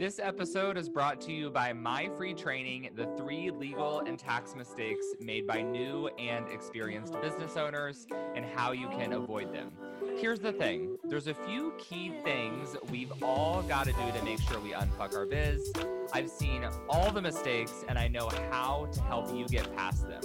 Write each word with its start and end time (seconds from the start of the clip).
This 0.00 0.18
episode 0.18 0.78
is 0.78 0.88
brought 0.88 1.20
to 1.20 1.30
you 1.30 1.50
by 1.50 1.74
my 1.74 2.08
free 2.16 2.32
training, 2.32 2.88
The 2.94 3.04
Three 3.18 3.50
Legal 3.50 4.00
and 4.00 4.18
Tax 4.18 4.54
Mistakes 4.56 5.04
Made 5.20 5.46
by 5.46 5.60
New 5.60 6.08
and 6.18 6.48
Experienced 6.48 7.20
Business 7.20 7.58
Owners, 7.58 8.06
and 8.34 8.46
How 8.46 8.72
You 8.72 8.88
Can 8.88 9.12
Avoid 9.12 9.52
Them. 9.52 9.70
Here's 10.16 10.38
the 10.40 10.54
thing 10.54 10.96
there's 11.04 11.26
a 11.26 11.34
few 11.34 11.74
key 11.76 12.14
things 12.24 12.78
we've 12.90 13.12
all 13.22 13.60
got 13.64 13.84
to 13.88 13.92
do 13.92 14.18
to 14.18 14.24
make 14.24 14.40
sure 14.40 14.58
we 14.60 14.70
unfuck 14.70 15.14
our 15.14 15.26
biz. 15.26 15.70
I've 16.14 16.30
seen 16.30 16.66
all 16.88 17.10
the 17.10 17.20
mistakes 17.20 17.84
and 17.86 17.98
I 17.98 18.08
know 18.08 18.30
how 18.50 18.88
to 18.92 19.02
help 19.02 19.36
you 19.36 19.46
get 19.48 19.76
past 19.76 20.08
them. 20.08 20.22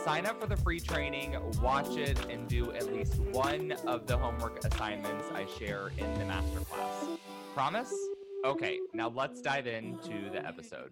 sign 0.04 0.26
up 0.26 0.42
for 0.42 0.48
the 0.48 0.58
free 0.58 0.80
training, 0.80 1.38
watch 1.62 1.96
it, 1.98 2.20
and 2.30 2.48
do 2.48 2.72
at 2.74 2.92
least 2.94 3.20
one 3.32 3.74
of 3.86 4.08
the 4.08 4.18
homework 4.18 4.66
assignments 4.66 5.26
I 5.34 5.46
share 5.60 5.92
in 5.98 6.14
the 6.16 6.24
masterclass. 6.26 7.20
Promise? 7.54 7.94
Okay, 8.46 8.80
now 8.94 9.10
let's 9.10 9.42
dive 9.42 9.68
into 9.68 10.30
the 10.32 10.46
episode. 10.46 10.92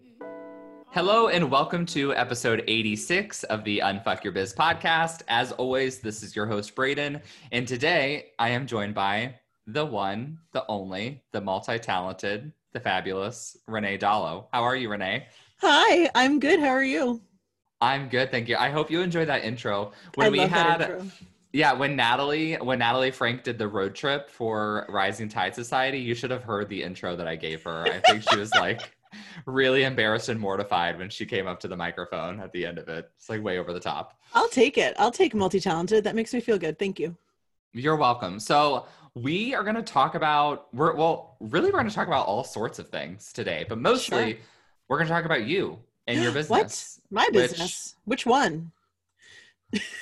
Hello, 0.90 1.28
and 1.28 1.50
welcome 1.50 1.84
to 1.86 2.14
episode 2.14 2.62
86 2.66 3.44
of 3.44 3.64
the 3.64 3.80
Unfuck 3.80 4.24
Your 4.24 4.32
Biz 4.32 4.54
podcast. 4.54 5.22
As 5.28 5.52
always, 5.52 5.98
this 5.98 6.22
is 6.22 6.34
your 6.34 6.46
host, 6.46 6.74
Braden, 6.74 7.20
and 7.52 7.68
today 7.68 8.30
I 8.38 8.48
am 8.50 8.66
joined 8.66 8.94
by 8.94 9.34
the 9.66 9.84
one, 9.84 10.38
the 10.52 10.64
only, 10.68 11.22
the 11.32 11.40
multi 11.40 11.78
talented, 11.78 12.52
the 12.72 12.80
fabulous 12.80 13.56
Renee 13.66 13.98
Dalo. 13.98 14.46
How 14.52 14.62
are 14.62 14.76
you, 14.76 14.88
Renee? 14.88 15.26
Hi, 15.60 16.10
I'm 16.14 16.38
good. 16.38 16.60
How 16.60 16.68
are 16.68 16.84
you? 16.84 17.20
I'm 17.80 18.08
good, 18.08 18.30
thank 18.30 18.48
you. 18.48 18.56
I 18.56 18.70
hope 18.70 18.90
you 18.90 19.00
enjoyed 19.00 19.28
that 19.28 19.44
intro. 19.44 19.92
When 20.14 20.28
I 20.28 20.30
we 20.30 20.38
had 20.40 20.78
that 20.78 20.90
intro. 20.90 21.10
Yeah, 21.52 21.72
when 21.72 21.96
Natalie 21.96 22.54
when 22.56 22.78
Natalie 22.78 23.10
Franke 23.10 23.42
did 23.42 23.56
the 23.56 23.68
road 23.68 23.94
trip 23.94 24.28
for 24.28 24.86
Rising 24.88 25.28
Tide 25.28 25.54
Society, 25.54 25.98
you 25.98 26.14
should 26.14 26.30
have 26.30 26.42
heard 26.42 26.68
the 26.68 26.82
intro 26.82 27.16
that 27.16 27.26
I 27.26 27.36
gave 27.36 27.62
her. 27.62 27.86
I 27.86 28.00
think 28.00 28.28
she 28.28 28.36
was 28.36 28.50
like 28.52 28.94
really 29.46 29.84
embarrassed 29.84 30.28
and 30.28 30.38
mortified 30.38 30.98
when 30.98 31.08
she 31.08 31.24
came 31.24 31.46
up 31.46 31.60
to 31.60 31.68
the 31.68 31.76
microphone 31.76 32.40
at 32.40 32.52
the 32.52 32.66
end 32.66 32.78
of 32.78 32.88
it. 32.88 33.10
It's 33.16 33.30
like 33.30 33.42
way 33.42 33.58
over 33.58 33.72
the 33.72 33.80
top. 33.80 34.18
I'll 34.34 34.48
take 34.48 34.76
it. 34.76 34.94
I'll 34.98 35.10
take 35.10 35.34
multi-talented. 35.34 36.04
That 36.04 36.14
makes 36.14 36.34
me 36.34 36.40
feel 36.40 36.58
good. 36.58 36.78
Thank 36.78 36.98
you. 36.98 37.16
You're 37.72 37.96
welcome. 37.96 38.40
So 38.40 38.86
we 39.16 39.54
are 39.54 39.62
going 39.64 39.76
to 39.76 39.82
talk 39.82 40.14
about 40.14 40.66
we're 40.74 40.94
well, 40.94 41.36
really 41.40 41.66
we're 41.70 41.78
going 41.78 41.88
to 41.88 41.94
talk 41.94 42.06
about 42.06 42.26
all 42.26 42.44
sorts 42.44 42.78
of 42.78 42.88
things 42.90 43.32
today, 43.32 43.64
but 43.68 43.78
mostly 43.78 44.32
Sure. 44.32 44.40
we're 44.88 44.98
going 44.98 45.08
to 45.08 45.12
talk 45.14 45.24
about 45.24 45.46
you 45.46 45.78
and 46.06 46.22
your 46.22 46.32
business. 46.40 47.00
What? 47.10 47.22
My 47.22 47.24
which- 47.32 47.50
business. 47.50 47.96
Which 48.04 48.26
one? 48.26 48.70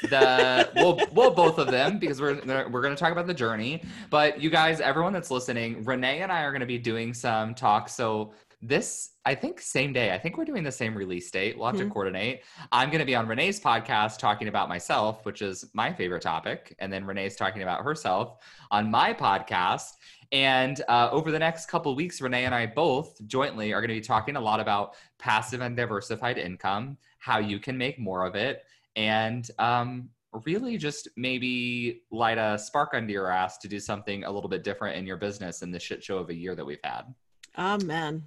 the 0.03 0.69
well, 0.77 1.01
well, 1.13 1.31
both 1.31 1.59
of 1.59 1.69
them 1.71 1.99
because 1.99 2.21
we're 2.21 2.35
we're 2.69 2.83
going 2.83 2.95
to 2.95 3.01
talk 3.01 3.13
about 3.13 3.27
the 3.27 3.35
journey. 3.35 3.83
But 4.11 4.41
you 4.41 4.51
guys, 4.51 4.81
everyone 4.81 5.13
that's 5.13 5.31
listening, 5.31 5.85
Renee 5.85 6.21
and 6.21 6.31
I 6.31 6.43
are 6.43 6.51
going 6.51 6.61
to 6.61 6.67
be 6.67 6.79
doing 6.79 7.15
some 7.15 7.55
talks. 7.55 7.95
So 7.95 8.33
this, 8.61 9.11
I 9.27 9.35
think, 9.35 9.61
same 9.61 9.93
day. 9.93 10.13
I 10.13 10.19
think 10.19 10.37
we're 10.37 10.45
doing 10.45 10.63
the 10.65 10.73
same 10.73 10.95
release 10.95 11.31
date. 11.31 11.57
We'll 11.57 11.67
have 11.69 11.79
to 11.79 11.85
Mhm. 11.85 11.93
coordinate. 11.93 12.43
I'm 12.71 12.91
going 12.91 12.99
to 12.99 13.07
be 13.07 13.15
on 13.15 13.27
Renee's 13.27 13.59
podcast 13.59 14.19
talking 14.19 14.49
about 14.49 14.69
myself, 14.69 15.25
which 15.25 15.41
is 15.41 15.65
my 15.73 15.93
favorite 15.93 16.21
topic, 16.23 16.75
and 16.79 16.93
then 16.93 17.05
Renee's 17.07 17.35
talking 17.35 17.63
about 17.63 17.83
herself 17.83 18.37
on 18.71 18.91
my 18.91 19.15
podcast. 19.15 19.93
And 20.31 20.81
uh, 20.89 21.09
over 21.11 21.31
the 21.31 21.39
next 21.39 21.67
couple 21.67 21.95
weeks, 21.95 22.21
Renee 22.21 22.45
and 22.45 22.55
I 22.55 22.67
both 22.67 23.19
jointly 23.27 23.73
are 23.73 23.81
going 23.81 23.89
to 23.89 23.95
be 23.95 24.01
talking 24.01 24.37
a 24.37 24.41
lot 24.41 24.61
about 24.61 24.95
passive 25.19 25.61
and 25.63 25.75
diversified 25.77 26.37
income, 26.37 26.99
how 27.19 27.39
you 27.39 27.59
can 27.59 27.79
make 27.79 27.99
more 27.99 28.27
of 28.27 28.35
it, 28.35 28.65
and 28.97 29.49
um, 29.59 30.11
really 30.45 30.77
just 30.77 31.09
maybe 31.17 32.03
light 32.11 32.37
a 32.39 32.59
spark 32.59 32.91
under 32.93 33.13
your 33.13 33.31
ass 33.31 33.57
to 33.59 33.69
do 33.69 33.79
something 33.81 34.25
a 34.25 34.31
little 34.31 34.51
bit 34.51 34.65
different 34.65 34.97
in 34.99 35.07
your 35.07 35.17
business 35.17 35.63
in 35.63 35.71
the 35.71 35.79
shit 35.81 36.03
show 36.05 36.19
of 36.19 36.29
a 36.29 36.35
year 36.35 36.55
that 36.55 36.65
we've 36.65 36.79
had. 36.85 37.15
Oh 37.57 37.79
man. 37.85 38.25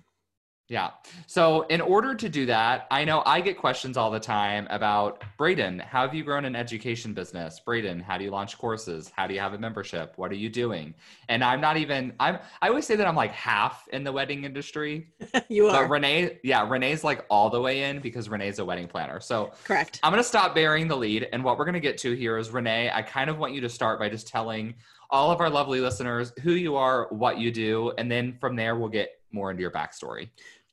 Yeah. 0.70 0.90
So, 1.28 1.62
in 1.68 1.80
order 1.80 2.14
to 2.14 2.28
do 2.28 2.46
that, 2.48 2.88
I 2.92 3.06
know 3.06 3.24
I 3.26 3.40
get 3.40 3.58
questions 3.58 3.96
all 3.96 4.12
the 4.12 4.20
time 4.20 4.68
about 4.70 5.24
Braden, 5.38 5.80
how 5.80 6.02
have 6.02 6.14
you 6.14 6.26
grown 6.26 6.44
an 6.44 6.58
education 6.58 7.14
business? 7.14 7.62
Braden, 7.62 8.02
how 8.02 8.18
do 8.18 8.26
you 8.26 8.32
launch 8.32 8.58
courses? 8.58 9.10
How 9.16 9.28
do 9.28 9.34
you 9.34 9.40
have 9.40 9.54
a 9.54 9.58
membership? 9.58 10.14
What 10.18 10.30
are 10.30 10.36
you 10.36 10.50
doing? 10.50 10.94
And 11.30 11.42
I'm 11.42 11.62
not 11.62 11.78
even, 11.78 12.14
I'm, 12.20 12.40
I 12.62 12.68
always 12.68 12.86
say 12.86 12.98
that 12.98 13.08
I'm 13.08 13.16
like 13.16 13.32
half 13.32 13.88
in 13.94 14.04
the 14.04 14.12
wedding 14.12 14.44
industry, 14.44 15.08
you 15.48 15.68
are 15.68 15.84
but 15.84 15.90
Renee, 15.90 16.40
yeah, 16.44 16.68
Renee's 16.68 17.04
like 17.04 17.26
all 17.30 17.50
the 17.50 17.62
way 17.62 17.84
in 17.84 18.00
because 18.02 18.28
Renee's 18.28 18.60
a 18.60 18.66
wedding 18.66 18.88
planner. 18.88 19.22
So, 19.22 19.52
correct. 19.64 20.02
I'm 20.04 20.12
going 20.12 20.22
to 20.22 20.28
stop 20.28 20.54
bearing 20.54 20.90
the 20.90 20.98
lead. 20.98 21.30
And 21.32 21.46
what 21.46 21.58
we're 21.58 21.66
going 21.66 21.76
to 21.76 21.80
get 21.80 21.98
to 22.00 22.12
here 22.12 22.38
is 22.38 22.50
Renee, 22.50 22.92
I 22.94 23.04
kind 23.04 23.30
of 23.30 23.38
want 23.38 23.54
you 23.54 23.62
to 23.62 23.70
start 23.70 24.00
by 24.00 24.10
just 24.10 24.28
telling 24.28 24.76
all 25.10 25.32
of 25.32 25.40
our 25.40 25.50
lovely 25.50 25.80
listeners 25.80 26.34
who 26.42 26.52
you 26.52 26.76
are, 26.76 27.08
what 27.12 27.38
you 27.38 27.52
do. 27.52 27.94
And 27.98 28.12
then 28.12 28.38
from 28.42 28.58
there, 28.58 28.76
we'll 28.76 28.90
get 28.90 29.12
more 29.32 29.52
into 29.52 29.62
your 29.62 29.72
backstory. 29.72 30.30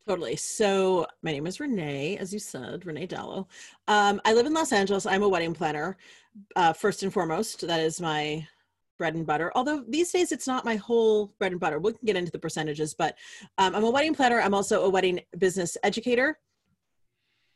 Totally. 0.06 0.36
So 0.36 1.06
my 1.22 1.32
name 1.32 1.46
is 1.46 1.60
Renee, 1.60 2.18
as 2.18 2.30
you 2.30 2.38
said, 2.38 2.84
Renee 2.84 3.06
Dalo. 3.06 3.46
Um, 3.88 4.20
I 4.26 4.34
live 4.34 4.44
in 4.44 4.52
Los 4.52 4.70
Angeles. 4.70 5.06
I'm 5.06 5.22
a 5.22 5.28
wedding 5.28 5.54
planner. 5.54 5.96
Uh, 6.56 6.74
first 6.74 7.02
and 7.02 7.12
foremost, 7.12 7.66
that 7.66 7.80
is 7.80 8.02
my 8.02 8.46
bread 8.98 9.14
and 9.14 9.26
butter. 9.26 9.50
Although 9.54 9.82
these 9.88 10.12
days 10.12 10.30
it's 10.30 10.46
not 10.46 10.66
my 10.66 10.76
whole 10.76 11.32
bread 11.38 11.52
and 11.52 11.60
butter. 11.60 11.78
We 11.78 11.92
can 11.92 12.04
get 12.04 12.16
into 12.16 12.30
the 12.30 12.38
percentages, 12.38 12.92
but 12.92 13.16
um, 13.56 13.74
I'm 13.74 13.84
a 13.84 13.90
wedding 13.90 14.14
planner. 14.14 14.40
I'm 14.40 14.52
also 14.52 14.84
a 14.84 14.90
wedding 14.90 15.20
business 15.38 15.76
educator 15.82 16.38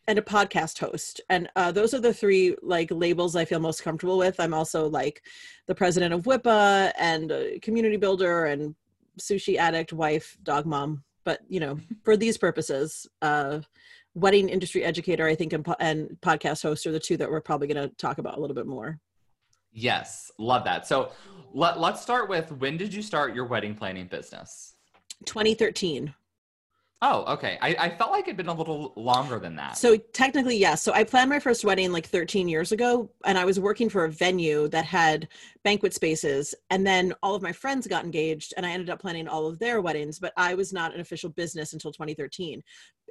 and 0.06 0.18
a 0.18 0.22
podcast 0.22 0.78
host. 0.78 1.20
And 1.28 1.50
uh, 1.54 1.70
those 1.70 1.92
are 1.92 2.00
the 2.00 2.14
three 2.14 2.56
like 2.62 2.90
labels 2.90 3.36
I 3.36 3.44
feel 3.44 3.60
most 3.60 3.82
comfortable 3.82 4.16
with. 4.16 4.40
I'm 4.40 4.54
also 4.54 4.88
like 4.88 5.22
the 5.66 5.74
president 5.74 6.14
of 6.14 6.22
WIPA 6.22 6.92
and 6.98 7.60
community 7.60 7.98
builder 7.98 8.46
and 8.46 8.74
sushi 9.20 9.56
addict, 9.56 9.92
wife, 9.92 10.38
dog 10.42 10.64
mom. 10.64 11.04
But 11.28 11.40
you 11.46 11.60
know, 11.60 11.78
for 12.04 12.16
these 12.16 12.38
purposes, 12.38 13.06
uh, 13.20 13.60
wedding 14.14 14.48
industry 14.48 14.82
educator, 14.82 15.26
I 15.26 15.34
think, 15.34 15.52
and, 15.52 15.62
po- 15.62 15.76
and 15.78 16.16
podcast 16.22 16.62
host 16.62 16.86
are 16.86 16.90
the 16.90 16.98
two 16.98 17.18
that 17.18 17.30
we're 17.30 17.42
probably 17.42 17.66
going 17.66 17.86
to 17.86 17.94
talk 17.96 18.16
about 18.16 18.38
a 18.38 18.40
little 18.40 18.54
bit 18.56 18.66
more. 18.66 18.98
Yes, 19.70 20.30
love 20.38 20.64
that. 20.64 20.86
So 20.86 21.12
let, 21.52 21.78
let's 21.78 22.00
start 22.00 22.30
with 22.30 22.50
when 22.52 22.78
did 22.78 22.94
you 22.94 23.02
start 23.02 23.34
your 23.34 23.44
wedding 23.44 23.74
planning 23.74 24.06
business? 24.06 24.72
2013. 25.26 26.14
Oh, 27.00 27.32
okay. 27.34 27.58
I, 27.62 27.76
I 27.78 27.90
felt 27.90 28.10
like 28.10 28.24
it'd 28.24 28.36
been 28.36 28.48
a 28.48 28.54
little 28.54 28.92
longer 28.96 29.38
than 29.38 29.54
that. 29.54 29.76
So 29.76 29.96
technically, 29.96 30.56
yes. 30.56 30.82
So 30.82 30.92
I 30.92 31.04
planned 31.04 31.30
my 31.30 31.38
first 31.38 31.64
wedding 31.64 31.92
like 31.92 32.06
13 32.06 32.48
years 32.48 32.72
ago, 32.72 33.08
and 33.24 33.38
I 33.38 33.44
was 33.44 33.60
working 33.60 33.88
for 33.88 34.04
a 34.04 34.10
venue 34.10 34.66
that 34.68 34.84
had 34.84 35.28
banquet 35.62 35.94
spaces. 35.94 36.56
And 36.70 36.84
then 36.84 37.14
all 37.22 37.36
of 37.36 37.42
my 37.42 37.52
friends 37.52 37.86
got 37.86 38.04
engaged, 38.04 38.52
and 38.56 38.66
I 38.66 38.72
ended 38.72 38.90
up 38.90 39.00
planning 39.00 39.28
all 39.28 39.46
of 39.46 39.60
their 39.60 39.80
weddings. 39.80 40.18
But 40.18 40.32
I 40.36 40.54
was 40.54 40.72
not 40.72 40.92
an 40.92 41.00
official 41.00 41.30
business 41.30 41.72
until 41.72 41.92
2013. 41.92 42.62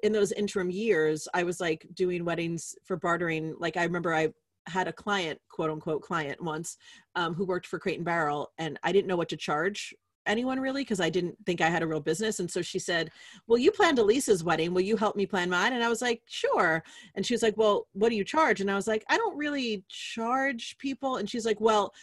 In 0.04 0.12
those 0.12 0.34
interim 0.34 0.70
years, 0.70 1.28
I 1.34 1.44
was 1.44 1.62
like 1.62 1.88
doing 1.94 2.26
weddings 2.26 2.76
for 2.84 2.98
bartering. 2.98 3.56
Like 3.58 3.78
I 3.78 3.84
remember 3.84 4.14
I 4.14 4.34
had 4.68 4.90
a 4.90 4.94
client, 4.94 5.40
quote 5.50 5.70
unquote 5.70 6.02
client 6.02 6.44
once, 6.44 6.76
um, 7.16 7.34
who 7.34 7.46
worked 7.46 7.68
for 7.68 7.80
Crate 7.80 7.96
and 7.96 8.06
Barrel, 8.06 8.52
and 8.58 8.78
I 8.84 8.92
didn't 8.92 9.08
know 9.08 9.16
what 9.16 9.30
to 9.30 9.38
charge 9.38 9.96
anyone 10.28 10.60
really 10.60 10.82
because 10.82 11.00
I 11.00 11.10
didn't 11.10 11.38
think 11.46 11.62
I 11.62 11.70
had 11.70 11.84
a 11.84 11.88
real 11.88 12.00
business. 12.00 12.40
And 12.40 12.50
so 12.50 12.62
she 12.62 12.80
said, 12.80 13.12
well, 13.48 13.58
you 13.58 13.72
planned 13.72 14.00
Elisa's 14.00 14.44
wedding. 14.44 14.74
Will 14.74 14.82
you 14.82 14.98
help 14.98 15.16
me 15.16 15.26
plan 15.26 15.50
mine? 15.50 15.74
And 15.74 15.84
I 15.84 15.90
was 15.90 16.02
like, 16.02 16.22
sure. 16.26 16.84
And 17.16 17.26
she 17.26 17.34
was 17.34 17.44
like, 17.44 17.58
well, 17.58 17.88
what 17.94 18.10
do 18.10 18.16
you 18.16 18.24
charge? 18.24 18.62
And 18.62 18.70
I 18.70 18.76
was 18.76 18.88
like, 18.88 19.04
I 19.10 19.18
don't 19.18 19.38
really 19.38 19.84
charge 19.90 20.78
people. 20.78 21.18
And 21.18 21.30
she's 21.30 21.46
like, 21.46 21.60
well, 21.62 21.94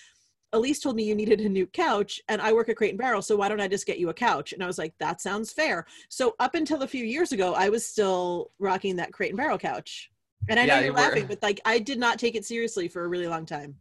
Elise 0.52 0.78
told 0.78 0.94
me 0.94 1.02
you 1.02 1.16
needed 1.16 1.40
a 1.40 1.48
new 1.48 1.66
couch 1.66 2.20
and 2.28 2.40
I 2.40 2.52
work 2.52 2.68
at 2.68 2.76
Crate 2.76 2.90
and 2.90 2.98
Barrel. 2.98 3.22
So 3.22 3.36
why 3.36 3.48
don't 3.48 3.60
I 3.60 3.66
just 3.68 3.86
get 3.86 3.98
you 3.98 4.08
a 4.10 4.14
couch? 4.14 4.52
And 4.52 4.62
I 4.62 4.66
was 4.66 4.78
like, 4.78 4.94
that 4.98 5.20
sounds 5.20 5.52
fair. 5.52 5.84
So 6.08 6.34
up 6.38 6.54
until 6.54 6.82
a 6.82 6.86
few 6.86 7.04
years 7.04 7.32
ago, 7.32 7.54
I 7.54 7.68
was 7.68 7.84
still 7.84 8.52
rocking 8.60 8.96
that 8.96 9.12
Crate 9.12 9.30
and 9.30 9.36
Barrel 9.36 9.58
couch. 9.58 10.10
And 10.48 10.60
I 10.60 10.66
know 10.66 10.74
you're 10.76 10.84
you 10.84 10.92
were- 10.92 10.98
laughing, 10.98 11.26
but 11.26 11.42
like 11.42 11.60
I 11.64 11.78
did 11.78 11.98
not 11.98 12.18
take 12.18 12.36
it 12.36 12.44
seriously 12.44 12.86
for 12.86 13.04
a 13.04 13.08
really 13.08 13.26
long 13.26 13.46
time. 13.46 13.76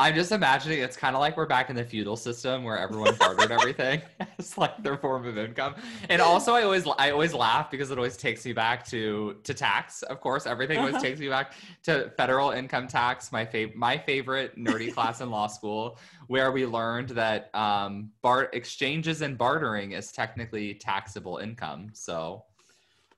I'm 0.00 0.14
just 0.14 0.32
imagining 0.32 0.78
it's 0.78 0.96
kind 0.96 1.14
of 1.14 1.20
like 1.20 1.36
we're 1.36 1.44
back 1.44 1.68
in 1.68 1.76
the 1.76 1.84
feudal 1.84 2.16
system 2.16 2.64
where 2.64 2.78
everyone 2.78 3.14
bartered 3.16 3.50
everything. 3.58 4.00
it's 4.38 4.56
like 4.56 4.82
their 4.82 4.96
form 4.96 5.26
of 5.26 5.36
income. 5.36 5.74
And 6.08 6.22
also, 6.22 6.54
I 6.54 6.62
always 6.62 6.86
I 6.98 7.10
always 7.10 7.34
laugh 7.34 7.70
because 7.70 7.90
it 7.90 7.98
always 7.98 8.16
takes 8.16 8.46
me 8.46 8.54
back 8.54 8.86
to 8.86 9.36
to 9.44 9.52
tax. 9.52 10.00
Of 10.04 10.20
course, 10.22 10.46
everything 10.46 10.78
always 10.78 10.94
Uh-huh. 10.94 11.02
takes 11.04 11.20
me 11.20 11.28
back 11.28 11.52
to 11.82 12.10
federal 12.16 12.50
income 12.52 12.88
tax. 12.88 13.30
My 13.30 13.44
fav- 13.44 13.74
my 13.74 13.98
favorite 13.98 14.56
nerdy 14.58 14.90
class 14.92 15.20
in 15.20 15.30
law 15.30 15.46
school, 15.48 15.98
where 16.28 16.50
we 16.50 16.64
learned 16.64 17.10
that 17.10 17.54
um, 17.54 18.10
bar 18.22 18.48
exchanges 18.54 19.20
and 19.20 19.36
bartering 19.36 19.92
is 19.92 20.12
technically 20.12 20.74
taxable 20.74 21.36
income. 21.38 21.90
So, 21.92 22.44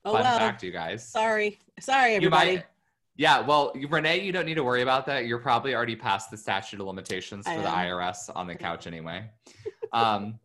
Oh 0.04 0.14
fun 0.14 0.22
well. 0.24 0.36
fact, 0.38 0.64
you 0.64 0.72
guys. 0.72 1.06
Sorry, 1.06 1.60
sorry, 1.78 2.16
everybody. 2.16 2.60
Yeah, 3.16 3.40
well, 3.40 3.72
Renee, 3.88 4.20
you 4.20 4.32
don't 4.32 4.46
need 4.46 4.54
to 4.54 4.64
worry 4.64 4.82
about 4.82 5.04
that. 5.06 5.26
You're 5.26 5.38
probably 5.38 5.74
already 5.74 5.96
past 5.96 6.30
the 6.30 6.36
statute 6.36 6.80
of 6.80 6.86
limitations 6.86 7.46
for 7.46 7.60
the. 7.60 7.68
IRS 7.68 8.30
on 8.34 8.46
the 8.46 8.54
couch 8.66 8.86
anyway. 8.86 9.28
um, 9.92 10.38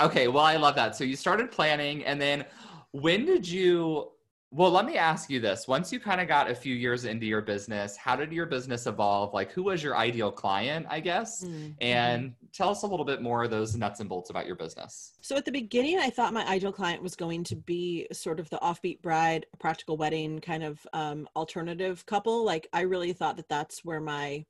okay, 0.00 0.28
well, 0.28 0.44
I 0.44 0.56
love 0.56 0.74
that. 0.76 0.96
So 0.96 1.04
you 1.04 1.16
started 1.16 1.50
planning, 1.50 2.04
and 2.04 2.20
then 2.20 2.44
when 2.92 3.26
did 3.26 3.46
you? 3.46 4.12
Well, 4.56 4.70
let 4.70 4.86
me 4.86 4.96
ask 4.96 5.28
you 5.28 5.38
this. 5.38 5.68
Once 5.68 5.92
you 5.92 6.00
kind 6.00 6.18
of 6.18 6.28
got 6.28 6.50
a 6.50 6.54
few 6.54 6.74
years 6.74 7.04
into 7.04 7.26
your 7.26 7.42
business, 7.42 7.94
how 7.94 8.16
did 8.16 8.32
your 8.32 8.46
business 8.46 8.86
evolve? 8.86 9.34
Like, 9.34 9.52
who 9.52 9.64
was 9.64 9.82
your 9.82 9.98
ideal 9.98 10.32
client, 10.32 10.86
I 10.88 11.00
guess? 11.00 11.44
Mm, 11.44 11.74
And 11.82 12.34
tell 12.54 12.70
us 12.70 12.82
a 12.82 12.86
little 12.86 13.04
bit 13.04 13.20
more 13.20 13.44
of 13.44 13.50
those 13.50 13.76
nuts 13.76 14.00
and 14.00 14.08
bolts 14.08 14.30
about 14.30 14.46
your 14.46 14.56
business. 14.56 15.12
So 15.20 15.36
at 15.36 15.44
the 15.44 15.52
beginning, 15.52 15.98
I 15.98 16.08
thought 16.08 16.32
my 16.32 16.42
ideal 16.48 16.72
client 16.72 17.02
was 17.02 17.14
going 17.14 17.44
to 17.44 17.56
be 17.56 18.06
sort 18.12 18.40
of 18.40 18.48
the 18.48 18.56
offbeat 18.62 19.02
bride, 19.02 19.44
practical 19.58 19.98
wedding 19.98 20.40
kind 20.40 20.64
of 20.64 20.86
um, 20.94 21.28
alternative 21.36 22.06
couple. 22.06 22.42
Like 22.42 22.66
I 22.72 22.80
really 22.80 23.12
thought 23.12 23.36
that 23.36 23.50
that's 23.50 23.84
where 23.84 24.00
my 24.00 24.46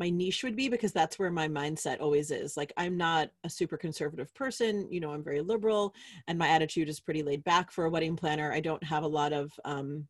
my 0.00 0.08
niche 0.08 0.42
would 0.42 0.56
be 0.56 0.70
because 0.70 0.92
that's 0.92 1.18
where 1.18 1.30
my 1.30 1.46
mindset 1.46 2.00
always 2.00 2.30
is. 2.30 2.56
Like 2.56 2.72
I'm 2.78 2.96
not 2.96 3.30
a 3.44 3.50
super 3.50 3.76
conservative 3.76 4.34
person, 4.34 4.90
you 4.90 4.98
know, 4.98 5.12
I'm 5.12 5.22
very 5.22 5.42
liberal 5.42 5.94
and 6.26 6.38
my 6.38 6.48
attitude 6.48 6.88
is 6.88 6.98
pretty 6.98 7.22
laid 7.22 7.44
back 7.44 7.70
for 7.70 7.84
a 7.84 7.90
wedding 7.90 8.16
planner. 8.16 8.50
I 8.50 8.60
don't 8.60 8.82
have 8.82 9.04
a 9.04 9.08
lot 9.08 9.34
of 9.34 9.52
um 9.66 10.08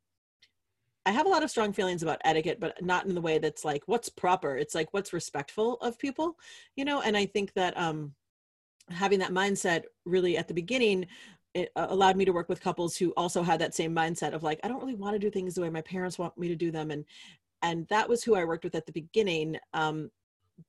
I 1.05 1.11
have 1.11 1.27
a 1.27 1.31
lot 1.31 1.43
of 1.43 1.51
strong 1.51 1.73
feelings 1.73 2.05
about 2.05 2.21
etiquette, 2.25 2.61
but 2.61 2.81
not 2.85 3.07
in 3.07 3.15
the 3.17 3.21
way 3.21 3.39
that's 3.39 3.65
like 3.65 3.83
what's 3.87 4.09
proper. 4.09 4.57
It's 4.57 4.77
like 4.77 4.95
what's 4.95 5.13
respectful 5.13 5.75
of 5.79 5.99
people, 5.99 6.37
you 6.77 6.85
know, 6.85 7.01
and 7.01 7.17
I 7.17 7.27
think 7.27 7.53
that 7.55 7.77
um 7.77 8.15
having 8.91 9.19
that 9.19 9.33
mindset 9.33 9.83
really 10.05 10.37
at 10.37 10.47
the 10.47 10.55
beginning 10.55 11.07
it 11.53 11.73
uh, 11.75 11.87
allowed 11.89 12.17
me 12.17 12.25
to 12.25 12.33
work 12.33 12.49
with 12.49 12.61
couples 12.61 12.97
who 12.97 13.13
also 13.17 13.43
had 13.43 13.61
that 13.61 13.75
same 13.75 13.95
mindset 13.95 14.35
of 14.35 14.43
like 14.43 14.61
i 14.63 14.69
don't 14.69 14.81
really 14.81 14.95
want 14.95 15.15
to 15.15 15.19
do 15.19 15.31
things 15.31 15.55
the 15.55 15.61
way 15.61 15.71
my 15.71 15.81
parents 15.83 16.19
want 16.19 16.37
me 16.39 16.49
to 16.49 16.57
do 16.57 16.71
them 16.71 16.91
and 16.91 17.05
and 17.63 17.87
that 17.89 18.09
was 18.09 18.23
who 18.23 18.35
i 18.35 18.45
worked 18.45 18.65
with 18.65 18.75
at 18.75 18.87
the 18.87 18.93
beginning 18.93 19.57
um 19.75 20.11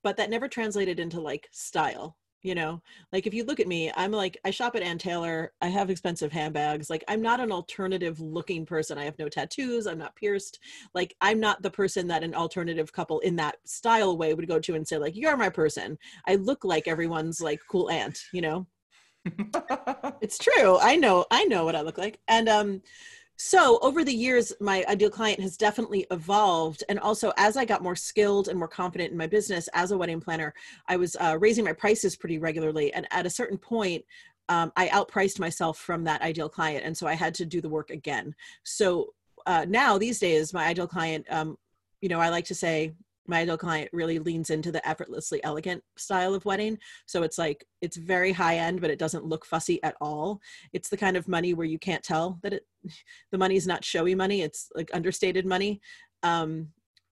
but 0.03 0.17
that 0.17 0.29
never 0.29 0.47
translated 0.47 0.99
into 0.99 1.19
like 1.19 1.47
style 1.51 2.17
you 2.43 2.55
know? 2.55 2.81
Like 3.13 3.27
if 3.27 3.33
you 3.33 3.43
look 3.43 3.59
at 3.59 3.67
me 3.67 3.91
i'm 3.95 4.11
like 4.11 4.37
i 4.45 4.51
shop 4.51 4.75
at 4.75 4.81
ann 4.81 4.97
taylor 4.97 5.51
i 5.61 5.67
have 5.67 5.89
expensive 5.89 6.31
handbags 6.31 6.89
like 6.89 7.03
i'm 7.07 7.21
not 7.21 7.39
an 7.39 7.51
alternative 7.51 8.19
looking 8.19 8.65
person 8.65 8.97
i 8.97 9.03
have 9.03 9.19
no 9.19 9.27
tattoos 9.27 9.85
i'm 9.85 9.97
not 9.97 10.15
pierced 10.15 10.59
like 10.93 11.15
i'm 11.21 11.39
not 11.39 11.61
the 11.61 11.69
person 11.69 12.07
that 12.07 12.23
an 12.23 12.33
alternative 12.33 12.91
couple 12.93 13.19
in 13.19 13.35
that 13.35 13.57
style 13.65 14.17
way 14.17 14.33
would 14.33 14.47
go 14.47 14.59
to 14.59 14.75
and 14.75 14.87
say 14.87 14.97
like 14.97 15.15
you're 15.15 15.37
my 15.37 15.49
person. 15.49 15.97
I 16.25 16.35
look 16.35 16.63
like 16.63 16.87
everyone's 16.87 17.41
like 17.41 17.59
cool 17.69 17.89
aunt 17.89 18.23
you 18.31 18.41
know? 18.41 18.67
It's 20.21 20.37
true 20.37 20.77
i 20.79 20.95
know 20.95 21.25
i 21.31 21.43
know 21.45 21.65
what 21.65 21.75
i 21.75 21.81
look 21.81 21.97
like 21.97 22.19
and 22.27 22.47
um 22.47 22.81
so 23.43 23.79
over 23.81 24.03
the 24.03 24.13
years 24.13 24.53
my 24.59 24.85
ideal 24.87 25.09
client 25.09 25.39
has 25.39 25.57
definitely 25.57 26.05
evolved 26.11 26.83
and 26.89 26.99
also 26.99 27.33
as 27.37 27.57
i 27.57 27.65
got 27.65 27.81
more 27.81 27.95
skilled 27.95 28.47
and 28.47 28.59
more 28.59 28.67
confident 28.67 29.11
in 29.11 29.17
my 29.17 29.25
business 29.25 29.67
as 29.73 29.89
a 29.89 29.97
wedding 29.97 30.21
planner 30.21 30.53
i 30.87 30.95
was 30.95 31.15
uh, 31.19 31.35
raising 31.39 31.65
my 31.65 31.73
prices 31.73 32.15
pretty 32.15 32.37
regularly 32.37 32.93
and 32.93 33.07
at 33.09 33.25
a 33.25 33.29
certain 33.29 33.57
point 33.57 34.05
um, 34.49 34.71
i 34.75 34.87
outpriced 34.89 35.39
myself 35.39 35.79
from 35.79 36.03
that 36.03 36.21
ideal 36.21 36.47
client 36.47 36.85
and 36.85 36.95
so 36.95 37.07
i 37.07 37.15
had 37.15 37.33
to 37.33 37.43
do 37.43 37.61
the 37.61 37.69
work 37.69 37.89
again. 37.89 38.35
So 38.63 39.13
uh, 39.47 39.65
now 39.67 39.97
these 39.97 40.19
days 40.19 40.53
my 40.53 40.67
ideal 40.67 40.87
client 40.87 41.25
um, 41.31 41.57
you 41.99 42.09
know 42.09 42.19
i 42.19 42.29
like 42.29 42.45
to 42.45 42.55
say 42.55 42.93
my 43.27 43.41
ideal 43.41 43.57
client 43.57 43.89
really 43.93 44.19
leans 44.19 44.49
into 44.49 44.71
the 44.71 44.87
effortlessly 44.87 45.43
elegant 45.43 45.83
style 45.97 46.33
of 46.33 46.45
wedding. 46.45 46.77
So 47.05 47.23
it's 47.23 47.37
like 47.37 47.65
it's 47.81 47.97
very 47.97 48.31
high 48.31 48.57
end 48.57 48.81
but 48.81 48.89
it 48.89 48.99
doesn't 48.99 49.25
look 49.25 49.45
fussy 49.45 49.81
at 49.83 49.95
all. 50.01 50.39
It's 50.73 50.89
the 50.89 50.97
kind 50.97 51.17
of 51.17 51.27
money 51.27 51.53
where 51.53 51.67
you 51.67 51.79
can't 51.79 52.03
tell 52.03 52.39
that 52.43 52.53
it 52.53 52.63
the 53.31 53.37
money 53.37 53.55
is 53.55 53.67
not 53.67 53.85
showy 53.85 54.15
money 54.15 54.41
it's 54.41 54.69
like 54.75 54.89
understated 54.93 55.45
money. 55.45 55.81
Um, 56.23 56.69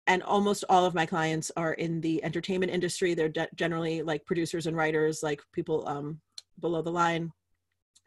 and 0.06 0.22
almost 0.22 0.64
all 0.70 0.87
of 0.87 0.94
my 0.94 1.05
clients 1.05 1.50
are 1.56 1.75
in 1.75 2.00
the 2.00 2.25
entertainment 2.25 2.72
industry. 2.72 3.12
They're 3.12 3.28
de- 3.28 3.49
generally 3.54 4.00
like 4.00 4.25
producers 4.25 4.66
and 4.66 4.75
writers 4.75 5.20
like 5.22 5.43
people 5.52 5.87
um, 5.87 6.20
below 6.61 6.81
the 6.81 6.90
line 6.90 7.31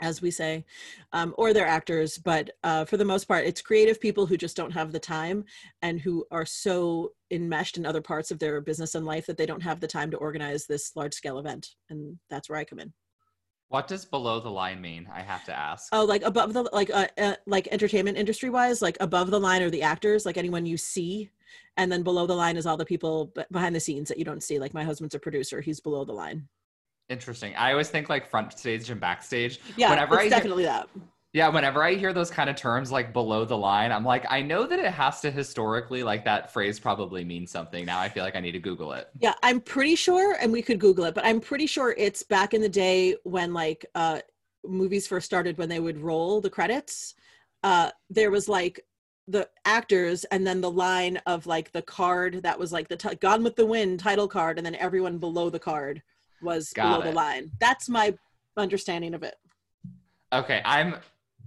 as 0.02 0.22
we 0.22 0.32
say 0.32 0.66
um, 1.14 1.34
or 1.38 1.54
they're 1.54 1.68
actors 1.68 2.18
but 2.18 2.50
uh, 2.64 2.84
for 2.84 2.98
the 2.98 3.06
most 3.06 3.26
part 3.28 3.46
it's 3.46 3.62
creative 3.62 4.02
people 4.02 4.26
who 4.26 4.38
just 4.38 4.58
don't 4.58 4.72
have 4.72 4.92
the 4.92 5.00
time 5.00 5.44
and 5.82 6.02
who 6.02 6.26
are 6.32 6.46
so 6.46 7.12
enmeshed 7.32 7.78
in 7.78 7.86
other 7.86 8.02
parts 8.02 8.32
of 8.32 8.40
their 8.40 8.60
business 8.62 8.96
and 8.96 9.06
life 9.06 9.26
that 9.26 9.38
they 9.38 9.46
don't 9.46 9.64
have 9.64 9.80
the 9.80 9.88
time 9.88 10.12
to 10.12 10.18
organize 10.18 10.66
this 10.66 10.92
large 10.96 11.14
scale 11.14 11.40
event 11.40 11.70
and 11.90 12.18
that's 12.30 12.50
where 12.50 12.60
i 12.60 12.64
come 12.64 12.80
in 12.80 12.92
what 13.72 13.88
does 13.88 14.04
below 14.04 14.42
the 14.42 14.50
line 14.50 14.82
mean? 14.82 15.08
I 15.14 15.22
have 15.22 15.46
to 15.46 15.58
ask. 15.58 15.88
Oh, 15.94 16.04
like 16.04 16.24
above 16.24 16.52
the 16.52 16.64
like 16.74 16.90
uh, 16.90 17.08
uh 17.18 17.36
like 17.48 17.70
entertainment 17.72 18.18
industry 18.18 18.50
wise, 18.50 18.82
like 18.82 18.98
above 19.00 19.32
the 19.32 19.40
line 19.40 19.62
are 19.62 19.70
the 19.70 19.82
actors, 19.82 20.26
like 20.26 20.36
anyone 20.36 20.66
you 20.66 20.76
see, 20.76 21.30
and 21.78 21.90
then 21.90 22.04
below 22.04 22.28
the 22.28 22.36
line 22.36 22.58
is 22.58 22.66
all 22.66 22.76
the 22.76 22.84
people 22.84 23.34
behind 23.50 23.74
the 23.74 23.80
scenes 23.80 24.10
that 24.10 24.18
you 24.18 24.26
don't 24.26 24.44
see. 24.44 24.60
Like 24.60 24.74
my 24.74 24.84
husband's 24.84 25.16
a 25.16 25.20
producer; 25.20 25.62
he's 25.62 25.80
below 25.80 26.04
the 26.04 26.12
line. 26.12 26.50
Interesting. 27.12 27.54
I 27.56 27.72
always 27.72 27.90
think 27.90 28.10
like 28.10 28.30
front 28.30 28.58
stage 28.58 28.90
and 28.90 29.00
backstage. 29.02 29.60
Yeah, 29.76 29.90
Whenever 29.90 30.16
it's 30.16 30.22
I 30.22 30.24
hear- 30.24 30.30
definitely 30.32 30.64
that. 30.64 30.88
Yeah, 31.34 31.48
whenever 31.48 31.82
I 31.82 31.94
hear 31.94 32.12
those 32.12 32.30
kind 32.30 32.50
of 32.50 32.58
terms 32.58 32.92
like 32.92 33.14
below 33.14 33.46
the 33.46 33.58
line, 33.58 33.94
I'm 33.94 34.04
like, 34.04 34.26
I 34.30 34.42
know 34.42 34.66
that 34.68 34.80
it 34.80 34.92
has 34.92 35.22
to 35.22 35.32
historically, 35.32 36.04
like 36.04 36.26
that 36.26 36.52
phrase 36.52 36.78
probably 36.78 37.24
means 37.24 37.52
something. 37.52 37.86
Now 37.86 38.00
I 38.02 38.10
feel 38.10 38.24
like 38.26 38.36
I 38.36 38.42
need 38.42 38.52
to 38.52 38.60
Google 38.60 38.92
it. 38.94 39.08
Yeah, 39.20 39.34
I'm 39.42 39.62
pretty 39.62 39.96
sure, 39.96 40.36
and 40.42 40.52
we 40.52 40.62
could 40.62 40.78
Google 40.80 41.06
it, 41.06 41.16
but 41.16 41.24
I'm 41.26 41.40
pretty 41.40 41.68
sure 41.68 41.96
it's 41.98 42.22
back 42.24 42.54
in 42.54 42.60
the 42.62 42.68
day 42.70 43.16
when 43.24 43.54
like 43.54 43.86
uh 43.96 44.20
movies 44.66 45.08
first 45.08 45.26
started 45.26 45.58
when 45.58 45.70
they 45.70 45.80
would 45.80 46.00
roll 46.00 46.42
the 46.42 46.50
credits. 46.50 47.14
Uh 47.64 47.92
there 48.10 48.30
was 48.32 48.50
like 48.50 48.82
the 49.28 49.48
actors 49.64 50.26
and 50.26 50.46
then 50.46 50.60
the 50.60 50.70
line 50.72 51.16
of 51.28 51.46
like 51.48 51.72
the 51.72 51.82
card 51.82 52.44
that 52.44 52.60
was 52.60 52.74
like 52.74 52.90
the 52.90 52.98
t- 52.98 53.16
Gone 53.16 53.42
with 53.44 53.56
the 53.56 53.66
Wind 53.66 54.02
title 54.02 54.28
card, 54.28 54.58
and 54.58 54.66
then 54.66 54.76
everyone 54.76 55.18
below 55.18 55.50
the 55.50 55.60
card 55.60 56.02
was 56.42 56.72
Got 56.74 56.84
below 56.88 57.02
it. 57.02 57.06
the 57.06 57.12
line. 57.16 57.52
That's 57.60 57.90
my 57.90 58.14
understanding 58.58 59.14
of 59.14 59.24
it. 59.24 59.36
Okay, 60.34 60.62
I'm. 60.66 60.96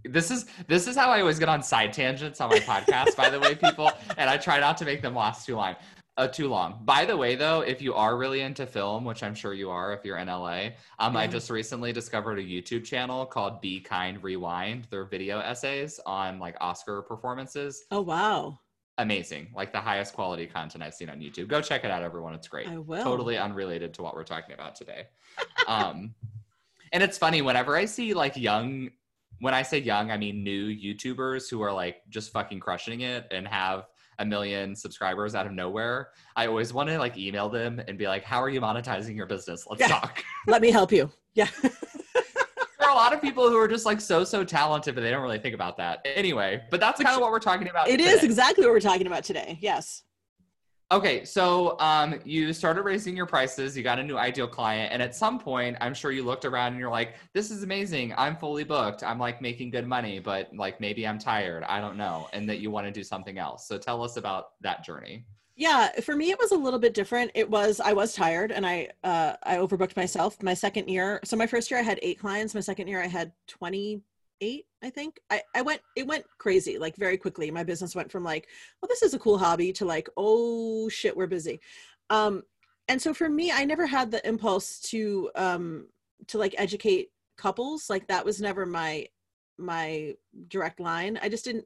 This 0.04 0.30
is 0.30 0.44
this 0.68 0.86
is 0.86 0.96
how 0.96 1.10
I 1.10 1.20
always 1.20 1.38
get 1.38 1.48
on 1.48 1.62
side 1.62 1.92
tangents 1.92 2.40
on 2.40 2.50
my 2.50 2.58
podcast. 2.58 3.16
by 3.16 3.30
the 3.30 3.40
way, 3.40 3.54
people, 3.54 3.90
and 4.18 4.28
I 4.28 4.36
try 4.36 4.60
not 4.60 4.76
to 4.78 4.84
make 4.84 5.00
them 5.00 5.14
last 5.14 5.46
too 5.46 5.56
long. 5.56 5.76
Uh, 6.16 6.28
too 6.28 6.46
long. 6.46 6.78
By 6.84 7.04
the 7.04 7.16
way, 7.16 7.34
though, 7.34 7.62
if 7.62 7.82
you 7.82 7.92
are 7.94 8.16
really 8.16 8.42
into 8.42 8.66
film, 8.66 9.04
which 9.04 9.24
I'm 9.24 9.34
sure 9.34 9.52
you 9.52 9.68
are, 9.70 9.92
if 9.92 10.04
you're 10.04 10.18
in 10.18 10.28
LA, 10.28 10.68
um, 11.00 11.16
I 11.16 11.26
just 11.26 11.50
recently 11.50 11.92
discovered 11.92 12.38
a 12.38 12.42
YouTube 12.42 12.84
channel 12.84 13.26
called 13.26 13.60
Be 13.60 13.80
Kind 13.80 14.22
Rewind. 14.22 14.86
They're 14.90 15.06
video 15.06 15.40
essays 15.40 15.98
on 16.06 16.38
like 16.38 16.56
Oscar 16.60 17.02
performances. 17.02 17.84
Oh 17.90 18.02
wow, 18.02 18.60
amazing 18.98 19.48
like 19.56 19.72
the 19.72 19.80
highest 19.80 20.14
quality 20.14 20.46
content 20.46 20.82
i've 20.84 20.94
seen 20.94 21.08
on 21.10 21.18
youtube 21.18 21.48
go 21.48 21.60
check 21.60 21.84
it 21.84 21.90
out 21.90 22.02
everyone 22.02 22.32
it's 22.34 22.46
great 22.48 22.68
I 22.68 22.78
will. 22.78 23.02
totally 23.02 23.36
unrelated 23.36 23.92
to 23.94 24.02
what 24.02 24.14
we're 24.14 24.22
talking 24.24 24.54
about 24.54 24.74
today 24.76 25.06
um 25.66 26.14
and 26.92 27.02
it's 27.02 27.18
funny 27.18 27.42
whenever 27.42 27.76
i 27.76 27.84
see 27.86 28.14
like 28.14 28.36
young 28.36 28.90
when 29.40 29.52
i 29.52 29.62
say 29.62 29.78
young 29.78 30.12
i 30.12 30.16
mean 30.16 30.44
new 30.44 30.68
youtubers 30.68 31.50
who 31.50 31.60
are 31.60 31.72
like 31.72 32.02
just 32.08 32.32
fucking 32.32 32.60
crushing 32.60 33.00
it 33.00 33.26
and 33.32 33.48
have 33.48 33.86
a 34.20 34.24
million 34.24 34.76
subscribers 34.76 35.34
out 35.34 35.44
of 35.44 35.50
nowhere 35.50 36.10
i 36.36 36.46
always 36.46 36.72
want 36.72 36.88
to 36.88 36.96
like 36.96 37.18
email 37.18 37.48
them 37.48 37.82
and 37.88 37.98
be 37.98 38.06
like 38.06 38.22
how 38.22 38.40
are 38.40 38.48
you 38.48 38.60
monetizing 38.60 39.16
your 39.16 39.26
business 39.26 39.66
let's 39.68 39.80
Yeah. 39.80 39.88
talk 39.88 40.22
Let 40.46 40.62
me 40.62 40.70
help 40.70 40.92
you. 40.92 41.10
Yeah. 41.34 41.48
there 42.84 42.90
are 42.90 42.94
a 42.94 42.98
lot 42.98 43.12
of 43.14 43.20
people 43.22 43.48
who 43.48 43.56
are 43.56 43.68
just 43.68 43.86
like 43.86 44.00
so 44.00 44.24
so 44.24 44.44
talented 44.44 44.94
but 44.94 45.00
they 45.00 45.10
don't 45.10 45.22
really 45.22 45.38
think 45.38 45.54
about 45.54 45.76
that 45.76 46.00
anyway 46.04 46.62
but 46.70 46.80
that's 46.80 47.02
kind 47.02 47.14
of 47.14 47.20
what 47.22 47.30
we're 47.30 47.38
talking 47.38 47.68
about 47.68 47.88
It 47.88 48.00
is 48.00 48.16
today. 48.16 48.26
exactly 48.26 48.64
what 48.64 48.72
we're 48.72 48.80
talking 48.80 49.06
about 49.06 49.24
today. 49.24 49.58
Yes. 49.60 50.02
Okay, 50.92 51.24
so 51.24 51.80
um, 51.80 52.20
you 52.24 52.52
started 52.52 52.82
raising 52.82 53.16
your 53.16 53.24
prices, 53.26 53.74
you 53.76 53.82
got 53.82 53.98
a 53.98 54.02
new 54.02 54.18
ideal 54.18 54.46
client, 54.46 54.92
and 54.92 55.02
at 55.02 55.16
some 55.16 55.38
point, 55.40 55.76
I'm 55.80 55.94
sure 55.94 56.12
you 56.12 56.22
looked 56.22 56.44
around 56.44 56.72
and 56.72 56.78
you're 56.78 56.90
like, 56.90 57.14
"This 57.32 57.50
is 57.50 57.62
amazing. 57.62 58.12
I'm 58.18 58.36
fully 58.36 58.64
booked. 58.64 59.02
I'm 59.02 59.18
like 59.18 59.40
making 59.40 59.70
good 59.70 59.86
money, 59.86 60.18
but 60.20 60.50
like 60.54 60.80
maybe 60.80 61.06
I'm 61.08 61.18
tired. 61.18 61.64
I 61.64 61.80
don't 61.80 61.96
know," 61.96 62.28
and 62.34 62.48
that 62.50 62.58
you 62.58 62.70
want 62.70 62.86
to 62.86 62.92
do 62.92 63.02
something 63.02 63.38
else. 63.38 63.66
So 63.66 63.78
tell 63.78 64.04
us 64.04 64.18
about 64.18 64.50
that 64.60 64.84
journey. 64.84 65.24
Yeah, 65.56 66.00
for 66.00 66.16
me 66.16 66.30
it 66.30 66.38
was 66.38 66.50
a 66.50 66.56
little 66.56 66.80
bit 66.80 66.94
different. 66.94 67.30
It 67.34 67.48
was 67.48 67.80
I 67.80 67.92
was 67.92 68.12
tired 68.14 68.50
and 68.50 68.66
I 68.66 68.88
uh 69.04 69.34
I 69.44 69.56
overbooked 69.56 69.96
myself. 69.96 70.42
My 70.42 70.54
second 70.54 70.88
year, 70.88 71.20
so 71.24 71.36
my 71.36 71.46
first 71.46 71.70
year 71.70 71.78
I 71.80 71.82
had 71.84 72.00
8 72.02 72.18
clients, 72.18 72.54
my 72.54 72.60
second 72.60 72.88
year 72.88 73.00
I 73.00 73.06
had 73.06 73.32
28, 73.46 74.66
I 74.82 74.90
think. 74.90 75.20
I 75.30 75.42
I 75.54 75.62
went 75.62 75.80
it 75.96 76.06
went 76.06 76.24
crazy 76.38 76.78
like 76.78 76.96
very 76.96 77.16
quickly. 77.16 77.50
My 77.50 77.62
business 77.64 77.94
went 77.94 78.10
from 78.10 78.24
like, 78.24 78.48
well 78.82 78.88
this 78.88 79.02
is 79.02 79.14
a 79.14 79.18
cool 79.18 79.38
hobby 79.38 79.72
to 79.74 79.84
like, 79.84 80.08
oh 80.16 80.88
shit, 80.88 81.16
we're 81.16 81.28
busy. 81.28 81.60
Um 82.10 82.42
and 82.88 83.00
so 83.00 83.14
for 83.14 83.28
me 83.28 83.50
i 83.50 83.64
never 83.64 83.86
had 83.86 84.10
the 84.10 84.26
impulse 84.26 84.80
to 84.80 85.30
um 85.36 85.86
to 86.26 86.38
like 86.38 86.54
educate 86.58 87.10
couples 87.36 87.90
like 87.90 88.06
that 88.08 88.24
was 88.24 88.40
never 88.40 88.66
my 88.66 89.06
my 89.58 90.14
direct 90.48 90.80
line 90.80 91.18
i 91.22 91.28
just 91.28 91.44
didn't 91.44 91.64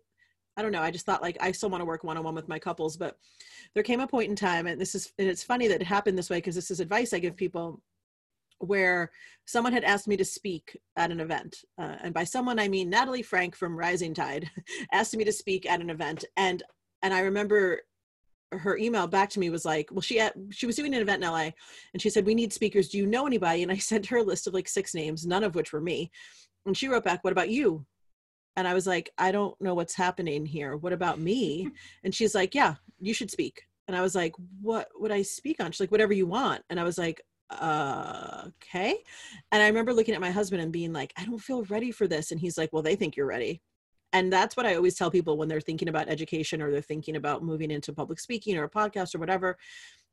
i 0.59 0.63
don't 0.63 0.73
know 0.73 0.83
i 0.83 0.91
just 0.91 1.07
thought 1.07 1.23
like 1.23 1.39
i 1.41 1.51
still 1.51 1.71
want 1.71 1.81
to 1.81 1.87
work 1.87 2.05
one-on-one 2.05 2.35
with 2.35 2.49
my 2.49 2.59
couples 2.59 2.97
but 2.97 3.17
there 3.75 3.83
came 3.83 4.01
a 4.01 4.07
point 4.07 4.29
in 4.29 4.37
time 4.37 4.67
and 4.67 4.81
this 4.81 4.95
is 4.95 5.13
and 5.19 5.29
it's 5.29 5.43
funny 5.43 5.69
that 5.69 5.81
it 5.81 5.87
happened 5.87 6.19
this 6.19 6.31
way 6.31 6.39
because 6.39 6.55
this 6.55 6.71
is 6.71 6.81
advice 6.81 7.13
i 7.13 7.19
give 7.19 7.37
people 7.37 7.81
where 8.61 9.11
someone 9.47 9.73
had 9.73 9.85
asked 9.85 10.09
me 10.09 10.17
to 10.17 10.25
speak 10.25 10.77
at 10.97 11.13
an 11.13 11.21
event 11.21 11.65
uh, 11.79 11.95
and 12.03 12.13
by 12.13 12.25
someone 12.25 12.59
i 12.59 12.69
mean 12.69 12.91
natalie 12.91 13.23
franke 13.23 13.57
from 13.57 13.79
rising 13.79 14.13
tide 14.13 14.51
asked 14.93 15.17
me 15.17 15.25
to 15.25 15.33
speak 15.33 15.65
at 15.71 15.81
an 15.81 15.91
event 15.91 16.25
and 16.37 16.63
and 17.03 17.15
i 17.15 17.21
remember 17.21 17.81
her 18.53 18.77
email 18.79 19.07
back 19.07 19.29
to 19.31 19.41
me 19.41 19.51
was 19.51 19.65
like, 19.65 19.91
well, 19.93 20.01
she 20.01 20.17
had, 20.17 20.33
she 20.51 20.67
was 20.67 20.77
doing 20.77 20.95
an 20.95 21.03
event 21.03 21.23
in 21.23 21.31
LA 21.31 21.51
and 21.93 22.01
she 22.01 22.11
said, 22.11 22.25
we 22.25 22.35
need 22.35 22.53
speakers. 22.53 22.89
Do 22.89 22.99
you 22.99 23.07
know 23.07 23.27
anybody? 23.27 23.63
And 23.63 23.71
I 23.71 23.77
sent 23.79 24.07
her 24.07 24.19
a 24.19 24.23
list 24.23 24.47
of 24.47 24.55
like 24.55 24.69
six 24.69 24.95
names, 24.95 25.27
none 25.27 25.45
of 25.45 25.55
which 25.55 25.73
were 25.73 25.81
me. 25.81 26.11
And 26.67 26.77
she 26.77 26.89
wrote 26.89 27.05
back, 27.05 27.25
what 27.25 27.33
about 27.33 27.51
you? 27.51 27.85
And 28.59 28.67
I 28.67 28.75
was 28.75 28.89
like, 28.89 29.11
I 29.19 29.31
don't 29.31 29.59
know 29.61 29.75
what's 29.75 29.95
happening 29.95 30.45
here. 30.45 30.77
What 30.77 30.93
about 30.93 31.21
me? 31.21 31.71
And 32.05 32.13
she's 32.13 32.35
like, 32.35 32.55
yeah, 32.55 32.75
you 32.99 33.15
should 33.15 33.31
speak. 33.31 33.63
And 33.87 33.97
I 33.97 34.03
was 34.03 34.17
like, 34.17 34.35
what 34.61 34.89
would 34.97 35.13
I 35.13 35.23
speak 35.23 35.61
on? 35.61 35.71
She's 35.71 35.81
like, 35.81 35.93
whatever 35.93 36.13
you 36.13 36.27
want. 36.27 36.63
And 36.69 36.81
I 36.81 36.85
was 36.85 36.99
like, 36.99 37.23
uh, 37.51 38.49
okay. 38.49 38.99
And 39.53 39.63
I 39.63 39.69
remember 39.69 39.95
looking 39.95 40.15
at 40.15 40.21
my 40.21 40.33
husband 40.33 40.61
and 40.61 40.73
being 40.73 40.93
like, 40.93 41.13
I 41.17 41.25
don't 41.25 41.39
feel 41.39 41.63
ready 41.65 41.93
for 41.93 42.09
this. 42.09 42.33
And 42.33 42.41
he's 42.41 42.59
like, 42.59 42.73
well, 42.73 42.83
they 42.83 42.97
think 42.97 43.17
you're 43.17 43.27
ready 43.27 43.63
and 44.13 44.33
that's 44.33 44.57
what 44.57 44.67
i 44.67 44.75
always 44.75 44.97
tell 44.97 45.11
people 45.11 45.37
when 45.37 45.49
they're 45.49 45.61
thinking 45.61 45.89
about 45.89 46.09
education 46.09 46.63
or 46.63 46.71
they're 46.71 46.81
thinking 46.81 47.17
about 47.17 47.45
moving 47.45 47.71
into 47.71 47.93
public 47.93 48.19
speaking 48.19 48.57
or 48.57 48.65
a 48.65 48.71
podcast 48.71 49.15
or 49.15 49.19
whatever 49.19 49.57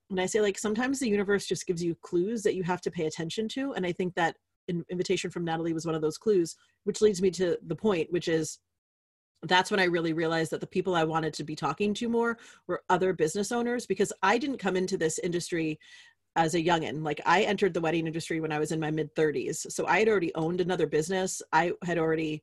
and 0.10 0.20
i 0.20 0.26
say 0.26 0.42
like 0.42 0.58
sometimes 0.58 1.00
the 1.00 1.08
universe 1.08 1.46
just 1.46 1.66
gives 1.66 1.84
you 1.84 1.96
clues 2.02 2.44
that 2.44 2.56
you 2.56 2.64
have 2.64 2.82
to 2.82 2.92
pay 2.92 3.06
attention 3.06 3.48
to 3.48 3.74
and 3.74 3.86
i 3.86 3.92
think 3.92 4.14
that 4.16 4.36
invitation 4.68 5.30
from 5.30 5.46
natalie 5.46 5.74
was 5.74 5.86
one 5.86 5.96
of 5.96 6.02
those 6.02 6.18
clues 6.18 6.56
which 6.84 7.02
leads 7.02 7.22
me 7.22 7.32
to 7.32 7.58
the 7.68 7.76
point 7.76 8.12
which 8.12 8.28
is 8.28 8.60
that's 9.44 9.72
when 9.72 9.80
I 9.80 9.86
really 9.86 10.14
realized 10.14 10.52
that 10.52 10.62
the 10.62 10.68
people 10.68 10.96
I 10.96 11.04
wanted 11.04 11.34
to 11.36 11.44
be 11.44 11.56
talking 11.56 11.94
to 11.96 12.10
more 12.10 12.38
were 12.68 12.84
other 12.90 13.14
business 13.14 13.52
owners 13.52 13.86
because 13.86 14.12
I 14.24 14.38
didn't 14.38 14.58
come 14.58 14.76
into 14.76 14.98
this 14.98 15.20
industry 15.20 15.80
as 16.36 16.56
a 16.56 16.64
youngin. 16.64 17.04
Like 17.04 17.22
I 17.26 17.44
entered 17.44 17.74
the 17.74 17.82
wedding 17.82 18.08
industry 18.08 18.40
when 18.40 18.52
I 18.52 18.60
was 18.60 18.72
in 18.72 18.80
my 18.80 18.92
mid 18.92 19.14
30s. 19.16 19.72
So 19.72 19.86
I 19.86 20.00
had 20.00 20.10
already 20.10 20.34
owned 20.36 20.62
another 20.62 20.88
business. 20.88 21.42
I 21.54 21.74
had 21.84 21.98
already 21.98 22.42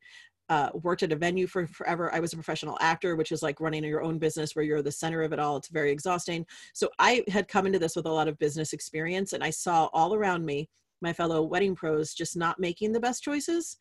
uh, 0.48 0.70
worked 0.74 1.02
at 1.02 1.12
a 1.12 1.16
venue 1.16 1.46
for 1.46 1.66
forever. 1.66 2.12
I 2.12 2.20
was 2.20 2.32
a 2.32 2.36
professional 2.36 2.78
actor, 2.80 3.16
which 3.16 3.32
is 3.32 3.42
like 3.42 3.60
running 3.60 3.84
your 3.84 4.02
own 4.02 4.18
business 4.18 4.54
where 4.54 4.64
you're 4.64 4.82
the 4.82 4.92
center 4.92 5.22
of 5.22 5.32
it 5.32 5.38
all. 5.38 5.56
It's 5.56 5.68
very 5.68 5.90
exhausting. 5.90 6.46
So 6.74 6.90
I 6.98 7.24
had 7.28 7.48
come 7.48 7.66
into 7.66 7.78
this 7.78 7.96
with 7.96 8.06
a 8.06 8.12
lot 8.12 8.28
of 8.28 8.38
business 8.38 8.72
experience, 8.72 9.32
and 9.32 9.42
I 9.42 9.50
saw 9.50 9.88
all 9.92 10.14
around 10.14 10.44
me 10.44 10.68
my 11.02 11.12
fellow 11.12 11.42
wedding 11.42 11.74
pros 11.74 12.14
just 12.14 12.36
not 12.36 12.60
making 12.60 12.92
the 12.92 13.00
best 13.00 13.22
choices, 13.22 13.76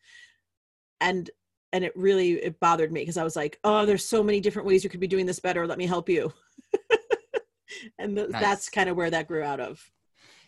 and 1.00 1.30
and 1.72 1.84
it 1.84 1.92
really 1.96 2.32
it 2.32 2.60
bothered 2.60 2.92
me 2.92 3.00
because 3.00 3.16
I 3.16 3.24
was 3.24 3.36
like, 3.36 3.58
oh, 3.64 3.86
there's 3.86 4.04
so 4.04 4.22
many 4.22 4.40
different 4.40 4.68
ways 4.68 4.84
you 4.84 4.90
could 4.90 5.00
be 5.00 5.06
doing 5.06 5.26
this 5.26 5.40
better. 5.40 5.66
Let 5.66 5.78
me 5.78 5.86
help 5.86 6.08
you. 6.08 6.32
and 7.98 8.16
th- 8.16 8.30
nice. 8.30 8.42
that's 8.42 8.68
kind 8.68 8.88
of 8.88 8.96
where 8.96 9.10
that 9.10 9.28
grew 9.28 9.42
out 9.42 9.60
of. 9.60 9.82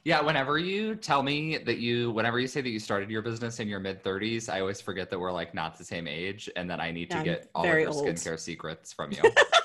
Yeah, 0.05 0.21
whenever 0.21 0.59
you 0.59 0.97
tell 0.97 1.23
me 1.23 1.57
that 1.57 1.79
you, 1.79 2.11
whenever 2.11 2.39
you 2.39 2.47
say 2.47 2.61
that 2.61 2.69
you 2.69 2.79
started 2.79 3.09
your 3.09 3.23
business 3.23 3.59
in 3.59 3.69
your 3.69 3.81
mid 3.81 4.05
30s, 4.05 4.53
I 4.53 4.61
always 4.61 4.79
forget 4.79 5.09
that 5.09 5.19
we're 5.19 5.33
like 5.33 5.55
not 5.55 5.79
the 5.79 5.85
same 5.85 6.07
age 6.07 6.51
and 6.57 6.69
that 6.69 6.79
I 6.79 6.91
need 6.91 7.09
yeah, 7.11 7.19
to 7.19 7.25
get 7.25 7.51
all 7.55 7.65
of 7.65 7.71
your 7.71 7.89
old. 7.89 8.05
skincare 8.05 8.39
secrets 8.39 8.93
from 8.93 9.13
you. 9.13 9.23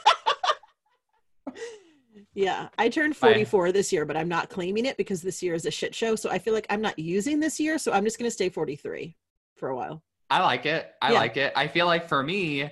yeah, 2.34 2.70
I 2.78 2.90
turned 2.90 3.16
44 3.18 3.66
Bye. 3.66 3.72
this 3.72 3.92
year, 3.92 4.06
but 4.06 4.16
I'm 4.16 4.30
not 4.30 4.50
claiming 4.50 4.86
it 4.86 4.98
because 4.98 5.22
this 5.22 5.42
year 5.42 5.54
is 5.54 5.66
a 5.66 5.72
shit 5.72 5.96
show. 5.96 6.16
So 6.16 6.30
I 6.30 6.40
feel 6.40 6.54
like 6.54 6.68
I'm 6.70 6.82
not 6.82 6.98
using 7.00 7.40
this 7.40 7.60
year. 7.60 7.78
So 7.78 7.92
I'm 7.92 8.04
just 8.04 8.20
going 8.20 8.28
to 8.28 8.34
stay 8.34 8.50
43 8.50 9.16
for 9.56 9.70
a 9.70 9.76
while. 9.76 10.04
I 10.30 10.44
like 10.44 10.66
it. 10.66 10.92
I 11.02 11.12
yeah. 11.14 11.20
like 11.20 11.38
it. 11.38 11.54
I 11.56 11.68
feel 11.68 11.88
like 11.88 12.08
for 12.08 12.22
me, 12.22 12.72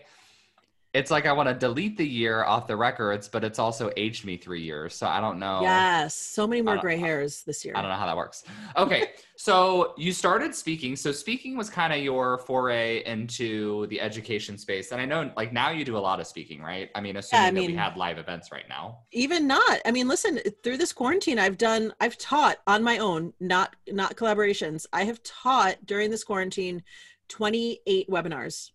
it's 0.93 1.11
like 1.11 1.25
I 1.25 1.33
want 1.33 1.49
to 1.49 1.53
delete 1.53 1.97
the 1.97 2.07
year 2.07 2.43
off 2.43 2.65
the 2.65 2.75
records, 2.75 3.27
but 3.27 3.43
it's 3.43 3.59
also 3.59 3.91
aged 3.97 4.25
me 4.25 4.37
three 4.37 4.61
years. 4.61 4.95
So 4.95 5.05
I 5.05 5.19
don't 5.19 5.37
know. 5.37 5.59
Yes, 5.61 6.15
so 6.15 6.47
many 6.47 6.61
more 6.61 6.77
gray 6.77 6.97
hairs 6.97 7.43
this 7.43 7.63
year. 7.65 7.73
I 7.75 7.81
don't 7.81 7.91
know 7.91 7.97
how 7.97 8.05
that 8.05 8.17
works. 8.17 8.43
Okay, 8.75 9.11
so 9.35 9.93
you 9.97 10.13
started 10.13 10.55
speaking. 10.55 10.95
So 10.95 11.11
speaking 11.11 11.57
was 11.57 11.69
kind 11.69 11.91
of 11.91 11.99
your 11.99 12.39
foray 12.39 13.03
into 13.05 13.85
the 13.87 13.99
education 13.99 14.57
space, 14.57 14.91
and 14.91 15.01
I 15.01 15.05
know 15.05 15.31
like 15.35 15.51
now 15.51 15.69
you 15.69 15.83
do 15.83 15.97
a 15.97 15.99
lot 15.99 16.19
of 16.19 16.27
speaking, 16.27 16.61
right? 16.61 16.89
I 16.95 17.01
mean, 17.01 17.17
assuming 17.17 17.43
yeah, 17.43 17.47
I 17.47 17.51
mean, 17.51 17.63
that 17.63 17.71
we 17.73 17.77
have 17.77 17.97
live 17.97 18.17
events 18.17 18.51
right 18.51 18.67
now. 18.69 18.99
Even 19.11 19.45
not. 19.45 19.81
I 19.85 19.91
mean, 19.91 20.07
listen, 20.07 20.39
through 20.63 20.77
this 20.77 20.93
quarantine, 20.93 21.37
I've 21.37 21.57
done, 21.57 21.93
I've 21.99 22.17
taught 22.17 22.57
on 22.65 22.81
my 22.81 22.97
own, 22.99 23.33
not 23.39 23.75
not 23.89 24.15
collaborations. 24.15 24.85
I 24.93 25.03
have 25.03 25.21
taught 25.23 25.85
during 25.85 26.09
this 26.11 26.23
quarantine, 26.23 26.81
twenty 27.27 27.81
eight 27.85 28.09
webinars. 28.09 28.71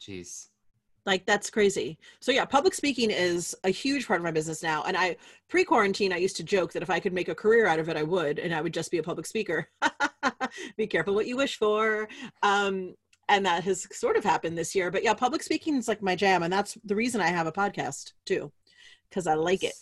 Jeez 0.00 0.48
like 1.04 1.26
that's 1.26 1.50
crazy. 1.50 1.98
So 2.20 2.32
yeah, 2.32 2.44
public 2.44 2.74
speaking 2.74 3.10
is 3.10 3.54
a 3.64 3.70
huge 3.70 4.06
part 4.06 4.20
of 4.20 4.24
my 4.24 4.30
business 4.30 4.62
now. 4.62 4.84
And 4.84 4.96
I 4.96 5.16
pre-quarantine 5.48 6.12
I 6.12 6.16
used 6.16 6.36
to 6.36 6.44
joke 6.44 6.72
that 6.72 6.82
if 6.82 6.90
I 6.90 7.00
could 7.00 7.12
make 7.12 7.28
a 7.28 7.34
career 7.34 7.66
out 7.66 7.78
of 7.78 7.88
it 7.88 7.96
I 7.96 8.02
would 8.02 8.38
and 8.38 8.54
I 8.54 8.60
would 8.60 8.74
just 8.74 8.90
be 8.90 8.98
a 8.98 9.02
public 9.02 9.26
speaker. 9.26 9.68
be 10.76 10.86
careful 10.86 11.14
what 11.14 11.26
you 11.26 11.36
wish 11.36 11.58
for. 11.58 12.08
Um 12.42 12.94
and 13.28 13.46
that 13.46 13.64
has 13.64 13.86
sort 13.96 14.16
of 14.16 14.24
happened 14.24 14.56
this 14.56 14.74
year. 14.74 14.90
But 14.90 15.02
yeah, 15.02 15.14
public 15.14 15.42
speaking 15.42 15.76
is 15.76 15.88
like 15.88 16.02
my 16.02 16.14
jam 16.14 16.42
and 16.42 16.52
that's 16.52 16.76
the 16.84 16.96
reason 16.96 17.20
I 17.20 17.28
have 17.28 17.46
a 17.46 17.52
podcast 17.52 18.12
too 18.24 18.52
cuz 19.10 19.26
I 19.26 19.34
like 19.34 19.64
it. 19.64 19.74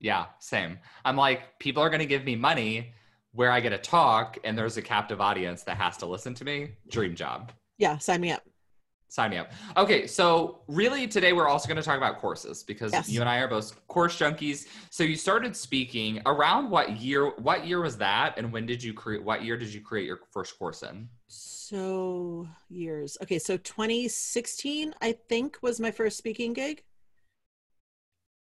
Yeah, 0.00 0.26
same. 0.38 0.78
I'm 1.04 1.16
like 1.16 1.58
people 1.58 1.82
are 1.82 1.90
going 1.90 2.00
to 2.00 2.06
give 2.06 2.24
me 2.24 2.36
money 2.36 2.92
where 3.32 3.50
I 3.50 3.60
get 3.60 3.70
to 3.70 3.78
talk 3.78 4.38
and 4.44 4.56
there's 4.56 4.76
a 4.76 4.82
captive 4.82 5.20
audience 5.20 5.64
that 5.64 5.76
has 5.76 5.96
to 5.98 6.06
listen 6.06 6.34
to 6.34 6.44
me. 6.44 6.70
Dream 6.88 7.14
job. 7.16 7.52
Yeah, 7.78 7.98
sign 7.98 8.20
me 8.20 8.30
up. 8.30 8.47
Sign 9.10 9.30
me 9.30 9.38
up. 9.38 9.50
Okay, 9.76 10.06
so 10.06 10.58
really 10.68 11.08
today 11.08 11.32
we're 11.32 11.48
also 11.48 11.66
going 11.66 11.78
to 11.78 11.82
talk 11.82 11.96
about 11.96 12.18
courses 12.18 12.62
because 12.62 12.92
yes. 12.92 13.08
you 13.08 13.20
and 13.20 13.28
I 13.28 13.38
are 13.38 13.48
both 13.48 13.86
course 13.88 14.18
junkies. 14.18 14.66
So 14.90 15.02
you 15.02 15.16
started 15.16 15.56
speaking 15.56 16.20
around 16.26 16.70
what 16.70 16.98
year? 16.98 17.30
What 17.36 17.66
year 17.66 17.80
was 17.80 17.96
that? 17.98 18.34
And 18.36 18.52
when 18.52 18.66
did 18.66 18.82
you 18.82 18.92
create? 18.92 19.24
What 19.24 19.42
year 19.42 19.56
did 19.56 19.72
you 19.72 19.80
create 19.80 20.06
your 20.06 20.20
first 20.30 20.58
course 20.58 20.82
in? 20.82 21.08
So 21.26 22.48
years. 22.68 23.16
Okay, 23.22 23.38
so 23.38 23.56
2016 23.56 24.94
I 25.00 25.12
think 25.28 25.56
was 25.62 25.80
my 25.80 25.90
first 25.90 26.18
speaking 26.18 26.52
gig. 26.52 26.82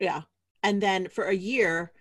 Yeah, 0.02 0.24
and 0.64 0.84
then 0.84 1.08
for 1.08 1.26
a 1.26 1.36
year. 1.36 1.94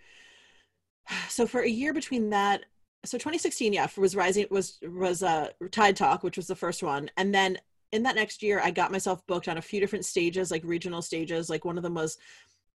So 1.29 1.47
for 1.47 1.61
a 1.61 1.69
year 1.69 1.95
between 1.95 2.31
that 2.31 2.65
so 3.05 3.17
2016 3.17 3.73
yeah 3.73 3.87
was 3.97 4.17
rising 4.17 4.47
was 4.51 4.79
was 4.83 5.23
uh 5.23 5.49
tide 5.71 5.97
talk 5.97 6.23
which 6.23 6.37
was 6.37 6.49
the 6.49 6.57
first 6.57 6.83
one 6.83 7.09
and 7.17 7.33
then 7.33 7.57
in 7.93 8.03
that 8.03 8.17
next 8.17 8.43
year, 8.43 8.61
I 8.63 8.71
got 8.71 8.93
myself 8.93 9.27
booked 9.27 9.49
on 9.49 9.59
a 9.59 9.63
few 9.63 9.81
different 9.81 10.05
stages, 10.05 10.51
like 10.51 10.63
regional 10.65 11.03
stages. 11.03 11.49
Like 11.49 11.65
one 11.65 11.77
of 11.77 11.83
them 11.83 11.95
was 11.95 12.19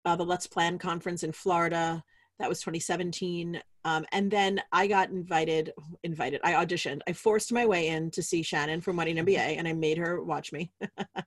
uh, 0.06 0.16
the 0.16 0.26
Let's 0.26 0.48
Plan 0.48 0.78
conference 0.78 1.24
in 1.24 1.32
Florida. 1.32 2.04
That 2.40 2.50
was 2.50 2.60
2017. 2.60 3.62
Um, 3.86 4.06
and 4.12 4.30
then 4.30 4.62
I 4.72 4.88
got 4.88 5.10
invited, 5.10 5.74
invited, 6.04 6.42
I 6.44 6.54
auditioned. 6.54 7.02
I 7.08 7.14
forced 7.14 7.52
my 7.52 7.66
way 7.66 7.88
in 7.88 8.12
to 8.12 8.24
see 8.24 8.42
Shannon 8.42 8.82
from 8.82 8.98
Wedding 8.98 9.18
MBA 9.18 9.58
and 9.58 9.68
I 9.68 9.74
made 9.74 9.98
her 9.98 10.22
watch 10.22 10.52
me. 10.52 10.72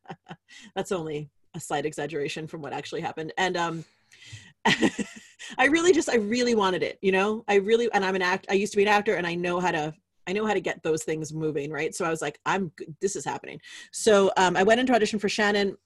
That's 0.74 0.92
only 0.92 1.28
a 1.54 1.60
slight 1.60 1.86
exaggeration 1.86 2.46
from 2.46 2.62
what 2.62 2.72
actually 2.72 3.00
happened. 3.00 3.32
And 3.36 3.56
um, 3.56 3.84
I 4.66 5.66
really 5.66 5.92
just, 5.92 6.08
I 6.08 6.16
really 6.16 6.54
wanted 6.54 6.82
it, 6.82 6.98
you 7.02 7.12
know, 7.12 7.44
I 7.48 7.56
really, 7.56 7.90
and 7.92 8.04
I'm 8.04 8.14
an 8.14 8.22
act, 8.22 8.46
I 8.48 8.54
used 8.54 8.72
to 8.72 8.76
be 8.76 8.82
an 8.82 8.88
actor 8.88 9.14
and 9.14 9.26
I 9.26 9.34
know 9.34 9.60
how 9.60 9.70
to 9.70 9.94
I 10.26 10.32
know 10.32 10.46
how 10.46 10.54
to 10.54 10.60
get 10.60 10.82
those 10.82 11.02
things 11.02 11.32
moving, 11.32 11.70
right? 11.70 11.94
So 11.94 12.04
I 12.04 12.10
was 12.10 12.22
like, 12.22 12.38
I'm 12.46 12.72
this 13.00 13.16
is 13.16 13.24
happening. 13.24 13.60
So 13.92 14.32
um, 14.36 14.56
I 14.56 14.62
went 14.62 14.80
into 14.80 14.94
audition 14.94 15.18
for 15.18 15.28
Shannon 15.28 15.76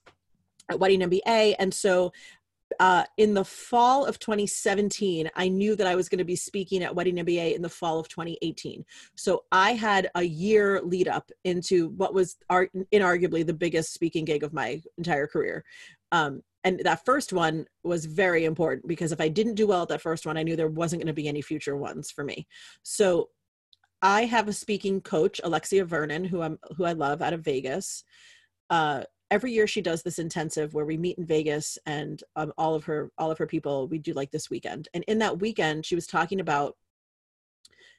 at 0.71 0.79
Wedding 0.79 1.01
MBA, 1.01 1.55
and 1.59 1.73
so 1.73 2.13
uh, 2.81 3.05
in 3.17 3.35
the 3.35 3.45
fall 3.45 4.05
of 4.05 4.19
2017, 4.19 5.31
I 5.35 5.49
knew 5.49 5.77
that 5.77 5.87
I 5.87 5.95
was 5.95 6.09
going 6.09 6.19
to 6.19 6.25
be 6.25 6.37
speaking 6.37 6.83
at 6.83 6.95
Wedding 6.95 7.17
MBA 7.17 7.55
in 7.55 7.63
the 7.63 7.69
fall 7.69 7.99
of 7.99 8.09
2018. 8.09 8.85
So 9.15 9.45
I 9.53 9.73
had 9.73 10.11
a 10.15 10.23
year 10.23 10.81
lead 10.83 11.09
up 11.09 11.31
into 11.45 11.91
what 11.91 12.15
was 12.15 12.37
art, 12.51 12.71
inarguably 12.93 13.47
the 13.47 13.55
biggest 13.55 13.93
speaking 13.93 14.25
gig 14.25 14.43
of 14.43 14.53
my 14.53 14.83
entire 14.99 15.27
career. 15.27 15.65
Um, 16.13 16.43
and 16.65 16.81
that 16.81 17.05
first 17.05 17.33
one 17.33 17.67
was 17.85 18.07
very 18.07 18.45
important 18.45 18.89
because 18.89 19.13
if 19.13 19.21
I 19.21 19.29
didn't 19.29 19.55
do 19.55 19.69
well 19.69 19.83
at 19.83 19.89
that 19.89 20.03
first 20.03 20.27
one, 20.27 20.37
I 20.37 20.43
knew 20.43 20.57
there 20.57 20.69
wasn't 20.69 21.01
going 21.01 21.07
to 21.07 21.13
be 21.13 21.29
any 21.29 21.41
future 21.41 21.77
ones 21.77 22.11
for 22.11 22.25
me. 22.25 22.49
So 22.83 23.29
I 24.03 24.25
have 24.27 24.49
a 24.49 24.53
speaking 24.53 25.01
coach, 25.01 25.41
Alexia 25.43 25.85
Vernon, 25.85 26.25
who 26.25 26.43
I'm 26.43 26.59
who 26.77 26.85
I 26.85 26.93
love 26.93 27.23
out 27.23 27.33
of 27.33 27.45
Vegas. 27.45 28.05
Uh, 28.71 29.03
every 29.31 29.53
year 29.53 29.67
she 29.67 29.81
does 29.81 30.03
this 30.03 30.19
intensive 30.19 30.75
where 30.75 30.85
we 30.85 30.97
meet 30.97 31.19
in 31.19 31.27
Vegas 31.27 31.79
and 31.87 32.23
um, 32.37 32.53
all 32.59 32.75
of 32.75 32.85
her 32.85 33.11
all 33.19 33.31
of 33.31 33.39
her 33.39 33.47
people 33.47 33.89
we 33.89 33.99
do 33.99 34.13
like 34.13 34.31
this 34.31 34.51
weekend. 34.51 34.89
And 34.95 35.05
in 35.09 35.19
that 35.19 35.41
weekend, 35.41 35.87
she 35.87 35.95
was 35.95 36.07
talking 36.07 36.41
about 36.41 36.77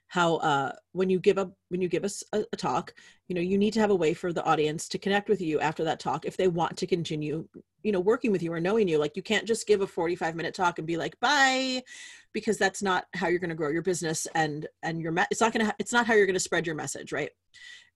how 0.07 0.35
uh, 0.37 0.71
when 0.93 1.09
you 1.09 1.19
give 1.19 1.37
a 1.37 1.51
when 1.69 1.81
you 1.81 1.89
give 1.89 2.05
us 2.05 2.23
a, 2.33 2.43
a, 2.53 2.55
talk, 2.55 2.93
you 3.27 3.35
know, 3.35 3.41
you 3.41 3.57
need 3.57 3.73
to 3.73 3.79
have 3.79 3.91
a 3.91 3.95
way 3.95 4.13
for 4.13 4.31
the 4.31 4.43
audience 4.43 4.87
to 4.89 4.97
connect 4.97 5.27
with 5.27 5.41
you 5.41 5.59
after 5.59 5.83
that 5.83 5.99
talk 5.99 6.25
if 6.25 6.37
they 6.37 6.47
want 6.47 6.77
to 6.77 6.87
continue, 6.87 7.47
you 7.83 7.91
know 7.91 7.99
working 7.99 8.31
with 8.31 8.41
you 8.41 8.53
or 8.53 8.59
knowing 8.61 8.87
you. 8.87 8.97
Like 8.97 9.15
you 9.15 9.23
can't 9.23 9.45
just 9.45 9.67
give 9.67 9.81
a 9.81 9.87
45 9.87 10.35
minute 10.35 10.53
talk 10.53 10.77
and 10.77 10.87
be 10.87 10.97
like 10.97 11.19
bye 11.19 11.83
because 12.33 12.57
that's 12.57 12.81
not 12.81 13.05
how 13.13 13.27
you're 13.27 13.39
going 13.39 13.49
to 13.49 13.55
grow 13.55 13.69
your 13.69 13.81
business 13.81 14.27
and 14.33 14.67
and 14.81 15.01
your 15.01 15.11
me- 15.11 15.25
it's 15.29 15.41
not 15.41 15.53
going 15.53 15.65
to 15.65 15.75
it's 15.77 15.93
not 15.93 16.05
how 16.05 16.13
you're 16.13 16.25
going 16.25 16.33
to 16.33 16.39
spread 16.39 16.65
your 16.65 16.75
message 16.75 17.11
right? 17.11 17.31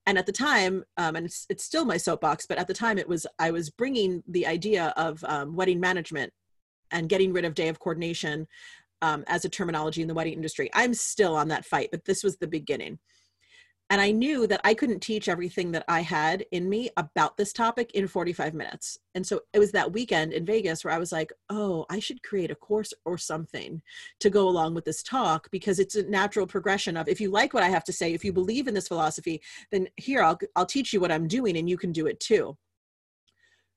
And 0.06 0.18
at 0.18 0.26
the 0.26 0.32
time 0.32 0.84
um, 0.98 1.16
and 1.16 1.26
it's, 1.28 1.46
it's 1.50 1.64
still 1.64 1.86
my 1.86 1.98
soapbox 1.98 2.46
but 2.46 2.58
at 2.58 2.68
the 2.68 2.74
time 2.74 2.98
it 2.98 3.08
was 3.08 3.28
i 3.38 3.52
was 3.52 3.70
bringing 3.70 4.24
the 4.28 4.48
idea 4.48 4.94
of 4.98 5.24
um, 5.26 5.56
wedding 5.56 5.80
management 5.80 6.34
and 6.92 7.10
getting 7.10 7.34
rid 7.34 7.46
of 7.46 7.54
day 7.54 7.68
of 7.68 7.80
coordination 7.80 8.48
um, 9.02 9.24
as 9.28 9.46
a 9.46 9.50
terminology 9.50 10.02
in 10.02 10.08
the 10.08 10.14
wedding 10.14 10.34
industry 10.34 10.70
i'm 10.74 10.94
still 10.94 11.36
on 11.36 11.48
that 11.48 11.66
fight 11.66 11.90
but 11.92 12.06
this 12.06 12.24
was 12.24 12.38
the 12.38 12.48
beginning 12.48 13.00
and 13.92 14.00
I 14.00 14.12
knew 14.12 14.48
that 14.48 14.62
I 14.64 14.74
couldn't 14.74 15.02
teach 15.02 15.28
everything 15.28 15.74
that 15.74 15.84
I 15.90 16.00
had 16.00 16.46
in 16.54 16.70
me 16.70 16.90
about 16.96 17.36
this 17.36 17.52
topic 17.52 17.92
in 17.92 18.08
45 18.08 18.54
minutes. 18.54 18.98
And 19.16 19.28
so 19.28 19.42
it 19.52 19.60
was 19.60 19.74
that 19.74 19.92
weekend 19.92 20.32
in 20.32 20.46
Vegas 20.46 20.86
where 20.86 20.94
I 20.94 20.98
was 20.98 21.12
like, 21.12 21.34
oh, 21.50 21.86
I 21.90 22.00
should 22.00 22.24
create 22.24 22.52
a 22.52 22.56
course 22.56 22.94
or 23.04 23.18
something 23.18 23.82
to 24.22 24.30
go 24.30 24.48
along 24.48 24.76
with 24.76 24.86
this 24.86 25.04
talk 25.04 25.52
because 25.52 25.78
it's 25.78 25.96
a 25.96 26.10
natural 26.10 26.48
progression 26.48 26.96
of 26.96 27.10
if 27.10 27.20
you 27.20 27.30
like 27.30 27.54
what 27.54 27.64
I 27.64 27.68
have 27.68 27.84
to 27.84 27.92
say, 27.92 28.14
if 28.14 28.24
you 28.24 28.32
believe 28.32 28.70
in 28.70 28.74
this 28.74 28.88
philosophy, 28.88 29.42
then 29.74 29.90
here 29.98 30.24
I'll 30.24 30.40
I'll 30.56 30.66
teach 30.66 30.94
you 30.94 31.02
what 31.02 31.12
I'm 31.12 31.28
doing 31.28 31.58
and 31.58 31.70
you 31.70 31.78
can 31.78 31.92
do 31.92 32.08
it 32.08 32.22
too. 32.22 32.58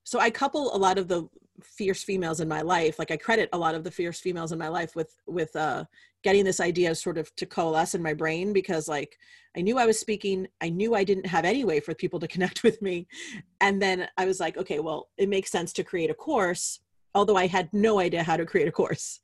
So 0.04 0.20
I 0.20 0.30
couple 0.30 0.76
a 0.76 0.78
lot 0.78 0.96
of 0.96 1.08
the 1.08 1.28
fierce 1.62 2.02
females 2.02 2.40
in 2.40 2.48
my 2.48 2.62
life 2.62 2.98
like 2.98 3.10
i 3.10 3.16
credit 3.16 3.48
a 3.52 3.58
lot 3.58 3.74
of 3.74 3.84
the 3.84 3.90
fierce 3.90 4.18
females 4.20 4.52
in 4.52 4.58
my 4.58 4.68
life 4.68 4.96
with 4.96 5.20
with 5.26 5.54
uh 5.54 5.84
getting 6.22 6.44
this 6.44 6.60
idea 6.60 6.94
sort 6.94 7.16
of 7.16 7.34
to 7.36 7.46
coalesce 7.46 7.94
in 7.94 8.02
my 8.02 8.12
brain 8.12 8.52
because 8.52 8.88
like 8.88 9.16
i 9.56 9.60
knew 9.60 9.78
i 9.78 9.86
was 9.86 9.98
speaking 9.98 10.46
i 10.60 10.68
knew 10.68 10.94
i 10.94 11.04
didn't 11.04 11.26
have 11.26 11.44
any 11.44 11.64
way 11.64 11.78
for 11.78 11.94
people 11.94 12.18
to 12.18 12.28
connect 12.34 12.62
with 12.62 12.82
me 12.82 13.06
and 13.60 13.80
then 13.80 14.08
i 14.16 14.24
was 14.24 14.40
like 14.40 14.56
okay 14.56 14.80
well 14.80 15.08
it 15.16 15.28
makes 15.28 15.50
sense 15.50 15.72
to 15.72 15.84
create 15.84 16.10
a 16.10 16.14
course 16.14 16.80
although 17.14 17.36
i 17.36 17.46
had 17.46 17.72
no 17.72 18.00
idea 18.00 18.22
how 18.22 18.36
to 18.36 18.44
create 18.44 18.68
a 18.68 18.72
course 18.72 19.20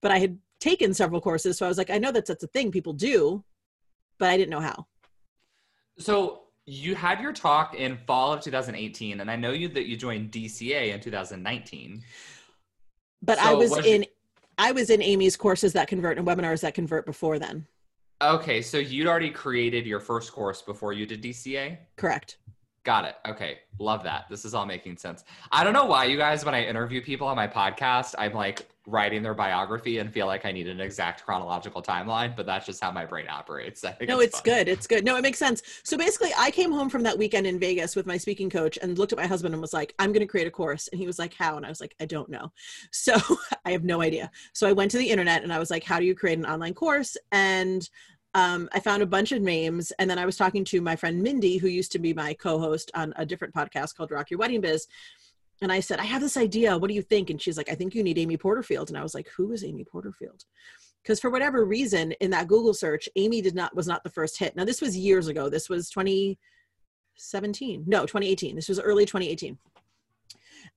but 0.00 0.12
i 0.12 0.18
had 0.18 0.38
taken 0.60 0.94
several 0.94 1.20
courses 1.20 1.58
so 1.58 1.66
i 1.66 1.68
was 1.68 1.78
like 1.78 1.90
i 1.90 1.98
know 1.98 2.12
that's 2.12 2.28
that's 2.28 2.44
a 2.44 2.48
thing 2.48 2.70
people 2.70 2.92
do 2.92 3.42
but 4.22 4.30
i 4.30 4.36
didn't 4.36 4.50
know 4.50 4.60
how. 4.60 4.86
So 5.98 6.41
you 6.66 6.94
had 6.94 7.20
your 7.20 7.32
talk 7.32 7.74
in 7.74 7.96
fall 8.06 8.32
of 8.32 8.40
2018 8.40 9.20
and 9.20 9.30
i 9.30 9.34
know 9.34 9.50
you 9.50 9.68
that 9.68 9.86
you 9.86 9.96
joined 9.96 10.30
dca 10.30 10.94
in 10.94 11.00
2019 11.00 12.02
but 13.20 13.38
so 13.38 13.44
i 13.44 13.52
was 13.52 13.76
in 13.78 14.02
you... 14.02 14.08
i 14.58 14.70
was 14.70 14.90
in 14.90 15.02
amy's 15.02 15.36
courses 15.36 15.72
that 15.72 15.88
convert 15.88 16.18
and 16.18 16.26
webinars 16.26 16.60
that 16.60 16.74
convert 16.74 17.04
before 17.06 17.38
then. 17.38 17.66
Okay 18.22 18.62
so 18.62 18.78
you'd 18.78 19.08
already 19.08 19.30
created 19.30 19.84
your 19.84 19.98
first 19.98 20.30
course 20.32 20.62
before 20.62 20.92
you 20.92 21.06
did 21.06 21.20
dca 21.20 21.76
correct 21.96 22.38
Got 22.84 23.04
it. 23.04 23.14
Okay. 23.26 23.58
Love 23.78 24.02
that. 24.02 24.26
This 24.28 24.44
is 24.44 24.54
all 24.54 24.66
making 24.66 24.96
sense. 24.96 25.24
I 25.52 25.62
don't 25.62 25.72
know 25.72 25.84
why 25.84 26.04
you 26.04 26.16
guys, 26.16 26.44
when 26.44 26.54
I 26.54 26.64
interview 26.64 27.00
people 27.00 27.28
on 27.28 27.36
my 27.36 27.46
podcast, 27.46 28.14
I'm 28.18 28.32
like 28.32 28.66
writing 28.86 29.22
their 29.22 29.34
biography 29.34 29.98
and 29.98 30.12
feel 30.12 30.26
like 30.26 30.44
I 30.44 30.50
need 30.50 30.66
an 30.66 30.80
exact 30.80 31.24
chronological 31.24 31.80
timeline, 31.80 32.34
but 32.34 32.46
that's 32.46 32.66
just 32.66 32.82
how 32.82 32.90
my 32.90 33.04
brain 33.04 33.26
operates. 33.28 33.84
no, 33.84 34.18
it's, 34.18 34.34
it's 34.34 34.40
good. 34.40 34.66
It's 34.66 34.88
good. 34.88 35.04
No, 35.04 35.16
it 35.16 35.22
makes 35.22 35.38
sense. 35.38 35.62
So 35.84 35.96
basically, 35.96 36.30
I 36.36 36.50
came 36.50 36.72
home 36.72 36.90
from 36.90 37.04
that 37.04 37.16
weekend 37.16 37.46
in 37.46 37.60
Vegas 37.60 37.94
with 37.94 38.06
my 38.06 38.16
speaking 38.16 38.50
coach 38.50 38.78
and 38.82 38.98
looked 38.98 39.12
at 39.12 39.18
my 39.18 39.26
husband 39.26 39.54
and 39.54 39.60
was 39.60 39.72
like, 39.72 39.94
I'm 40.00 40.12
going 40.12 40.26
to 40.26 40.26
create 40.26 40.48
a 40.48 40.50
course. 40.50 40.88
And 40.88 41.00
he 41.00 41.06
was 41.06 41.18
like, 41.18 41.34
How? 41.34 41.56
And 41.56 41.64
I 41.64 41.68
was 41.68 41.80
like, 41.80 41.94
I 42.00 42.06
don't 42.06 42.28
know. 42.28 42.50
So 42.90 43.14
I 43.64 43.70
have 43.70 43.84
no 43.84 44.02
idea. 44.02 44.30
So 44.52 44.66
I 44.66 44.72
went 44.72 44.90
to 44.92 44.98
the 44.98 45.08
internet 45.08 45.44
and 45.44 45.52
I 45.52 45.60
was 45.60 45.70
like, 45.70 45.84
How 45.84 46.00
do 46.00 46.04
you 46.04 46.14
create 46.16 46.38
an 46.38 46.46
online 46.46 46.74
course? 46.74 47.16
And 47.30 47.88
um, 48.34 48.68
I 48.72 48.80
found 48.80 49.02
a 49.02 49.06
bunch 49.06 49.32
of 49.32 49.42
names, 49.42 49.92
and 49.98 50.08
then 50.08 50.18
I 50.18 50.24
was 50.24 50.36
talking 50.36 50.64
to 50.66 50.80
my 50.80 50.96
friend 50.96 51.22
Mindy, 51.22 51.58
who 51.58 51.68
used 51.68 51.92
to 51.92 51.98
be 51.98 52.14
my 52.14 52.34
co-host 52.34 52.90
on 52.94 53.12
a 53.16 53.26
different 53.26 53.54
podcast 53.54 53.94
called 53.94 54.10
Rock 54.10 54.30
Your 54.30 54.38
Wedding 54.38 54.60
Biz. 54.62 54.86
And 55.60 55.70
I 55.70 55.80
said, 55.80 56.00
I 56.00 56.04
have 56.04 56.22
this 56.22 56.36
idea. 56.36 56.76
What 56.76 56.88
do 56.88 56.94
you 56.94 57.02
think? 57.02 57.30
And 57.30 57.40
she's 57.40 57.56
like, 57.56 57.70
I 57.70 57.74
think 57.74 57.94
you 57.94 58.02
need 58.02 58.18
Amy 58.18 58.36
Porterfield. 58.36 58.88
And 58.88 58.98
I 58.98 59.02
was 59.02 59.14
like, 59.14 59.28
Who 59.36 59.52
is 59.52 59.62
Amy 59.64 59.84
Porterfield? 59.84 60.44
Because 61.02 61.20
for 61.20 61.30
whatever 61.30 61.64
reason, 61.64 62.12
in 62.12 62.30
that 62.30 62.48
Google 62.48 62.74
search, 62.74 63.08
Amy 63.16 63.40
did 63.42 63.54
not 63.54 63.74
was 63.74 63.86
not 63.86 64.02
the 64.02 64.10
first 64.10 64.38
hit. 64.38 64.56
Now 64.56 64.64
this 64.64 64.80
was 64.80 64.96
years 64.96 65.28
ago. 65.28 65.48
This 65.48 65.68
was 65.68 65.90
2017. 65.90 67.84
No, 67.86 68.02
2018. 68.02 68.56
This 68.56 68.68
was 68.68 68.80
early 68.80 69.04
2018. 69.04 69.58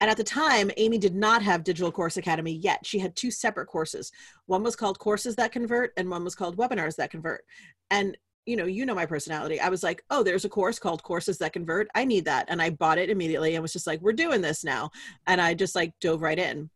And 0.01 0.09
at 0.09 0.17
the 0.17 0.23
time, 0.23 0.71
Amy 0.77 0.97
did 0.97 1.15
not 1.15 1.41
have 1.41 1.63
Digital 1.63 1.91
Course 1.91 2.17
Academy 2.17 2.53
yet. 2.53 2.85
She 2.85 2.99
had 2.99 3.15
two 3.15 3.31
separate 3.31 3.67
courses. 3.67 4.11
One 4.45 4.61
was 4.61 4.75
called 4.75 4.99
Courses 4.99 5.35
That 5.37 5.51
Convert, 5.51 5.93
and 5.95 6.09
one 6.09 6.23
was 6.23 6.35
called 6.35 6.57
Webinars 6.57 6.97
That 6.97 7.11
Convert. 7.11 7.45
And 7.89 8.17
you 8.45 8.55
know, 8.55 8.65
you 8.65 8.85
know 8.85 8.93
my 8.93 9.05
personality. 9.05 9.59
I 9.59 9.69
was 9.69 9.81
like, 9.81 10.03
oh, 10.11 10.21
there's 10.23 10.45
a 10.45 10.49
course 10.49 10.77
called 10.77 11.01
Courses 11.01 11.39
That 11.39 11.53
Convert. 11.53 11.87
I 11.95 12.05
need 12.05 12.25
that. 12.25 12.45
And 12.47 12.61
I 12.61 12.69
bought 12.69 12.99
it 12.99 13.09
immediately 13.09 13.55
and 13.55 13.61
was 13.61 13.73
just 13.73 13.87
like, 13.87 14.01
we're 14.01 14.13
doing 14.13 14.41
this 14.41 14.63
now. 14.63 14.91
And 15.25 15.41
I 15.41 15.55
just 15.55 15.75
like 15.75 15.93
dove 15.99 16.21
right 16.21 16.37
in. 16.37 16.69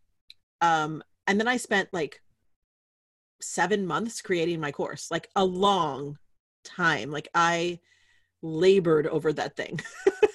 Um, 0.62 1.04
and 1.28 1.40
then 1.40 1.48
I 1.48 1.58
spent 1.58 1.90
like 1.94 2.22
seven 3.42 3.86
months 3.86 4.22
creating 4.22 4.60
my 4.60 4.72
course, 4.72 5.12
like 5.12 5.30
a 5.36 5.46
long 5.46 6.18
time. 6.64 7.12
Like 7.12 7.30
I 7.36 7.80
labored 8.42 9.06
over 9.08 9.32
that 9.34 9.56
thing. 9.56 9.80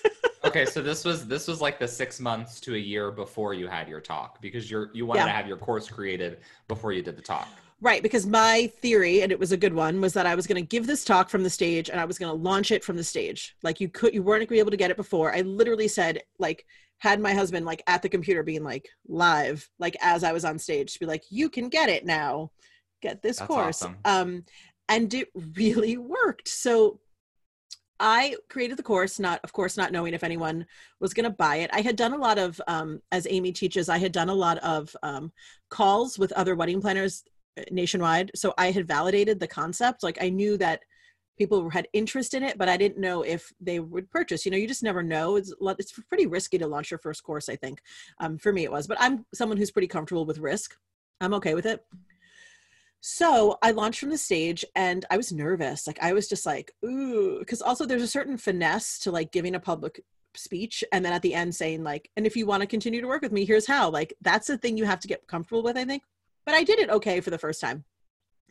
okay, 0.44 0.64
so 0.66 0.82
this 0.82 1.04
was 1.04 1.26
this 1.26 1.48
was 1.48 1.60
like 1.60 1.78
the 1.78 1.88
six 1.88 2.20
months 2.20 2.60
to 2.60 2.74
a 2.74 2.78
year 2.78 3.10
before 3.10 3.54
you 3.54 3.66
had 3.66 3.88
your 3.88 4.00
talk 4.00 4.40
because 4.40 4.70
you're 4.70 4.90
you 4.94 5.06
wanted 5.06 5.20
yeah. 5.20 5.26
to 5.26 5.32
have 5.32 5.48
your 5.48 5.56
course 5.56 5.88
created 5.88 6.38
before 6.68 6.92
you 6.92 7.02
did 7.02 7.16
the 7.16 7.22
talk. 7.22 7.48
Right, 7.80 8.02
because 8.02 8.26
my 8.26 8.72
theory, 8.80 9.20
and 9.22 9.30
it 9.30 9.38
was 9.38 9.52
a 9.52 9.58
good 9.58 9.74
one, 9.74 10.00
was 10.00 10.14
that 10.14 10.26
I 10.26 10.34
was 10.34 10.46
going 10.46 10.62
to 10.62 10.66
give 10.66 10.86
this 10.86 11.04
talk 11.04 11.28
from 11.28 11.42
the 11.42 11.50
stage 11.50 11.90
and 11.90 12.00
I 12.00 12.06
was 12.06 12.18
going 12.18 12.30
to 12.30 12.42
launch 12.42 12.70
it 12.70 12.82
from 12.82 12.96
the 12.96 13.04
stage. 13.04 13.54
Like 13.62 13.78
you 13.78 13.90
could, 13.90 14.14
you 14.14 14.22
weren't 14.22 14.38
going 14.38 14.46
to 14.46 14.52
be 14.52 14.58
able 14.58 14.70
to 14.70 14.78
get 14.78 14.90
it 14.90 14.96
before. 14.96 15.34
I 15.34 15.42
literally 15.42 15.88
said, 15.88 16.22
like, 16.38 16.64
had 16.98 17.20
my 17.20 17.34
husband 17.34 17.66
like 17.66 17.82
at 17.86 18.00
the 18.00 18.08
computer 18.08 18.42
being 18.42 18.62
like 18.62 18.88
live, 19.06 19.68
like 19.78 19.96
as 20.00 20.24
I 20.24 20.32
was 20.32 20.46
on 20.46 20.58
stage, 20.58 20.94
to 20.94 21.00
be 21.00 21.04
like, 21.04 21.24
you 21.28 21.50
can 21.50 21.68
get 21.68 21.90
it 21.90 22.06
now, 22.06 22.52
get 23.02 23.20
this 23.20 23.38
That's 23.38 23.48
course. 23.48 23.82
Awesome. 23.82 23.96
Um, 24.06 24.44
and 24.88 25.12
it 25.12 25.28
really 25.56 25.98
worked. 25.98 26.48
So 26.48 27.00
I 28.00 28.36
created 28.48 28.76
the 28.76 28.82
course, 28.82 29.18
not 29.18 29.40
of 29.44 29.52
course 29.52 29.76
not 29.76 29.92
knowing 29.92 30.14
if 30.14 30.24
anyone 30.24 30.66
was 31.00 31.14
going 31.14 31.24
to 31.24 31.30
buy 31.30 31.56
it. 31.56 31.70
I 31.72 31.80
had 31.80 31.96
done 31.96 32.12
a 32.12 32.18
lot 32.18 32.38
of, 32.38 32.60
um, 32.66 33.00
as 33.12 33.26
Amy 33.30 33.52
teaches, 33.52 33.88
I 33.88 33.98
had 33.98 34.12
done 34.12 34.28
a 34.28 34.34
lot 34.34 34.58
of 34.58 34.94
um, 35.02 35.32
calls 35.70 36.18
with 36.18 36.32
other 36.32 36.56
wedding 36.56 36.80
planners 36.80 37.24
uh, 37.58 37.62
nationwide. 37.70 38.30
So 38.34 38.52
I 38.58 38.70
had 38.70 38.88
validated 38.88 39.38
the 39.38 39.46
concept. 39.46 40.02
Like 40.02 40.18
I 40.20 40.28
knew 40.28 40.56
that 40.58 40.82
people 41.38 41.68
had 41.70 41.88
interest 41.92 42.34
in 42.34 42.42
it, 42.42 42.58
but 42.58 42.68
I 42.68 42.76
didn't 42.76 43.00
know 43.00 43.22
if 43.22 43.52
they 43.60 43.80
would 43.80 44.10
purchase. 44.10 44.44
You 44.44 44.50
know, 44.50 44.58
you 44.58 44.68
just 44.68 44.82
never 44.82 45.02
know. 45.02 45.36
It's 45.36 45.52
it's 45.60 45.92
pretty 46.08 46.26
risky 46.26 46.58
to 46.58 46.66
launch 46.66 46.90
your 46.90 46.98
first 46.98 47.22
course. 47.22 47.48
I 47.48 47.56
think 47.56 47.80
um, 48.18 48.38
for 48.38 48.52
me 48.52 48.64
it 48.64 48.72
was, 48.72 48.86
but 48.86 48.98
I'm 49.00 49.24
someone 49.34 49.58
who's 49.58 49.70
pretty 49.72 49.88
comfortable 49.88 50.26
with 50.26 50.38
risk. 50.38 50.76
I'm 51.20 51.34
okay 51.34 51.54
with 51.54 51.66
it. 51.66 51.84
So 53.06 53.58
I 53.60 53.72
launched 53.72 54.00
from 54.00 54.08
the 54.08 54.16
stage 54.16 54.64
and 54.74 55.04
I 55.10 55.18
was 55.18 55.30
nervous. 55.30 55.86
Like 55.86 55.98
I 56.00 56.14
was 56.14 56.26
just 56.26 56.46
like, 56.46 56.72
ooh, 56.86 57.38
because 57.38 57.60
also 57.60 57.84
there's 57.84 58.00
a 58.00 58.08
certain 58.08 58.38
finesse 58.38 58.98
to 59.00 59.10
like 59.10 59.30
giving 59.30 59.54
a 59.54 59.60
public 59.60 60.02
speech 60.34 60.82
and 60.90 61.04
then 61.04 61.12
at 61.12 61.20
the 61.20 61.34
end 61.34 61.54
saying 61.54 61.84
like, 61.84 62.08
and 62.16 62.24
if 62.24 62.34
you 62.34 62.46
want 62.46 62.62
to 62.62 62.66
continue 62.66 63.02
to 63.02 63.06
work 63.06 63.20
with 63.20 63.30
me, 63.30 63.44
here's 63.44 63.66
how. 63.66 63.90
Like 63.90 64.14
that's 64.22 64.46
the 64.46 64.56
thing 64.56 64.78
you 64.78 64.86
have 64.86 65.00
to 65.00 65.08
get 65.08 65.26
comfortable 65.26 65.62
with, 65.62 65.76
I 65.76 65.84
think. 65.84 66.02
But 66.46 66.54
I 66.54 66.64
did 66.64 66.78
it 66.78 66.88
okay 66.88 67.20
for 67.20 67.28
the 67.28 67.36
first 67.36 67.60
time. 67.60 67.84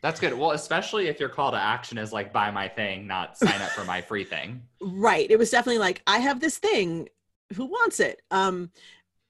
That's 0.03 0.19
good. 0.19 0.37
Well, 0.37 0.51
especially 0.51 1.07
if 1.07 1.19
your 1.19 1.29
call 1.29 1.49
to 1.49 1.57
action 1.57 1.97
is 1.97 2.13
like 2.13 2.31
buy 2.31 2.51
my 2.51 2.67
thing, 2.67 3.07
not 3.07 3.35
sign 3.35 3.59
up 3.59 3.71
for 3.71 3.85
my 3.85 4.01
free 4.01 4.23
thing. 4.23 4.61
Right. 4.83 5.31
It 5.31 5.39
was 5.39 5.49
definitely 5.49 5.79
like, 5.79 6.03
I 6.05 6.19
have 6.19 6.39
this 6.39 6.59
thing. 6.59 7.09
Who 7.55 7.65
wants 7.65 7.99
it? 7.99 8.21
Um, 8.29 8.69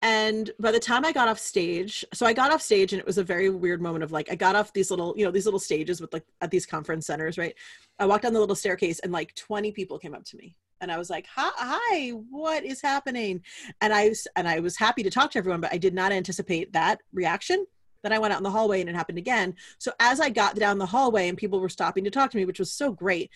and 0.03 0.51
by 0.59 0.71
the 0.71 0.79
time 0.79 1.05
i 1.05 1.11
got 1.11 1.27
off 1.27 1.39
stage 1.39 2.05
so 2.13 2.25
i 2.25 2.33
got 2.33 2.51
off 2.51 2.61
stage 2.61 2.91
and 2.93 2.99
it 2.99 3.05
was 3.05 3.17
a 3.17 3.23
very 3.23 3.49
weird 3.49 3.81
moment 3.81 4.03
of 4.03 4.11
like 4.11 4.29
i 4.29 4.35
got 4.35 4.55
off 4.55 4.73
these 4.73 4.91
little 4.91 5.13
you 5.17 5.25
know 5.25 5.31
these 5.31 5.45
little 5.45 5.59
stages 5.59 6.01
with 6.01 6.13
like 6.13 6.25
at 6.41 6.51
these 6.51 6.65
conference 6.65 7.07
centers 7.07 7.37
right? 7.37 7.55
I 7.99 8.05
walked 8.05 8.23
down 8.23 8.33
the 8.33 8.39
little 8.39 8.55
staircase 8.55 8.99
and 8.99 9.11
like 9.11 9.33
20 9.35 9.71
people 9.71 9.97
came 9.97 10.13
up 10.13 10.25
to 10.25 10.37
me. 10.37 10.55
And 10.81 10.91
i 10.91 10.97
was 10.97 11.09
like 11.09 11.25
hi, 11.33 12.09
what 12.09 12.63
is 12.65 12.81
happening? 12.81 13.41
And 13.81 13.93
i 13.93 14.13
and 14.35 14.47
i 14.47 14.59
was 14.59 14.77
happy 14.77 15.03
to 15.03 15.09
talk 15.09 15.31
to 15.31 15.37
everyone 15.39 15.61
but 15.61 15.73
i 15.73 15.77
did 15.77 15.93
not 15.93 16.11
anticipate 16.11 16.73
that 16.73 17.01
reaction. 17.13 17.65
Then 18.03 18.11
I 18.11 18.19
went 18.19 18.33
out 18.33 18.39
in 18.39 18.43
the 18.43 18.51
hallway 18.51 18.81
and 18.81 18.89
it 18.89 18.95
happened 18.97 19.17
again. 19.17 19.55
So 19.77 19.93
as 19.97 20.19
I 20.19 20.29
got 20.29 20.55
down 20.55 20.77
the 20.77 20.85
hallway 20.85 21.29
and 21.29 21.37
people 21.37 21.61
were 21.61 21.69
stopping 21.69 22.03
to 22.03 22.11
talk 22.11 22.31
to 22.31 22.37
me, 22.37 22.43
which 22.43 22.59
was 22.59 22.69
so 22.69 22.91
great, 22.91 23.31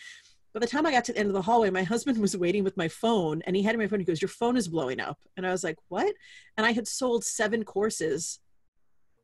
by 0.58 0.65
the 0.65 0.72
time 0.72 0.88
I 0.88 0.91
got 0.91 1.06
to 1.06 1.13
the 1.13 1.20
end 1.20 1.28
of 1.28 1.36
the 1.36 1.41
hallway, 1.43 1.70
my 1.70 1.84
husband 1.84 2.17
was 2.17 2.36
waiting 2.36 2.63
with 2.63 2.76
my 2.78 2.88
phone 2.88 3.43
and 3.43 3.56
he 3.56 3.62
had 3.62 3.78
my 3.78 3.86
phone. 3.86 4.00
He 4.00 4.06
goes, 4.06 4.24
Your 4.24 4.30
phone 4.30 4.58
is 4.58 4.67
blowing 4.67 5.00
up. 5.00 5.20
And 5.36 5.46
I 5.46 5.52
was 5.52 5.63
like, 5.63 5.78
What? 5.89 6.12
And 6.58 6.65
I 6.65 6.72
had 6.72 6.88
sold 6.88 7.24
seven 7.24 7.63
courses 7.63 8.39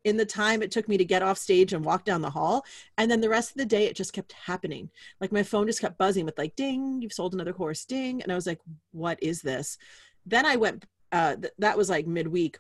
in 0.04 0.16
the 0.16 0.28
time 0.28 0.62
it 0.62 0.70
took 0.70 0.88
me 0.88 0.96
to 0.96 1.06
get 1.06 1.24
off 1.24 1.40
stage 1.40 1.74
and 1.74 1.84
walk 1.84 2.06
down 2.06 2.22
the 2.22 2.30
hall. 2.30 2.64
And 3.00 3.10
then 3.10 3.20
the 3.20 3.30
rest 3.30 3.50
of 3.50 3.58
the 3.58 3.66
day, 3.66 3.86
it 3.86 3.96
just 3.96 4.14
kept 4.14 4.34
happening. 4.34 4.92
Like 5.20 5.32
my 5.32 5.42
phone 5.42 5.66
just 5.66 5.82
kept 5.82 5.98
buzzing 5.98 6.24
with 6.24 6.38
like, 6.38 6.56
ding, 6.56 7.02
you've 7.02 7.14
sold 7.14 7.34
another 7.34 7.54
course, 7.54 7.84
ding. 7.84 8.22
And 8.22 8.32
I 8.32 8.36
was 8.36 8.46
like, 8.46 8.60
what 8.92 9.18
is 9.24 9.42
this? 9.42 9.80
Then 10.28 10.46
I 10.46 10.58
went, 10.58 10.86
uh, 11.12 11.38
th- 11.38 11.54
that 11.58 11.78
was 11.80 11.90
like 11.90 12.06
midweek. 12.06 12.60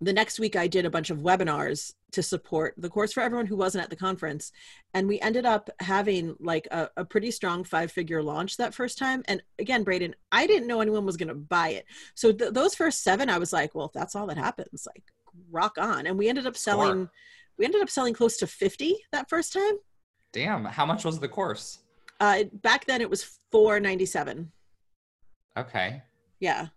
The 0.00 0.12
next 0.12 0.38
week 0.38 0.56
I 0.56 0.66
did 0.66 0.84
a 0.84 0.90
bunch 0.90 1.10
of 1.10 1.18
webinars 1.18 1.92
to 2.12 2.22
support 2.22 2.74
the 2.76 2.88
course 2.88 3.12
for 3.12 3.22
everyone 3.22 3.46
who 3.46 3.56
wasn't 3.56 3.82
at 3.82 3.90
the 3.90 3.96
conference. 3.96 4.52
And 4.92 5.08
we 5.08 5.20
ended 5.20 5.46
up 5.46 5.70
having 5.80 6.36
like 6.38 6.68
a, 6.70 6.88
a 6.96 7.04
pretty 7.04 7.30
strong 7.30 7.64
five 7.64 7.90
figure 7.90 8.22
launch 8.22 8.56
that 8.56 8.74
first 8.74 8.98
time. 8.98 9.22
And 9.26 9.42
again, 9.58 9.82
Braden, 9.82 10.14
I 10.30 10.46
didn't 10.46 10.68
know 10.68 10.80
anyone 10.80 11.04
was 11.04 11.16
going 11.16 11.28
to 11.28 11.34
buy 11.34 11.70
it. 11.70 11.86
So 12.14 12.32
th- 12.32 12.52
those 12.52 12.74
first 12.74 13.02
seven, 13.02 13.28
I 13.28 13.38
was 13.38 13.52
like, 13.52 13.74
well, 13.74 13.86
if 13.86 13.92
that's 13.92 14.14
all 14.14 14.26
that 14.28 14.38
happens, 14.38 14.86
like 14.86 15.02
rock 15.50 15.76
on. 15.78 16.06
And 16.06 16.18
we 16.18 16.28
ended 16.28 16.46
up 16.46 16.56
selling, 16.56 17.08
we 17.58 17.64
ended 17.64 17.82
up 17.82 17.90
selling 17.90 18.14
close 18.14 18.36
to 18.38 18.46
50 18.46 18.96
that 19.12 19.28
first 19.28 19.52
time. 19.52 19.78
Damn. 20.32 20.64
How 20.64 20.86
much 20.86 21.04
was 21.04 21.18
the 21.18 21.28
course? 21.28 21.80
Uh, 22.20 22.44
back 22.62 22.84
then 22.86 23.00
it 23.00 23.10
was 23.10 23.24
497. 23.50 24.52
Okay. 25.56 26.02
Yeah. 26.40 26.68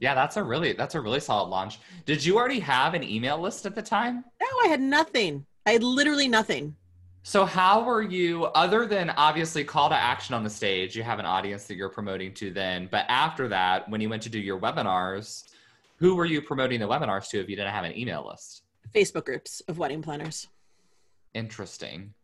Yeah, 0.00 0.14
that's 0.14 0.38
a 0.38 0.42
really 0.42 0.72
that's 0.72 0.94
a 0.94 1.00
really 1.00 1.20
solid 1.20 1.50
launch. 1.50 1.78
Did 2.06 2.24
you 2.24 2.38
already 2.38 2.60
have 2.60 2.94
an 2.94 3.04
email 3.04 3.38
list 3.38 3.66
at 3.66 3.74
the 3.74 3.82
time? 3.82 4.24
No, 4.40 4.46
I 4.64 4.68
had 4.68 4.80
nothing. 4.80 5.44
I 5.66 5.72
had 5.72 5.82
literally 5.82 6.26
nothing. 6.26 6.74
So 7.22 7.44
how 7.44 7.84
were 7.84 8.00
you 8.00 8.46
other 8.46 8.86
than 8.86 9.10
obviously 9.10 9.62
call 9.62 9.90
to 9.90 9.94
action 9.94 10.34
on 10.34 10.42
the 10.42 10.48
stage, 10.48 10.96
you 10.96 11.02
have 11.02 11.18
an 11.18 11.26
audience 11.26 11.66
that 11.66 11.74
you're 11.74 11.90
promoting 11.90 12.32
to 12.34 12.50
then, 12.50 12.88
but 12.90 13.04
after 13.08 13.46
that 13.48 13.88
when 13.90 14.00
you 14.00 14.08
went 14.08 14.22
to 14.22 14.30
do 14.30 14.40
your 14.40 14.58
webinars, 14.58 15.44
who 15.96 16.14
were 16.14 16.24
you 16.24 16.40
promoting 16.40 16.80
the 16.80 16.88
webinars 16.88 17.28
to 17.28 17.38
if 17.38 17.50
you 17.50 17.56
didn't 17.56 17.72
have 17.72 17.84
an 17.84 17.96
email 17.96 18.26
list? 18.26 18.62
Facebook 18.94 19.26
groups 19.26 19.60
of 19.68 19.76
wedding 19.76 20.00
planners. 20.00 20.48
Interesting. 21.34 22.14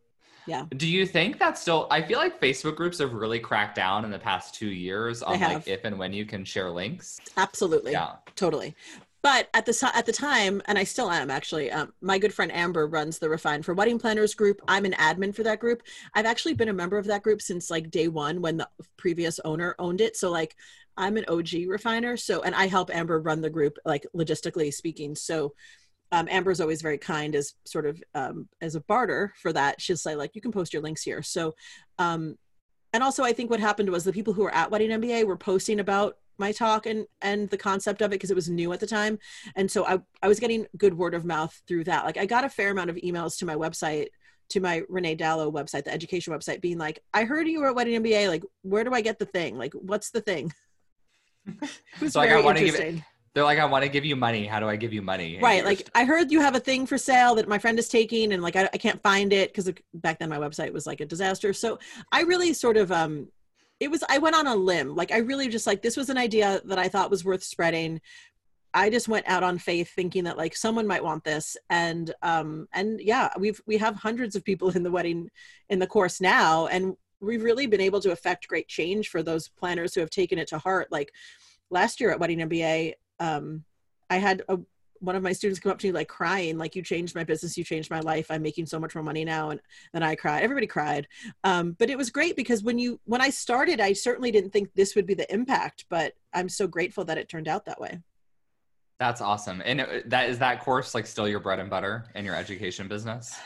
Yeah. 0.47 0.67
Do 0.77 0.87
you 0.87 1.07
think 1.07 1.39
that's 1.39 1.61
still? 1.61 1.87
I 1.91 2.03
feel 2.03 2.19
like 2.19 2.41
Facebook 2.41 2.77
groups 2.77 2.99
have 2.99 3.13
really 3.13 3.41
cracked 3.41 3.75
down 3.77 4.05
in 4.05 4.11
the 4.11 4.19
past 4.19 4.55
two 4.55 4.69
years 4.69 5.23
on 5.23 5.41
like 5.41 5.67
if 5.67 5.85
and 5.85 5.99
when 5.99 6.13
you 6.13 6.25
can 6.25 6.45
share 6.45 6.71
links. 6.71 7.19
Absolutely. 7.37 7.93
Yeah. 7.93 8.13
Totally. 8.35 8.75
But 9.23 9.49
at 9.55 9.67
the 9.67 9.91
at 9.93 10.07
the 10.07 10.13
time, 10.13 10.63
and 10.67 10.79
I 10.79 10.85
still 10.85 11.11
am 11.11 11.33
actually. 11.33 11.73
Um, 11.73 11.93
my 12.01 12.17
good 12.17 12.33
friend 12.33 12.53
Amber 12.55 12.87
runs 12.87 13.19
the 13.19 13.29
Refine 13.29 13.63
for 13.65 13.75
Wedding 13.75 13.99
Planners 13.99 14.35
group. 14.35 14.61
I'm 14.69 14.85
an 14.85 14.93
admin 14.93 15.35
for 15.35 15.43
that 15.43 15.59
group. 15.59 15.83
I've 16.15 16.27
actually 16.27 16.55
been 16.55 16.69
a 16.69 16.73
member 16.73 16.97
of 16.97 17.07
that 17.07 17.25
group 17.25 17.43
since 17.43 17.69
like 17.69 17.91
day 17.91 18.07
one 18.07 18.41
when 18.41 18.57
the 18.57 18.69
previous 18.97 19.41
owner 19.45 19.75
owned 19.81 20.01
it. 20.01 20.17
So 20.17 20.31
like 20.31 20.55
I'm 20.97 21.17
an 21.17 21.25
OG 21.27 21.67
refiner. 21.67 22.17
So 22.17 22.43
and 22.43 22.55
I 22.55 22.69
help 22.69 22.95
Amber 22.95 23.21
run 23.21 23.41
the 23.41 23.51
group 23.51 23.79
like 23.85 24.07
logistically 24.15 24.73
speaking. 24.73 25.17
So 25.17 25.55
um, 26.13 26.29
Amber's 26.31 26.61
always 26.61 26.83
very 26.83 26.99
kind 26.99 27.35
as 27.35 27.55
sort 27.65 27.87
of 27.87 28.03
um, 28.15 28.49
as 28.61 28.75
a 28.75 28.81
barter 28.81 29.33
for 29.41 29.53
that. 29.53 29.81
She'll 29.81 29.97
say 29.97 30.15
like, 30.15 30.35
you 30.35 30.41
can 30.41 30.53
post 30.53 30.73
your 30.73 30.83
links 30.83 31.03
here. 31.03 31.23
So, 31.23 31.55
um, 31.99 32.37
and 32.93 33.03
also 33.03 33.25
I 33.25 33.33
think 33.33 33.51
what 33.51 33.61
happened 33.61 33.91
was 33.91 34.05
the 34.05 34.13
people 34.13 34.33
who 34.33 34.43
were 34.43 34.55
at 34.55 34.71
Wedding 34.71 34.91
MBA 34.91 35.27
were 35.27 35.37
posting 35.37 35.81
about 35.81 36.19
my 36.39 36.53
talk 36.53 36.87
and 36.87 37.07
and 37.23 37.49
the 37.49 37.57
concept 37.57 38.03
of 38.03 38.11
it 38.11 38.17
because 38.17 38.31
it 38.31 38.37
was 38.37 38.49
new 38.49 38.73
at 38.73 38.81
the 38.81 38.87
time, 38.87 39.19
and 39.55 39.71
so 39.71 39.87
I 39.87 39.99
I 40.23 40.29
was 40.29 40.39
getting 40.39 40.67
good 40.77 40.97
word 40.97 41.15
of 41.15 41.25
mouth 41.25 41.61
through 41.67 41.85
that. 41.85 42.05
Like 42.05 42.19
I 42.19 42.27
got 42.27 42.45
a 42.45 42.49
fair 42.49 42.71
amount 42.71 42.91
of 42.91 42.97
emails 42.97 43.39
to 43.39 43.47
my 43.47 43.55
website 43.55 44.09
to 44.49 44.61
my 44.61 44.83
Renee 44.89 45.17
Dalo 45.17 45.53
website, 45.53 45.85
the 45.85 45.93
education 45.93 46.33
website, 46.33 46.61
being 46.61 46.79
like, 46.79 47.03
I 47.13 47.25
heard 47.25 47.49
you 47.49 47.61
were 47.61 47.69
at 47.69 47.75
Wedding 47.75 48.03
MBA. 48.03 48.29
Like, 48.29 48.45
where 48.63 48.85
do 48.85 48.95
I 48.95 49.01
get 49.01 49.19
the 49.19 49.27
thing? 49.27 49.59
Like, 49.59 49.73
what's 49.75 50.11
the 50.11 50.21
thing? 50.21 50.53
it 51.47 51.71
was 52.01 52.13
so 52.13 52.21
I 52.21 52.41
want 52.41 52.59
to 52.59 52.65
give 52.65 52.77
it 52.77 53.03
they're 53.37 53.45
like, 53.45 53.59
I 53.59 53.67
want 53.67 53.85
to 53.85 53.91
give 53.91 54.07
you 54.07 54.17
money. 54.17 54.47
How 54.47 54.61
do 54.61 54.67
I 54.67 54.77
give 54.77 54.95
you 54.95 55.03
money? 55.03 55.35
And 55.35 55.43
right. 55.43 55.63
Like, 55.63 55.91
I 55.95 56.07
heard 56.07 56.33
you 56.33 56.41
have 56.41 56.55
a 56.55 56.59
thing 56.59 56.87
for 56.87 56.97
sale 56.97 57.35
that 57.35 57.47
my 57.47 57.59
friend 57.59 57.79
is 57.79 57.87
taking, 57.87 58.33
and 58.33 58.43
like, 58.43 58.57
I, 58.57 58.67
I 58.73 58.79
can't 58.79 59.03
find 59.03 59.31
it 59.31 59.53
because 59.53 59.71
back 59.93 60.19
then 60.19 60.31
my 60.31 60.39
website 60.39 60.73
was 60.73 60.87
like 60.87 61.03
a 61.03 61.05
disaster. 61.05 61.53
So 61.53 61.79
I 62.11 62.23
really 62.23 62.55
sort 62.55 62.79
of, 62.79 62.91
um, 62.91 63.29
it 63.79 63.91
was, 63.91 64.03
I 64.09 64.17
went 64.17 64.37
on 64.37 64.47
a 64.47 64.57
limb. 64.57 64.97
Like, 64.97 65.13
I 65.13 65.19
really 65.19 65.49
just 65.49 65.67
like, 65.67 65.83
this 65.83 65.99
was 65.99 66.09
an 66.09 66.17
idea 66.17 66.63
that 66.65 66.79
I 66.79 66.89
thought 66.89 67.11
was 67.11 67.27
worth 67.27 67.45
spreading. 67.45 68.01
I 68.73 68.89
just 68.89 69.07
went 69.07 69.29
out 69.29 69.43
on 69.43 69.59
faith 69.59 69.91
thinking 69.91 70.25
that 70.25 70.39
like 70.39 70.57
someone 70.57 70.87
might 70.87 71.05
want 71.05 71.23
this. 71.23 71.59
And, 71.69 72.15
um, 72.23 72.69
and 72.73 72.99
yeah, 73.03 73.29
we've, 73.39 73.61
we 73.67 73.77
have 73.77 73.97
hundreds 73.97 74.35
of 74.35 74.45
people 74.45 74.71
in 74.75 74.83
the 74.83 74.91
wedding, 74.91 75.29
in 75.69 75.79
the 75.79 75.87
course 75.87 76.23
now. 76.23 76.69
And 76.69 76.95
we've 77.21 77.45
really 77.45 77.67
been 77.67 77.83
able 77.83 78.01
to 78.01 78.13
affect 78.13 78.49
great 78.49 78.69
change 78.69 79.11
for 79.11 79.23
those 79.23 79.47
planners 79.47 79.95
who 79.95 80.01
have 80.01 80.09
taken 80.09 80.39
it 80.39 80.49
to 80.49 80.59
heart. 80.59 80.89
Like, 80.91 81.13
last 81.71 82.01
year 82.01 82.11
at 82.11 82.21
Wedding 82.21 82.39
MBA, 82.39 82.95
um, 83.21 83.65
I 84.11 84.17
had 84.19 84.43
a, 84.49 84.59
one 85.01 85.17
of 85.17 85.23
my 85.23 85.33
students 85.33 85.61
come 85.61 85.73
up 85.73 85.79
to 85.79 85.87
me 85.87 85.93
like 85.93 86.09
crying, 86.09 86.59
like 86.59 86.75
you 86.75 86.83
changed 86.83 87.15
my 87.15 87.25
business, 87.25 87.57
you 87.57 87.65
changed 87.65 87.91
my 87.91 88.01
life. 88.01 88.31
I'm 88.31 88.43
making 88.43 88.67
so 88.67 88.79
much 88.79 88.95
more 88.95 89.05
money 89.05 89.25
now. 89.25 89.51
And 89.51 89.61
then 89.93 90.03
I 90.03 90.15
cried. 90.15 90.43
Everybody 90.43 90.67
cried. 90.67 91.07
Um, 91.45 91.77
but 91.79 91.91
it 91.91 91.99
was 91.99 92.11
great 92.11 92.37
because 92.37 92.63
when 92.63 92.79
you 92.79 93.01
when 93.05 93.21
I 93.21 93.31
started, 93.31 93.81
I 93.81 93.93
certainly 93.93 94.31
didn't 94.31 94.51
think 94.51 94.71
this 94.75 94.95
would 94.95 95.07
be 95.07 95.15
the 95.15 95.33
impact, 95.33 95.85
but 95.89 96.15
I'm 96.33 96.49
so 96.49 96.67
grateful 96.67 97.05
that 97.05 97.19
it 97.19 97.29
turned 97.29 97.49
out 97.49 97.67
that 97.67 97.81
way. 97.81 98.01
That's 98.99 99.21
awesome. 99.21 99.63
And 99.65 99.81
uh, 99.81 99.87
that 100.07 100.31
is 100.31 100.39
that 100.39 100.61
course 100.61 100.95
like 100.95 101.07
still 101.07 101.29
your 101.29 101.41
bread 101.41 101.59
and 101.59 101.69
butter 101.69 102.07
in 102.15 102.25
your 102.25 102.35
education 102.35 102.89
business? 102.89 103.37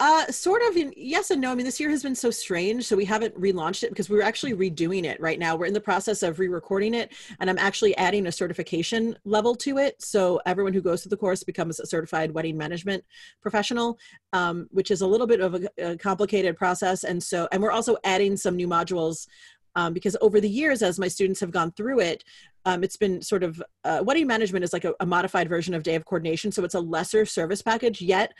Uh, 0.00 0.26
sort 0.30 0.62
of. 0.68 0.76
In, 0.76 0.92
yes 0.96 1.32
and 1.32 1.40
no. 1.40 1.50
I 1.50 1.56
mean, 1.56 1.66
this 1.66 1.80
year 1.80 1.90
has 1.90 2.04
been 2.04 2.14
so 2.14 2.30
strange, 2.30 2.84
so 2.86 2.96
we 2.96 3.04
haven't 3.04 3.34
relaunched 3.34 3.82
it 3.82 3.88
because 3.88 4.08
we're 4.08 4.22
actually 4.22 4.52
redoing 4.52 5.04
it 5.04 5.20
right 5.20 5.40
now. 5.40 5.56
We're 5.56 5.66
in 5.66 5.74
the 5.74 5.80
process 5.80 6.22
of 6.22 6.38
re-recording 6.38 6.94
it, 6.94 7.12
and 7.40 7.50
I'm 7.50 7.58
actually 7.58 7.96
adding 7.96 8.26
a 8.26 8.32
certification 8.32 9.18
level 9.24 9.56
to 9.56 9.78
it. 9.78 10.00
So 10.00 10.40
everyone 10.46 10.72
who 10.72 10.80
goes 10.80 11.02
through 11.02 11.10
the 11.10 11.16
course 11.16 11.42
becomes 11.42 11.80
a 11.80 11.86
certified 11.86 12.30
wedding 12.30 12.56
management 12.56 13.04
professional, 13.40 13.98
um, 14.32 14.68
which 14.70 14.92
is 14.92 15.00
a 15.00 15.06
little 15.06 15.26
bit 15.26 15.40
of 15.40 15.54
a, 15.54 15.68
a 15.78 15.96
complicated 15.96 16.56
process. 16.56 17.02
And 17.02 17.20
so, 17.20 17.48
and 17.50 17.60
we're 17.60 17.72
also 17.72 17.96
adding 18.04 18.36
some 18.36 18.54
new 18.54 18.68
modules 18.68 19.26
um, 19.74 19.92
because 19.92 20.16
over 20.20 20.40
the 20.40 20.48
years, 20.48 20.80
as 20.82 20.98
my 20.98 21.08
students 21.08 21.40
have 21.40 21.50
gone 21.50 21.72
through 21.72 22.00
it, 22.00 22.22
um, 22.64 22.84
it's 22.84 22.96
been 22.96 23.22
sort 23.22 23.42
of 23.42 23.62
uh, 23.84 24.02
wedding 24.04 24.26
management 24.26 24.64
is 24.64 24.72
like 24.72 24.84
a, 24.84 24.94
a, 25.00 25.06
modified 25.06 25.48
version 25.48 25.72
of 25.72 25.82
day 25.82 25.94
of 25.94 26.04
coordination. 26.04 26.52
So 26.52 26.64
it's 26.64 26.74
a 26.74 26.80
lesser 26.80 27.24
service 27.24 27.62
package, 27.62 28.02
yet 28.02 28.32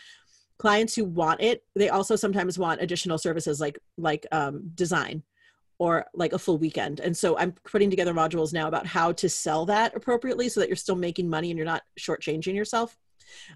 clients 0.58 0.94
who 0.94 1.04
want 1.04 1.40
it 1.40 1.64
they 1.74 1.88
also 1.88 2.16
sometimes 2.16 2.58
want 2.58 2.82
additional 2.82 3.18
services 3.18 3.60
like 3.60 3.78
like 3.96 4.26
um, 4.32 4.70
design 4.74 5.22
or 5.78 6.06
like 6.12 6.32
a 6.32 6.38
full 6.38 6.58
weekend. 6.58 7.00
And 7.00 7.16
so 7.16 7.38
i'm 7.38 7.52
putting 7.64 7.90
together 7.90 8.12
modules 8.12 8.52
now 8.52 8.68
about 8.68 8.86
how 8.86 9.12
to 9.12 9.28
sell 9.28 9.64
that 9.66 9.96
appropriately 9.96 10.48
so 10.48 10.60
that 10.60 10.68
you're 10.68 10.76
still 10.76 10.96
making 10.96 11.28
money 11.28 11.50
and 11.50 11.56
you're 11.56 11.66
not 11.66 11.82
shortchanging 11.98 12.54
yourself. 12.54 12.98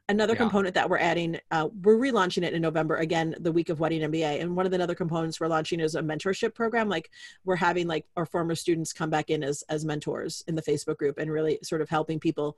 Another 0.09 0.35
yeah. 0.35 0.39
component 0.39 0.75
that 0.75 0.89
we're 0.89 0.99
adding 0.99 1.41
uh, 1.51 1.69
we're 1.83 1.97
relaunching 1.97 2.43
it 2.43 2.53
in 2.53 2.61
november 2.61 2.97
again 2.97 3.35
the 3.41 3.51
week 3.51 3.71
of 3.71 3.81
wedding 3.81 4.03
mba 4.03 4.39
and 4.41 4.55
one 4.55 4.67
of 4.67 4.73
the 4.73 4.83
other 4.83 4.95
components 4.95 5.41
we're 5.41 5.49
launching 5.49 5.81
is 5.81 5.95
a 5.95 6.03
mentorship 6.03 6.55
program. 6.55 6.89
Like 6.89 7.11
we're 7.45 7.57
having 7.57 7.87
like 7.89 8.05
our 8.17 8.27
former 8.27 8.55
students 8.55 8.93
come 8.93 9.11
back 9.11 9.31
in 9.31 9.43
as 9.43 9.65
as 9.69 9.85
mentors 9.85 10.45
in 10.47 10.55
the 10.55 10.63
facebook 10.63 10.99
group 10.99 11.19
and 11.19 11.31
really 11.31 11.59
sort 11.63 11.81
of 11.81 11.89
helping 11.89 12.21
people. 12.21 12.57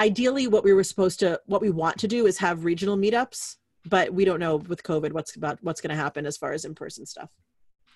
Ideally 0.00 0.48
what 0.48 0.64
we 0.64 0.72
were 0.72 0.84
supposed 0.84 1.20
to 1.20 1.40
what 1.46 1.62
we 1.62 1.70
want 1.70 1.98
to 1.98 2.08
do 2.08 2.26
is 2.26 2.36
have 2.38 2.64
regional 2.64 2.96
meetups 2.96 3.56
but 3.86 4.12
we 4.12 4.24
don't 4.24 4.40
know 4.40 4.56
with 4.56 4.82
COVID 4.82 5.12
what's 5.12 5.36
about 5.36 5.58
what's 5.62 5.80
going 5.80 5.90
to 5.90 6.00
happen 6.00 6.26
as 6.26 6.36
far 6.36 6.52
as 6.52 6.64
in 6.64 6.74
person 6.74 7.06
stuff. 7.06 7.30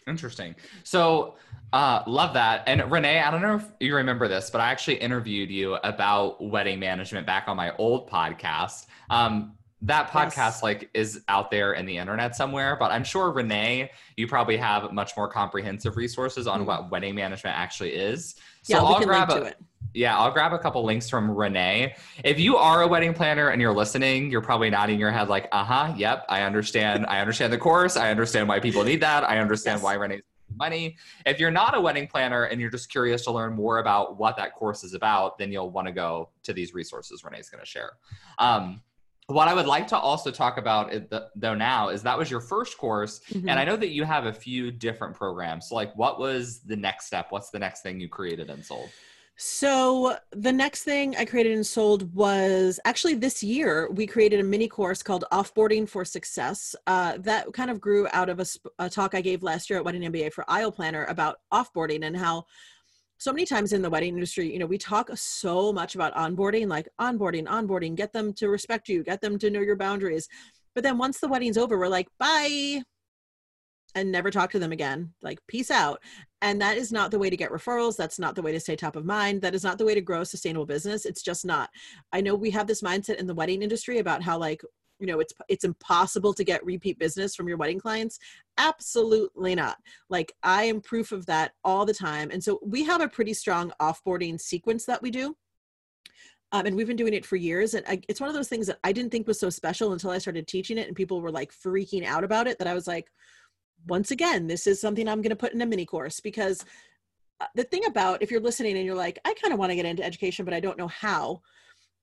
Interesting. 0.07 0.55
So, 0.83 1.37
uh, 1.73 2.03
love 2.07 2.35
that. 2.35 2.63
And 2.67 2.91
Renee, 2.93 3.21
I 3.21 3.31
don't 3.31 3.41
know 3.41 3.57
if 3.57 3.67
you 3.81 3.97
remember 3.97 4.29
this, 4.29 4.51
but 4.51 4.61
I 4.61 4.71
actually 4.71 4.97
interviewed 4.97 5.51
you 5.51 5.77
about 5.77 6.45
wedding 6.45 6.79
management 6.79 7.27
back 7.27 7.49
on 7.49 7.57
my 7.57 7.75
old 7.77 8.11
podcast. 8.11 8.87
Um, 9.09 9.55
that 9.85 10.11
podcast 10.11 10.37
yes. 10.37 10.63
like 10.63 10.91
is 10.95 11.23
out 11.29 11.51
there 11.51 11.75
in 11.75 11.85
the 11.85 11.97
internet 11.97 12.35
somewhere 12.35 12.77
but 12.79 12.91
i'm 12.91 13.05
sure 13.05 13.31
renee 13.31 13.91
you 14.17 14.27
probably 14.27 14.57
have 14.57 14.91
much 14.93 15.15
more 15.17 15.29
comprehensive 15.29 15.97
resources 15.97 16.47
on 16.47 16.61
mm-hmm. 16.61 16.69
what 16.69 16.91
wedding 16.91 17.15
management 17.15 17.57
actually 17.57 17.93
is 17.93 18.35
so 18.63 18.75
yeah, 18.75 18.83
i'll 18.83 19.05
grab 19.05 19.31
a, 19.31 19.53
yeah 19.95 20.19
i'll 20.19 20.31
grab 20.31 20.53
a 20.53 20.59
couple 20.59 20.85
links 20.85 21.09
from 21.09 21.31
renee 21.31 21.95
if 22.25 22.39
you 22.39 22.57
are 22.57 22.83
a 22.83 22.89
wedding 22.89 23.15
planner 23.15 23.49
and 23.49 23.61
you're 23.61 23.73
listening 23.73 24.31
you're 24.31 24.43
probably 24.43 24.69
nodding 24.69 24.99
your 24.99 25.11
head 25.11 25.29
like 25.29 25.49
uh-huh 25.53 25.93
yep 25.97 26.27
i 26.29 26.43
understand 26.43 27.07
i 27.07 27.21
understand 27.21 27.53
the 27.53 27.59
course 27.59 27.97
i 27.97 28.11
understand 28.11 28.49
why 28.49 28.61
people 28.61 28.85
need 28.85 29.01
that 29.01 29.25
i 29.25 29.39
understand 29.39 29.79
yes. 29.79 29.85
why 29.85 29.95
renee's 29.95 30.23
money. 30.57 30.97
If 31.27 31.39
you're 31.39 31.51
not 31.51 31.77
a 31.77 31.81
wedding 31.81 32.07
planner 32.07 32.45
and 32.45 32.61
you're 32.61 32.71
just 32.71 32.91
curious 32.91 33.25
to 33.25 33.31
learn 33.31 33.55
more 33.55 33.79
about 33.79 34.19
what 34.19 34.37
that 34.37 34.55
course 34.55 34.85
is 34.85 34.95
about, 34.95 35.39
then 35.39 35.53
you'll 35.53 35.71
want 35.71 35.87
to 35.87 35.93
go 35.93 36.31
to 36.45 36.53
these 36.53 36.75
resources 36.75 37.25
Renee's 37.25 37.49
going 37.49 37.61
to 37.61 37.67
share. 37.67 37.93
Um, 38.39 38.83
what 39.27 39.49
I 39.49 39.55
would 39.55 39.67
like 39.67 39.87
to 39.89 39.97
also 39.97 40.31
talk 40.31 40.59
about 40.59 40.93
though 41.35 41.55
now 41.55 41.89
is 41.89 42.03
that 42.03 42.19
was 42.19 42.31
your 42.31 42.41
first 42.41 42.77
course, 42.77 43.21
mm-hmm. 43.31 43.49
and 43.49 43.59
I 43.59 43.65
know 43.65 43.77
that 43.77 43.89
you 43.89 44.05
have 44.05 44.27
a 44.27 44.33
few 44.33 44.71
different 44.71 45.15
programs. 45.15 45.71
So, 45.71 45.77
like, 45.77 45.97
what 45.97 46.19
was 46.19 46.61
the 46.61 46.77
next 46.77 47.07
step? 47.07 47.29
What's 47.31 47.49
the 47.49 47.59
next 47.59 47.81
thing 47.81 48.01
you 48.01 48.09
created 48.11 48.51
and 48.51 48.63
sold? 48.63 48.91
So 49.37 50.17
the 50.31 50.53
next 50.53 50.85
thing 50.85 51.17
I 51.17 51.25
created 51.25 51.55
and 51.55 51.67
sold 51.67 52.15
was 52.15 52.79
actually 52.85 53.15
this 53.15 53.43
year 53.43 53.91
we 53.91 54.07
created 54.07 54.39
a 54.39 54.45
mini 54.45 54.69
course 54.69 55.03
called 55.03 55.25
Offboarding 55.33 55.89
for 55.89 56.05
Success. 56.05 56.77
Uh, 56.87 57.19
that 57.19 57.53
kind 57.53 57.69
of 57.69 57.81
grew 57.81 58.07
out 58.13 58.29
of 58.29 58.39
a, 58.39 58.47
a, 58.79 58.89
talk 58.89 59.15
I 59.15 59.21
gave 59.21 59.43
last 59.43 59.69
year 59.69 59.81
at 59.81 59.85
Wedding 59.85 60.03
MBA 60.03 60.33
for 60.33 60.45
Aisle 60.47 60.71
Planner 60.71 61.05
about 61.07 61.39
offboarding 61.53 62.05
and 62.05 62.17
how 62.17 62.45
so 63.19 63.33
many 63.33 63.45
times 63.45 63.73
in 63.73 63.83
the 63.83 63.91
wedding 63.91 64.15
industry, 64.15 64.53
you 64.53 64.59
know, 64.59 64.67
we 64.67 64.79
talk 64.79 65.11
so 65.17 65.73
much 65.73 65.95
about 65.95 66.15
onboarding, 66.15 66.69
like 66.69 66.89
onboarding, 67.01 67.47
onboarding, 67.47 67.95
get 67.97 68.13
them 68.13 68.33
to 68.35 68.49
respect 68.49 68.89
you, 68.89 69.03
get 69.03 69.21
them 69.21 69.39
to 69.39 69.51
know 69.51 69.61
your 69.61 69.77
boundaries. 69.77 70.29
But 70.75 70.85
then 70.85 70.99
once 70.99 71.19
the 71.19 71.29
wedding's 71.29 71.59
over, 71.59 71.79
we're 71.79 71.89
like, 71.89 72.09
bye, 72.19 72.83
and 73.95 74.11
never 74.11 74.31
talk 74.31 74.51
to 74.51 74.59
them 74.59 74.73
again. 74.73 75.15
Like, 75.23 75.39
peace 75.47 75.71
out. 75.71 76.01
And 76.45 76.61
that 76.61 76.77
is 76.77 76.93
not 76.93 77.11
the 77.11 77.19
way 77.19 77.31
to 77.31 77.39
get 77.39 77.51
referrals. 77.51 77.97
That's 77.97 78.19
not 78.19 78.35
the 78.35 78.43
way 78.43 78.53
to 78.53 78.61
stay 78.61 78.77
top 78.77 78.97
of 78.97 79.07
mind. 79.07 79.41
That 79.41 79.55
is 79.55 79.65
not 79.65 79.79
the 79.79 79.85
way 79.87 79.95
to 79.95 80.03
grow 80.03 80.21
a 80.21 80.27
sustainable 80.27 80.67
business. 80.67 81.07
It's 81.07 81.23
just 81.23 81.47
not. 81.47 81.71
I 82.13 82.21
know 82.21 82.35
we 82.35 82.51
have 82.51 82.67
this 82.67 82.83
mindset 82.83 83.17
in 83.17 83.27
the 83.27 83.35
wedding 83.35 83.63
industry 83.63 83.99
about 83.99 84.23
how 84.23 84.37
like 84.37 84.61
you 85.01 85.07
know 85.07 85.21
it's 85.21 85.33
it's 85.49 85.65
impossible 85.65 86.35
to 86.35 86.45
get 86.45 86.65
repeat 86.65 86.99
business 86.99 87.35
from 87.35 87.49
your 87.49 87.57
wedding 87.57 87.81
clients 87.81 88.21
absolutely 88.59 89.55
not 89.57 89.77
like 90.09 90.33
i 90.45 90.63
am 90.63 90.81
proof 90.81 91.11
of 91.11 91.27
that 91.27 91.51
all 91.65 91.85
the 91.85 91.93
time 91.93 92.31
and 92.31 92.45
so 92.45 92.61
we 92.63 92.85
have 92.85 93.01
a 93.01 93.09
pretty 93.09 93.35
strong 93.35 93.73
offboarding 93.83 94.41
sequence 94.41 94.85
that 94.85 95.03
we 95.03 95.11
do 95.11 95.37
um, 96.53 96.65
and 96.67 96.77
we've 96.77 96.87
been 96.87 96.97
doing 96.97 97.13
it 97.13 97.27
for 97.27 97.35
years 97.35 97.75
and 97.75 97.85
I, 97.89 98.03
it's 98.09 98.21
one 98.21 98.29
of 98.29 98.37
those 98.37 98.49
things 98.49 98.69
that 98.69 98.79
i 98.85 98.93
didn't 98.93 99.11
think 99.11 99.27
was 99.27 99.41
so 99.41 99.51
special 99.51 99.93
until 99.95 100.11
i 100.11 100.19
started 100.19 100.47
teaching 100.47 100.79
it 100.79 100.87
and 100.87 100.97
people 100.97 101.21
were 101.21 101.33
like 101.33 101.53
freaking 101.53 102.05
out 102.05 102.23
about 102.23 102.47
it 102.47 102.59
that 102.59 102.69
i 102.69 102.75
was 102.75 102.87
like 102.87 103.11
once 103.87 104.11
again 104.11 104.47
this 104.47 104.67
is 104.67 104.81
something 104.81 105.09
i'm 105.09 105.23
going 105.23 105.31
to 105.31 105.37
put 105.37 105.53
in 105.53 105.63
a 105.63 105.67
mini 105.67 105.87
course 105.87 106.21
because 106.21 106.65
uh, 107.41 107.47
the 107.55 107.65
thing 107.65 107.85
about 107.87 108.23
if 108.23 108.31
you're 108.31 108.41
listening 108.41 108.77
and 108.77 108.87
you're 108.87 108.95
like 108.95 109.19
i 109.25 109.35
kind 109.35 109.53
of 109.53 109.59
want 109.59 109.71
to 109.71 109.77
get 109.77 109.87
into 109.87 110.05
education 110.05 110.45
but 110.45 110.55
i 110.55 110.61
don't 110.61 110.79
know 110.79 110.89
how 110.89 111.41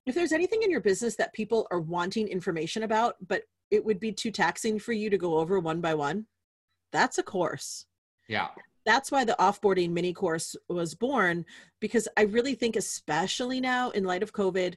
if 0.04 0.14
there's 0.14 0.32
anything 0.32 0.62
in 0.62 0.70
your 0.70 0.80
business 0.80 1.16
that 1.16 1.32
people 1.32 1.66
are 1.70 1.80
wanting 1.80 2.28
information 2.28 2.82
about 2.82 3.16
but 3.26 3.42
it 3.70 3.84
would 3.84 4.00
be 4.00 4.12
too 4.12 4.30
taxing 4.30 4.78
for 4.78 4.92
you 4.92 5.08
to 5.08 5.18
go 5.18 5.38
over 5.38 5.58
one 5.60 5.80
by 5.80 5.94
one 5.94 6.26
that's 6.92 7.18
a 7.18 7.22
course. 7.22 7.86
Yeah. 8.28 8.48
That's 8.84 9.10
why 9.10 9.24
the 9.24 9.36
offboarding 9.38 9.90
mini 9.90 10.12
course 10.12 10.54
was 10.68 10.94
born 10.94 11.44
because 11.80 12.08
i 12.16 12.22
really 12.22 12.54
think 12.54 12.74
especially 12.74 13.60
now 13.60 13.90
in 13.90 14.02
light 14.02 14.24
of 14.24 14.32
covid 14.32 14.74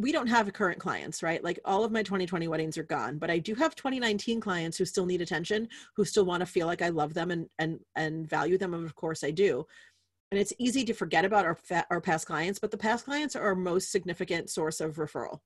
we 0.00 0.12
don't 0.12 0.28
have 0.28 0.50
current 0.52 0.78
clients 0.78 1.22
right? 1.22 1.44
Like 1.44 1.60
all 1.64 1.84
of 1.84 1.92
my 1.92 2.02
2020 2.02 2.48
weddings 2.48 2.78
are 2.78 2.82
gone 2.82 3.18
but 3.18 3.30
i 3.30 3.38
do 3.38 3.54
have 3.54 3.74
2019 3.74 4.40
clients 4.40 4.78
who 4.78 4.84
still 4.84 5.06
need 5.06 5.20
attention 5.20 5.68
who 5.94 6.04
still 6.04 6.24
want 6.24 6.40
to 6.40 6.46
feel 6.46 6.66
like 6.66 6.82
i 6.82 6.88
love 6.88 7.14
them 7.14 7.30
and 7.30 7.48
and 7.58 7.80
and 7.96 8.28
value 8.28 8.58
them 8.58 8.74
and 8.74 8.84
of 8.84 8.94
course 8.94 9.22
i 9.22 9.30
do. 9.30 9.66
And 10.32 10.38
it's 10.40 10.52
easy 10.58 10.84
to 10.84 10.94
forget 10.94 11.24
about 11.24 11.44
our 11.44 11.58
our 11.90 12.00
past 12.00 12.26
clients 12.26 12.58
but 12.58 12.70
the 12.70 12.78
past 12.78 13.04
clients 13.04 13.36
are 13.36 13.42
our 13.42 13.54
most 13.54 13.90
significant 13.90 14.48
source 14.48 14.80
of 14.80 14.96
referral. 14.96 15.40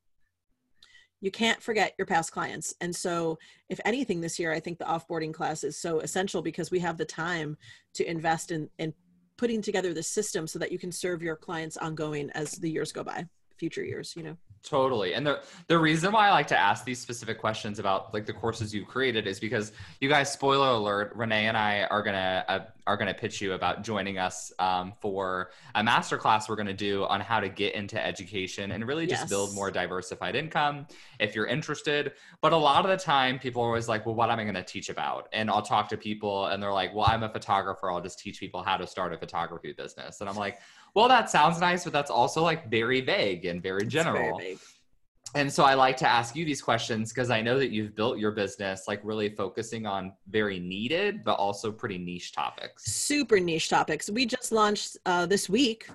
You 1.20 1.30
can't 1.30 1.62
forget 1.62 1.94
your 1.96 2.06
past 2.06 2.32
clients. 2.32 2.74
And 2.82 2.94
so 2.94 3.38
if 3.70 3.80
anything 3.84 4.20
this 4.20 4.38
year 4.38 4.52
i 4.52 4.60
think 4.60 4.78
the 4.78 4.84
offboarding 4.84 5.34
class 5.34 5.64
is 5.64 5.76
so 5.76 6.00
essential 6.00 6.42
because 6.42 6.70
we 6.70 6.80
have 6.80 6.98
the 6.98 7.04
time 7.04 7.56
to 7.94 8.08
invest 8.08 8.50
in 8.50 8.68
in 8.78 8.94
putting 9.36 9.60
together 9.60 9.92
the 9.92 10.02
system 10.02 10.46
so 10.46 10.60
that 10.60 10.70
you 10.70 10.78
can 10.78 10.92
serve 10.92 11.22
your 11.22 11.34
clients 11.34 11.76
ongoing 11.76 12.30
as 12.30 12.52
the 12.52 12.70
years 12.70 12.92
go 12.92 13.02
by 13.02 13.26
future 13.58 13.84
years 13.84 14.14
you 14.16 14.22
know 14.22 14.36
Totally. 14.64 15.12
And 15.12 15.26
the 15.26 15.42
the 15.68 15.78
reason 15.78 16.10
why 16.10 16.28
I 16.28 16.30
like 16.30 16.46
to 16.46 16.58
ask 16.58 16.86
these 16.86 16.98
specific 16.98 17.38
questions 17.38 17.78
about 17.78 18.14
like 18.14 18.24
the 18.24 18.32
courses 18.32 18.74
you've 18.74 18.88
created 18.88 19.26
is 19.26 19.38
because 19.38 19.72
you 20.00 20.08
guys 20.08 20.32
spoiler 20.32 20.68
alert 20.68 21.12
Renee 21.14 21.48
and 21.48 21.56
I 21.56 21.84
are 21.84 22.02
going 22.02 22.14
to 22.14 22.44
uh, 22.48 22.64
are 22.86 22.96
to 22.96 23.12
pitch 23.12 23.42
you 23.42 23.52
about 23.52 23.82
joining 23.82 24.16
us 24.16 24.52
um, 24.58 24.94
for 25.00 25.50
a 25.74 25.82
masterclass 25.82 26.48
we're 26.48 26.56
going 26.56 26.66
to 26.66 26.72
do 26.72 27.04
on 27.04 27.20
how 27.20 27.40
to 27.40 27.50
get 27.50 27.74
into 27.74 28.02
education 28.02 28.72
and 28.72 28.86
really 28.88 29.06
just 29.06 29.22
yes. 29.22 29.28
build 29.28 29.54
more 29.54 29.70
diversified 29.70 30.34
income 30.34 30.86
if 31.20 31.34
you're 31.34 31.46
interested. 31.46 32.12
But 32.40 32.54
a 32.54 32.56
lot 32.56 32.86
of 32.86 32.90
the 32.90 33.02
time 33.02 33.38
people 33.38 33.62
are 33.62 33.66
always 33.66 33.88
like, 33.88 34.06
"Well, 34.06 34.14
what 34.14 34.30
am 34.30 34.38
I 34.38 34.44
going 34.44 34.54
to 34.54 34.64
teach 34.64 34.88
about?" 34.88 35.28
And 35.34 35.50
I'll 35.50 35.62
talk 35.62 35.90
to 35.90 35.98
people 35.98 36.46
and 36.46 36.62
they're 36.62 36.72
like, 36.72 36.94
"Well, 36.94 37.04
I'm 37.06 37.22
a 37.22 37.28
photographer. 37.28 37.90
I'll 37.90 38.00
just 38.00 38.18
teach 38.18 38.40
people 38.40 38.62
how 38.62 38.78
to 38.78 38.86
start 38.86 39.12
a 39.12 39.18
photography 39.18 39.74
business." 39.74 40.22
And 40.22 40.30
I'm 40.30 40.36
like, 40.36 40.58
well, 40.94 41.08
that 41.08 41.30
sounds 41.30 41.60
nice, 41.60 41.84
but 41.84 41.92
that's 41.92 42.10
also 42.10 42.42
like 42.42 42.70
very 42.70 43.00
vague 43.00 43.44
and 43.44 43.62
very 43.62 43.86
general. 43.86 44.38
Very 44.38 44.58
and 45.36 45.52
so 45.52 45.64
I 45.64 45.74
like 45.74 45.96
to 45.96 46.08
ask 46.08 46.36
you 46.36 46.44
these 46.44 46.62
questions 46.62 47.12
because 47.12 47.28
I 47.28 47.40
know 47.40 47.58
that 47.58 47.70
you've 47.70 47.96
built 47.96 48.18
your 48.18 48.30
business 48.30 48.84
like 48.86 49.00
really 49.02 49.30
focusing 49.30 49.84
on 49.84 50.12
very 50.28 50.60
needed, 50.60 51.24
but 51.24 51.34
also 51.34 51.72
pretty 51.72 51.98
niche 51.98 52.32
topics. 52.32 52.84
Super 52.84 53.40
niche 53.40 53.68
topics. 53.68 54.08
We 54.08 54.26
just 54.26 54.52
launched 54.52 54.96
uh, 55.06 55.26
this 55.26 55.48
week 55.48 55.88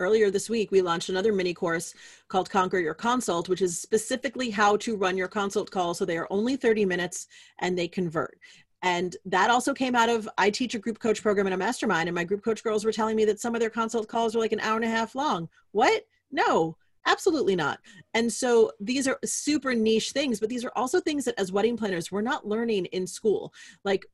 earlier 0.00 0.30
this 0.30 0.48
week 0.48 0.70
we 0.70 0.80
launched 0.80 1.10
another 1.10 1.30
mini 1.30 1.52
course 1.52 1.92
called 2.28 2.48
conquer 2.48 2.78
your 2.78 2.94
consult 2.94 3.50
which 3.50 3.60
is 3.60 3.78
specifically 3.78 4.48
how 4.48 4.74
to 4.74 4.96
run 4.96 5.14
your 5.14 5.28
consult 5.28 5.70
call 5.70 5.92
so 5.92 6.06
they 6.06 6.16
are 6.16 6.26
only 6.30 6.56
30 6.56 6.86
minutes 6.86 7.28
and 7.58 7.78
they 7.78 7.86
convert 7.86 8.38
and 8.82 9.16
that 9.26 9.50
also 9.50 9.74
came 9.74 9.94
out 9.94 10.08
of 10.08 10.28
I 10.38 10.50
teach 10.50 10.74
a 10.74 10.78
group 10.78 10.98
coach 10.98 11.22
program 11.22 11.46
in 11.46 11.52
a 11.52 11.56
mastermind, 11.56 12.08
and 12.08 12.14
my 12.14 12.24
group 12.24 12.42
coach 12.42 12.62
girls 12.62 12.84
were 12.84 12.92
telling 12.92 13.16
me 13.16 13.24
that 13.26 13.40
some 13.40 13.54
of 13.54 13.60
their 13.60 13.70
consult 13.70 14.08
calls 14.08 14.34
were 14.34 14.40
like 14.40 14.52
an 14.52 14.60
hour 14.60 14.76
and 14.76 14.84
a 14.84 14.88
half 14.88 15.14
long. 15.14 15.48
What? 15.72 16.06
No, 16.30 16.76
absolutely 17.06 17.56
not. 17.56 17.80
And 18.14 18.32
so 18.32 18.72
these 18.80 19.06
are 19.06 19.18
super 19.24 19.74
niche 19.74 20.12
things, 20.12 20.40
but 20.40 20.48
these 20.48 20.64
are 20.64 20.72
also 20.76 21.00
things 21.00 21.24
that 21.24 21.38
as 21.38 21.52
wedding 21.52 21.76
planners, 21.76 22.10
we're 22.10 22.20
not 22.22 22.46
learning 22.46 22.86
in 22.86 23.06
school. 23.06 23.52
Like 23.84 24.06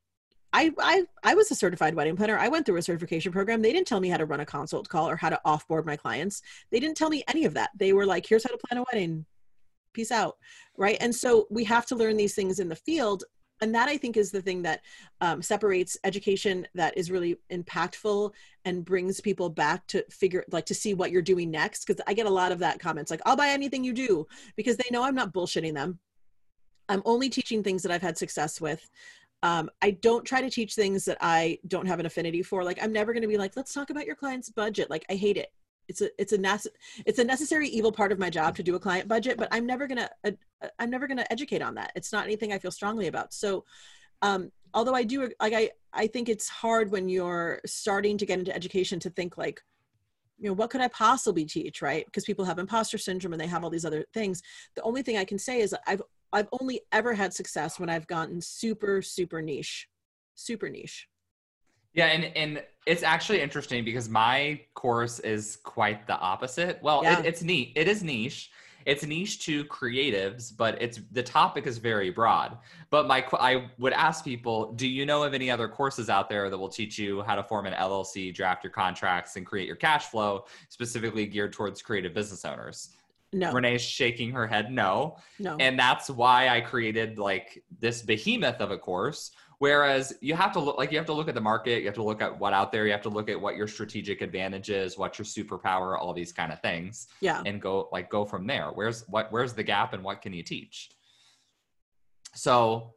I, 0.53 0.71
I 0.79 1.05
I 1.23 1.35
was 1.35 1.51
a 1.51 1.55
certified 1.55 1.95
wedding 1.95 2.15
planner. 2.15 2.37
I 2.37 2.47
went 2.47 2.65
through 2.65 2.77
a 2.77 2.81
certification 2.81 3.31
program. 3.31 3.61
They 3.61 3.73
didn't 3.73 3.87
tell 3.87 3.99
me 3.99 4.09
how 4.09 4.17
to 4.17 4.25
run 4.25 4.39
a 4.39 4.45
consult 4.45 4.87
call 4.89 5.09
or 5.09 5.15
how 5.15 5.29
to 5.29 5.39
offboard 5.45 5.85
my 5.85 5.95
clients. 5.95 6.41
They 6.71 6.79
didn't 6.79 6.97
tell 6.97 7.09
me 7.09 7.23
any 7.27 7.45
of 7.45 7.53
that. 7.53 7.71
They 7.77 7.93
were 7.93 8.05
like, 8.05 8.25
"Here's 8.25 8.43
how 8.43 8.51
to 8.51 8.57
plan 8.57 8.81
a 8.81 8.85
wedding. 8.91 9.25
Peace 9.93 10.11
out." 10.11 10.37
Right? 10.77 10.97
And 10.99 11.13
so 11.13 11.47
we 11.49 11.63
have 11.65 11.85
to 11.87 11.95
learn 11.95 12.17
these 12.17 12.35
things 12.35 12.59
in 12.59 12.69
the 12.69 12.75
field 12.75 13.23
and 13.61 13.73
that 13.73 13.89
i 13.89 13.97
think 13.97 14.17
is 14.17 14.31
the 14.31 14.41
thing 14.41 14.61
that 14.61 14.81
um, 15.21 15.41
separates 15.41 15.97
education 16.03 16.67
that 16.75 16.97
is 16.97 17.11
really 17.11 17.37
impactful 17.51 18.31
and 18.67 18.83
brings 18.83 19.21
people 19.21 19.49
back 19.49 19.87
to 19.87 20.03
figure 20.09 20.43
like 20.51 20.65
to 20.65 20.75
see 20.75 20.93
what 20.93 21.09
you're 21.09 21.21
doing 21.21 21.49
next. 21.49 21.85
Because 21.85 22.01
i 22.07 22.13
get 22.13 22.25
a 22.25 22.29
lot 22.29 22.51
of 22.51 22.59
that 22.59 22.79
comments 22.79 23.09
like 23.09 23.21
i'll 23.25 23.37
buy 23.37 23.49
anything 23.49 23.83
you 23.83 23.93
do 23.93 24.27
because 24.55 24.77
they 24.77 24.89
know 24.91 25.03
i'm 25.03 25.15
not 25.15 25.33
bullshitting 25.33 25.73
them. 25.73 25.99
I'm 26.89 27.01
only 27.05 27.29
teaching 27.29 27.63
things 27.63 27.81
that 27.83 27.91
i've 27.91 28.01
had 28.01 28.17
success 28.17 28.59
with. 28.59 28.89
Um, 29.43 29.69
i 29.81 29.91
don't 29.91 30.25
try 30.25 30.41
to 30.41 30.49
teach 30.49 30.75
things 30.75 31.05
that 31.05 31.17
i 31.21 31.57
don't 31.67 31.85
have 31.85 31.99
an 31.99 32.05
affinity 32.05 32.43
for. 32.43 32.63
Like 32.63 32.79
i'm 32.81 32.91
never 32.91 33.13
going 33.13 33.21
to 33.21 33.27
be 33.27 33.37
like 33.37 33.55
let's 33.55 33.73
talk 33.73 33.89
about 33.89 34.05
your 34.05 34.15
client's 34.15 34.49
budget. 34.49 34.89
Like 34.89 35.05
i 35.09 35.15
hate 35.15 35.37
it 35.37 35.51
it's 35.87 36.01
a 36.01 36.09
it's 36.21 36.33
a 36.33 36.37
nece- 36.37 36.67
it's 37.05 37.19
a 37.19 37.23
necessary 37.23 37.67
evil 37.69 37.91
part 37.91 38.11
of 38.11 38.19
my 38.19 38.29
job 38.29 38.55
to 38.55 38.63
do 38.63 38.75
a 38.75 38.79
client 38.79 39.07
budget 39.07 39.37
but 39.37 39.47
i'm 39.51 39.65
never 39.65 39.87
gonna 39.87 40.09
uh, 40.25 40.31
i'm 40.79 40.89
never 40.89 41.07
gonna 41.07 41.25
educate 41.29 41.61
on 41.61 41.75
that. 41.75 41.91
It's 41.95 42.11
not 42.11 42.25
anything 42.25 42.53
i 42.53 42.59
feel 42.59 42.71
strongly 42.71 43.07
about. 43.07 43.33
So 43.33 43.65
um 44.21 44.51
although 44.73 44.95
i 44.95 45.03
do 45.03 45.29
like 45.39 45.53
i 45.53 45.69
i 45.93 46.07
think 46.07 46.29
it's 46.29 46.49
hard 46.49 46.91
when 46.91 47.07
you're 47.09 47.61
starting 47.65 48.17
to 48.17 48.25
get 48.25 48.39
into 48.39 48.55
education 48.55 48.99
to 48.99 49.09
think 49.11 49.37
like 49.37 49.61
you 50.37 50.47
know 50.47 50.53
what 50.53 50.69
could 50.69 50.81
i 50.81 50.87
possibly 50.89 51.45
teach 51.45 51.81
right? 51.81 52.05
Because 52.05 52.25
people 52.25 52.45
have 52.45 52.59
imposter 52.59 52.97
syndrome 52.97 53.33
and 53.33 53.41
they 53.41 53.47
have 53.47 53.63
all 53.63 53.69
these 53.69 53.85
other 53.85 54.05
things. 54.13 54.41
The 54.75 54.83
only 54.83 55.01
thing 55.01 55.17
i 55.17 55.25
can 55.25 55.39
say 55.39 55.61
is 55.61 55.75
i've 55.85 56.01
i've 56.33 56.49
only 56.59 56.81
ever 56.91 57.13
had 57.13 57.33
success 57.33 57.79
when 57.79 57.89
i've 57.89 58.07
gotten 58.07 58.41
super 58.41 59.01
super 59.01 59.41
niche 59.41 59.87
super 60.35 60.69
niche 60.69 61.07
yeah, 61.97 62.05
and 62.05 62.25
and 62.37 62.63
it's 62.85 63.01
actually 63.01 63.41
interesting 63.41 63.83
because 63.83 64.07
my 64.07 64.61
course 64.75 65.19
is 65.19 65.57
quite 65.63 66.05
the 66.05 66.17
opposite. 66.17 66.79
Well, 66.83 67.01
yeah. 67.03 67.19
it, 67.19 67.25
it's 67.25 67.41
neat. 67.41 67.73
It 67.75 67.87
is 67.87 68.03
niche. 68.03 68.51
It's 68.85 69.03
niche 69.03 69.43
to 69.45 69.65
creatives, 69.65 70.55
but 70.55 70.81
it's 70.81 71.01
the 71.11 71.23
topic 71.23 71.65
is 71.65 71.79
very 71.79 72.11
broad. 72.11 72.59
But 72.91 73.07
my 73.07 73.25
I 73.33 73.69
would 73.79 73.93
ask 73.93 74.23
people, 74.23 74.73
do 74.73 74.87
you 74.87 75.07
know 75.07 75.23
of 75.23 75.33
any 75.33 75.49
other 75.49 75.67
courses 75.67 76.07
out 76.07 76.29
there 76.29 76.51
that 76.51 76.57
will 76.57 76.69
teach 76.69 76.99
you 76.99 77.23
how 77.23 77.35
to 77.35 77.43
form 77.43 77.65
an 77.65 77.73
LLC, 77.73 78.33
draft 78.33 78.63
your 78.63 78.71
contracts, 78.71 79.35
and 79.35 79.45
create 79.45 79.65
your 79.65 79.75
cash 79.75 80.05
flow, 80.05 80.45
specifically 80.69 81.25
geared 81.25 81.51
towards 81.51 81.81
creative 81.81 82.13
business 82.13 82.45
owners? 82.45 82.89
No. 83.33 83.51
Renee's 83.51 83.81
shaking 83.81 84.31
her 84.31 84.47
head 84.47 84.71
no. 84.71 85.17
No. 85.39 85.57
And 85.59 85.77
that's 85.77 86.09
why 86.09 86.47
I 86.47 86.61
created 86.61 87.17
like 87.19 87.61
this 87.79 88.01
behemoth 88.03 88.61
of 88.61 88.71
a 88.71 88.77
course 88.77 89.31
Whereas 89.59 90.13
you 90.21 90.35
have 90.35 90.51
to 90.53 90.59
look 90.59 90.77
like 90.77 90.91
you 90.91 90.97
have 90.97 91.07
to 91.07 91.13
look 91.13 91.27
at 91.27 91.33
the 91.33 91.41
market, 91.41 91.79
you 91.79 91.87
have 91.87 91.95
to 91.95 92.03
look 92.03 92.21
at 92.21 92.37
what 92.37 92.53
out 92.53 92.71
there, 92.71 92.85
you 92.85 92.91
have 92.91 93.01
to 93.01 93.09
look 93.09 93.27
at 93.27 93.39
what 93.39 93.55
your 93.55 93.67
strategic 93.67 94.21
advantage 94.21 94.69
is, 94.69 94.97
what's 94.97 95.17
your 95.17 95.25
superpower, 95.25 95.97
all 95.97 96.13
these 96.13 96.31
kind 96.31 96.51
of 96.51 96.61
things. 96.61 97.07
Yeah. 97.21 97.41
And 97.45 97.59
go 97.59 97.89
like 97.91 98.09
go 98.09 98.23
from 98.23 98.45
there. 98.45 98.67
Where's 98.67 99.03
what 99.07 99.31
where's 99.31 99.53
the 99.53 99.63
gap 99.63 99.93
and 99.93 100.03
what 100.03 100.21
can 100.21 100.31
you 100.31 100.43
teach? 100.43 100.91
So 102.35 102.93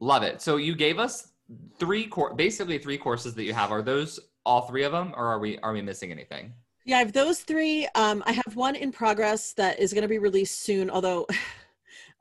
love 0.00 0.24
it. 0.24 0.42
So 0.42 0.56
you 0.56 0.74
gave 0.74 0.98
us 0.98 1.32
three 1.78 2.06
core 2.06 2.34
basically 2.34 2.78
three 2.78 2.98
courses 2.98 3.34
that 3.34 3.44
you 3.44 3.54
have. 3.54 3.70
Are 3.70 3.82
those 3.82 4.18
all 4.44 4.62
three 4.62 4.82
of 4.82 4.90
them 4.90 5.14
or 5.16 5.26
are 5.26 5.38
we 5.38 5.58
are 5.60 5.72
we 5.72 5.82
missing 5.82 6.10
anything? 6.10 6.52
Yeah, 6.84 6.96
I 6.96 7.00
have 7.00 7.12
those 7.12 7.42
three. 7.42 7.86
Um, 7.94 8.24
I 8.26 8.32
have 8.32 8.56
one 8.56 8.74
in 8.74 8.90
progress 8.90 9.52
that 9.52 9.78
is 9.78 9.92
going 9.92 10.02
to 10.02 10.08
be 10.08 10.18
released 10.18 10.62
soon, 10.62 10.90
although 10.90 11.26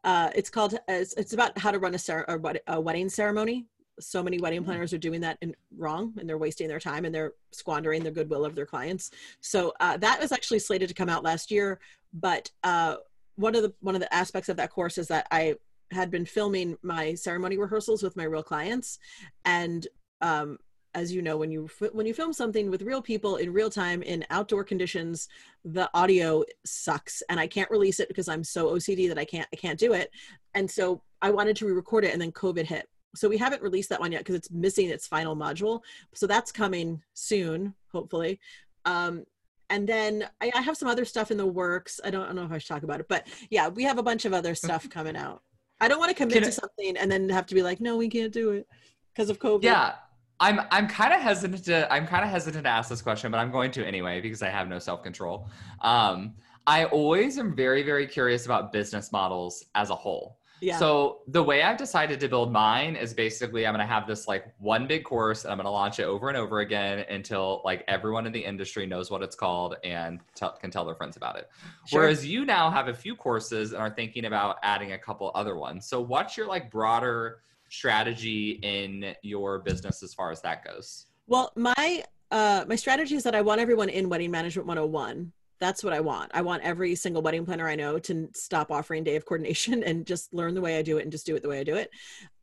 uh, 0.04 0.30
it's 0.36 0.50
called 0.50 0.78
it's, 0.88 1.14
it's 1.14 1.34
about 1.34 1.58
how 1.58 1.72
to 1.72 1.80
run 1.80 1.94
a, 1.96 2.00
cer- 2.00 2.26
a, 2.28 2.74
a 2.74 2.82
wedding 2.82 3.10
ceremony 3.10 3.66
so 4.00 4.24
many 4.24 4.40
wedding 4.40 4.62
mm. 4.62 4.66
planners 4.66 4.94
are 4.94 4.98
doing 4.98 5.22
that 5.22 5.38
in, 5.42 5.56
wrong 5.78 6.14
and 6.20 6.28
they're 6.28 6.38
wasting 6.38 6.68
their 6.68 6.80
time 6.80 7.06
and 7.06 7.14
they're 7.14 7.34
squandering 7.52 8.04
the 8.04 8.12
goodwill 8.12 8.46
of 8.46 8.56
their 8.56 8.66
clients 8.66 9.12
so 9.42 9.74
uh, 9.80 9.98
that 9.98 10.20
was 10.20 10.32
actually 10.32 10.60
slated 10.60 10.88
to 10.88 10.96
come 10.96 11.10
out 11.10 11.24
last 11.24 11.52
year 11.52 11.80
but 12.14 12.50
uh, 12.64 12.96
one 13.36 13.56
of 13.56 13.62
the 13.62 13.74
one 13.82 13.96
of 13.96 14.02
the 14.02 14.14
aspects 14.14 14.50
of 14.50 14.58
that 14.58 14.72
course 14.72 14.98
is 14.98 15.08
that 15.08 15.28
i 15.32 15.56
had 15.92 16.10
been 16.10 16.26
filming 16.26 16.78
my 16.82 17.14
ceremony 17.14 17.58
rehearsals 17.58 18.02
with 18.02 18.16
my 18.16 18.24
real 18.24 18.44
clients 18.44 18.98
and 19.46 19.88
um, 20.22 20.58
as 20.94 21.12
you 21.12 21.22
know 21.22 21.38
when 21.38 21.52
you 21.52 21.70
when 21.94 22.06
you 22.06 22.14
film 22.14 22.34
something 22.34 22.70
with 22.70 22.82
real 22.82 23.02
people 23.02 23.38
in 23.38 23.52
real 23.54 23.70
time 23.70 24.02
in 24.02 24.26
outdoor 24.30 24.64
conditions 24.64 25.28
the 25.64 25.90
audio 25.94 26.44
sucks 26.66 27.24
and 27.30 27.40
i 27.40 27.48
can't 27.48 27.72
release 27.72 28.00
it 28.00 28.08
because 28.08 28.28
i'm 28.28 28.44
so 28.44 28.72
ocd 28.72 29.08
that 29.08 29.18
i 29.18 29.24
can't 29.26 29.48
i 29.54 29.56
can't 29.56 29.80
do 29.80 29.94
it 29.94 30.12
and 30.54 30.70
so 30.70 31.02
i 31.22 31.30
wanted 31.30 31.56
to 31.56 31.66
re-record 31.66 32.04
it 32.04 32.12
and 32.12 32.22
then 32.22 32.32
covid 32.32 32.66
hit 32.66 32.90
so 33.16 33.28
we 33.28 33.38
haven't 33.38 33.62
released 33.62 33.90
that 33.90 34.00
one 34.00 34.12
yet 34.12 34.20
because 34.20 34.36
it's 34.36 34.52
missing 34.52 34.90
its 34.90 35.08
final 35.08 35.36
module. 35.36 35.82
So 36.14 36.28
that's 36.28 36.52
coming 36.52 37.02
soon, 37.14 37.74
hopefully. 37.92 38.40
Um, 38.86 39.26
and 39.70 39.88
then 39.88 40.28
I, 40.42 40.52
I 40.56 40.62
have 40.62 40.78
some 40.78 40.88
other 40.88 41.06
stuff 41.06 41.32
in 41.32 41.38
the 41.38 41.46
works. 41.46 42.00
I 42.04 42.10
don't, 42.10 42.24
I 42.24 42.28
don't 42.28 42.36
know 42.38 42.46
if 42.46 42.52
I 42.52 42.58
should 42.58 42.70
talk 42.70 42.84
about 42.84 43.00
it, 43.00 43.08
but 43.08 43.28
yeah, 43.50 43.68
we 43.68 43.84
have 43.84 43.98
a 43.98 44.04
bunch 44.04 44.26
of 44.26 44.34
other 44.34 44.56
stuff 44.56 44.90
coming 44.90 45.16
out. 45.16 45.44
I 45.80 45.88
don't 45.88 46.00
want 46.00 46.10
to 46.10 46.16
commit 46.16 46.36
Can 46.36 46.44
to 46.44 46.48
I- 46.50 46.52
something 46.52 46.98
and 46.98 47.12
then 47.12 47.30
have 47.30 47.48
to 47.48 47.56
be 47.56 47.64
like, 47.64 47.82
no, 47.82 47.98
we 47.98 48.10
can't 48.10 48.32
do 48.32 48.52
it 48.52 48.68
because 49.14 49.30
of 49.30 49.40
COVID. 49.40 49.64
Yeah. 49.64 49.96
I'm 50.42 50.60
I'm 50.72 50.88
kind 50.88 51.14
of 51.14 51.22
hesitant 51.22 51.64
to 51.66 51.92
I'm 51.94 52.08
kind 52.08 52.26
of 52.26 52.32
hesitant 52.32 52.64
to 52.66 52.70
ask 52.70 52.90
this 52.90 53.02
question, 53.02 53.32
but 53.32 53.38
I'm 53.38 53.52
going 53.52 53.72
to 53.72 53.86
anyway 53.86 54.20
because 54.20 54.42
I 54.42 54.50
have 54.50 54.68
no 54.68 54.80
self-control. 54.80 55.48
Um, 55.82 56.34
I 56.68 56.86
always 56.86 57.38
am 57.38 57.56
very 57.56 57.84
very 57.84 58.08
curious 58.08 58.46
about 58.46 58.74
business 58.74 59.12
models 59.12 59.64
as 59.76 59.92
a 59.92 59.96
whole. 59.96 60.40
Yeah. 60.62 60.78
So 60.78 61.22
the 61.28 61.42
way 61.42 61.64
I've 61.64 61.78
decided 61.78 62.20
to 62.20 62.28
build 62.28 62.52
mine 62.52 62.96
is 62.96 63.16
basically 63.16 63.66
I'm 63.66 63.74
going 63.74 63.86
to 63.86 63.92
have 63.92 64.06
this 64.06 64.28
like 64.28 64.54
one 64.60 64.86
big 64.86 65.04
course 65.04 65.44
and 65.44 65.52
I'm 65.52 65.58
going 65.58 65.66
to 65.66 65.72
launch 65.72 66.00
it 66.00 66.04
over 66.04 66.30
and 66.30 66.38
over 66.38 66.60
again 66.60 67.00
until 67.10 67.64
like 67.66 67.84
everyone 67.88 68.28
in 68.28 68.32
the 68.32 68.46
industry 68.46 68.86
knows 68.86 69.10
what 69.10 69.24
it's 69.24 69.36
called 69.36 69.76
and 69.84 70.20
tell 70.36 70.52
can 70.52 70.70
tell 70.70 70.86
their 70.86 70.94
friends 70.94 71.18
about 71.18 71.36
it. 71.36 71.50
Sure. 71.88 72.02
Whereas 72.02 72.26
you 72.26 72.46
now 72.46 72.70
have 72.70 72.90
a 72.90 72.94
few 72.94 73.16
courses 73.16 73.74
and 73.74 73.82
are 73.82 73.90
thinking 73.90 74.26
about 74.26 74.58
adding 74.62 74.94
a 74.94 75.00
couple 75.00 75.32
other 75.34 75.56
ones. 75.56 75.88
So 75.88 76.00
what's 76.00 76.38
your 76.38 76.48
like 76.48 76.70
broader 76.70 77.40
strategy 77.72 78.60
in 78.62 79.16
your 79.24 79.60
business 79.60 80.04
as 80.04 80.14
far 80.14 80.32
as 80.32 80.42
that 80.42 80.64
goes? 80.64 81.08
Well, 81.28 81.52
my 81.56 82.04
uh, 82.30 82.66
my 82.68 82.76
strategy 82.76 83.16
is 83.16 83.24
that 83.24 83.36
I 83.36 83.42
want 83.42 83.60
everyone 83.60 83.90
in 83.90 84.08
Wedding 84.08 84.32
Management 84.32 84.68
101. 84.68 85.32
That's 85.60 85.84
what 85.84 85.94
I 85.94 86.00
want. 86.00 86.32
I 86.34 86.42
want 86.42 86.64
every 86.64 86.96
single 86.96 87.22
wedding 87.22 87.46
planner 87.46 87.68
I 87.68 87.76
know 87.76 88.00
to 88.00 88.30
stop 88.34 88.72
offering 88.72 89.04
day 89.04 89.16
of 89.16 89.26
coordination 89.26 89.84
and 89.86 90.06
just 90.06 90.34
learn 90.34 90.54
the 90.54 90.62
way 90.62 90.78
I 90.78 90.82
do 90.82 90.98
it 90.98 91.04
and 91.04 91.12
just 91.12 91.26
do 91.26 91.36
it 91.36 91.44
the 91.44 91.50
way 91.50 91.60
I 91.60 91.64
do 91.64 91.76
it. 91.76 91.92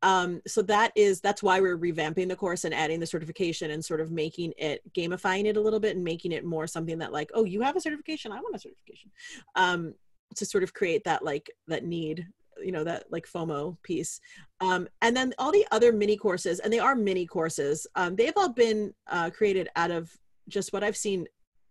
Um, 0.02 0.40
so 0.46 0.62
that 0.62 0.92
is 0.94 1.20
that's 1.20 1.42
why 1.42 1.60
we're 1.60 1.78
revamping 1.78 2.28
the 2.28 2.36
course 2.36 2.64
and 2.64 2.74
adding 2.74 3.00
the 3.00 3.06
certification 3.06 3.72
and 3.72 3.84
sort 3.84 4.00
of 4.00 4.10
making 4.10 4.52
it 4.56 4.82
gamifying 4.92 5.46
it 5.46 5.56
a 5.56 5.60
little 5.60 5.80
bit 5.80 5.96
and 5.96 6.04
making 6.04 6.32
it 6.32 6.44
more 6.44 6.66
something 6.66 6.98
that 6.98 7.12
like, 7.12 7.30
oh, 7.34 7.44
you 7.44 7.60
have 7.62 7.76
a 7.76 7.80
certification, 7.80 8.30
I 8.30 8.40
want 8.40 8.54
a 8.54 8.60
certification. 8.60 9.10
Um, 9.54 9.94
to 10.36 10.44
sort 10.44 10.62
of 10.62 10.74
create 10.74 11.04
that 11.04 11.24
like 11.24 11.50
that 11.66 11.84
need 11.84 12.26
you 12.62 12.73
know 12.73 12.85
that 12.85 13.05
like 13.11 13.27
fomo 13.27 13.77
piece. 13.83 14.21
Um, 14.61 14.88
and 15.03 15.16
then 15.16 15.35
all 15.38 15.53
the 15.53 15.66
other 15.71 15.92
mini 15.92 16.16
courses 16.16 16.59
and 16.61 16.73
they 16.73 16.79
are 16.79 16.94
mini 16.94 17.27
courses 17.27 17.87
um, 17.94 18.16
they've 18.16 18.33
all 18.37 18.49
been 18.49 18.92
uh, 19.07 19.31
created 19.31 19.68
out 19.77 19.90
of 19.90 20.11
just 20.49 20.73
what 20.73 20.83
i've 20.83 20.97
seen 20.97 21.27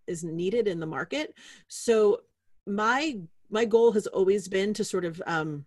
is 0.07 0.23
needed 0.23 0.67
in 0.67 0.79
the 0.79 0.85
market. 0.85 1.35
So 1.67 2.21
my 2.65 3.19
my 3.49 3.65
goal 3.65 3.91
has 3.93 4.07
always 4.07 4.47
been 4.47 4.73
to 4.73 4.83
sort 4.83 5.05
of 5.05 5.21
um, 5.27 5.65